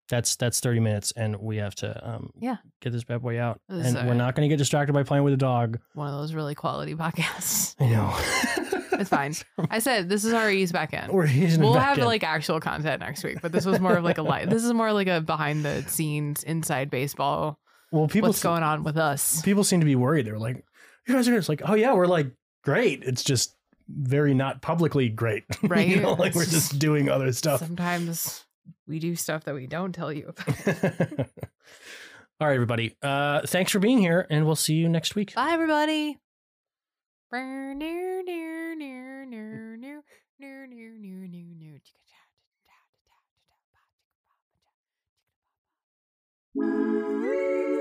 that's 0.09 0.35
that's 0.37 0.59
thirty 0.61 0.81
minutes, 0.81 1.13
and 1.17 1.37
we 1.37 1.59
have 1.59 1.75
to 1.77 2.09
um 2.09 2.31
Yeah. 2.41 2.57
get 2.81 2.93
this 2.93 3.05
bad 3.05 3.23
boy 3.23 3.41
out, 3.41 3.61
This 3.69 3.95
and 3.95 4.09
we're 4.09 4.15
not 4.15 4.35
going 4.35 4.49
to 4.49 4.53
get 4.53 4.59
distracted 4.59 4.93
by 4.93 5.03
playing 5.05 5.23
with 5.25 5.35
a 5.35 5.37
dog. 5.37 5.79
One 5.95 6.09
of 6.09 6.15
those 6.15 6.35
really 6.35 6.55
quality 6.57 6.95
podcasts. 6.97 7.77
I 7.79 7.89
know. 7.89 8.80
It's 8.93 9.11
fine. 9.11 9.35
I 9.71 9.79
said 9.79 10.09
this 10.09 10.25
is 10.25 10.33
our 10.33 10.51
ease 10.51 10.73
back 10.73 10.93
in. 10.93 11.11
We're 11.13 11.27
easing 11.27 11.63
we'll 11.63 11.75
have 11.75 11.99
like 11.99 12.25
actual 12.25 12.61
content 12.61 13.01
next 13.01 13.23
week, 13.25 13.39
but 13.43 13.53
this 13.53 13.65
was 13.65 13.81
more 13.81 13.97
of 13.97 14.05
like 14.05 14.19
a 14.19 14.23
light. 14.23 14.51
This 14.51 14.65
is 14.65 14.73
more 14.73 14.93
like 14.93 15.07
a 15.09 15.21
behind 15.21 15.65
the 15.65 15.83
scenes 15.89 16.43
inside 16.43 16.91
baseball. 16.91 17.59
well, 17.93 18.09
people 18.09 18.29
What's 18.31 18.43
going 18.43 18.63
on 18.63 18.83
with 18.85 18.97
us? 18.97 19.43
people 19.43 19.65
seem 19.65 19.81
to 19.81 19.87
be 19.87 19.97
worried. 19.97 20.27
They're 20.27 20.39
like, 20.39 20.65
"You 21.07 21.15
guys 21.15 21.29
are 21.29 21.37
it's 21.37 21.49
like, 21.49 21.63
oh 21.65 21.75
yeah, 21.75 21.93
we're 21.95 22.07
like 22.07 22.29
great. 22.63 23.03
It's 23.05 23.23
just 23.25 23.55
very 23.89 24.35
not 24.35 24.63
publicly 24.63 25.09
great, 25.09 25.45
Right? 25.63 25.89
you 25.89 26.01
know, 26.01 26.13
like 26.15 26.35
we're 26.35 26.43
It's 26.43 26.53
just 26.53 26.79
doing 26.79 27.09
other 27.09 27.33
stuff. 27.33 27.61
Sometimes 27.61 28.45
we 28.87 28.99
do 28.99 29.17
stuff 29.17 29.45
that 29.45 29.55
we 29.55 29.67
don't 29.67 29.93
tell 29.93 30.13
you 30.13 30.29
about. 30.29 30.69
All 32.41 32.47
right, 32.47 32.55
everybody. 32.55 32.97
Uh, 33.03 33.43
thanks 33.47 33.71
for 33.71 33.81
being 33.81 33.99
here, 33.99 34.27
and 34.31 34.47
we'll 34.47 34.57
see 34.57 34.75
you 34.75 34.89
next 34.89 35.15
week. 35.15 35.35
Bye, 35.35 35.51
everybody. 35.53 36.19
Woo! 37.33 37.71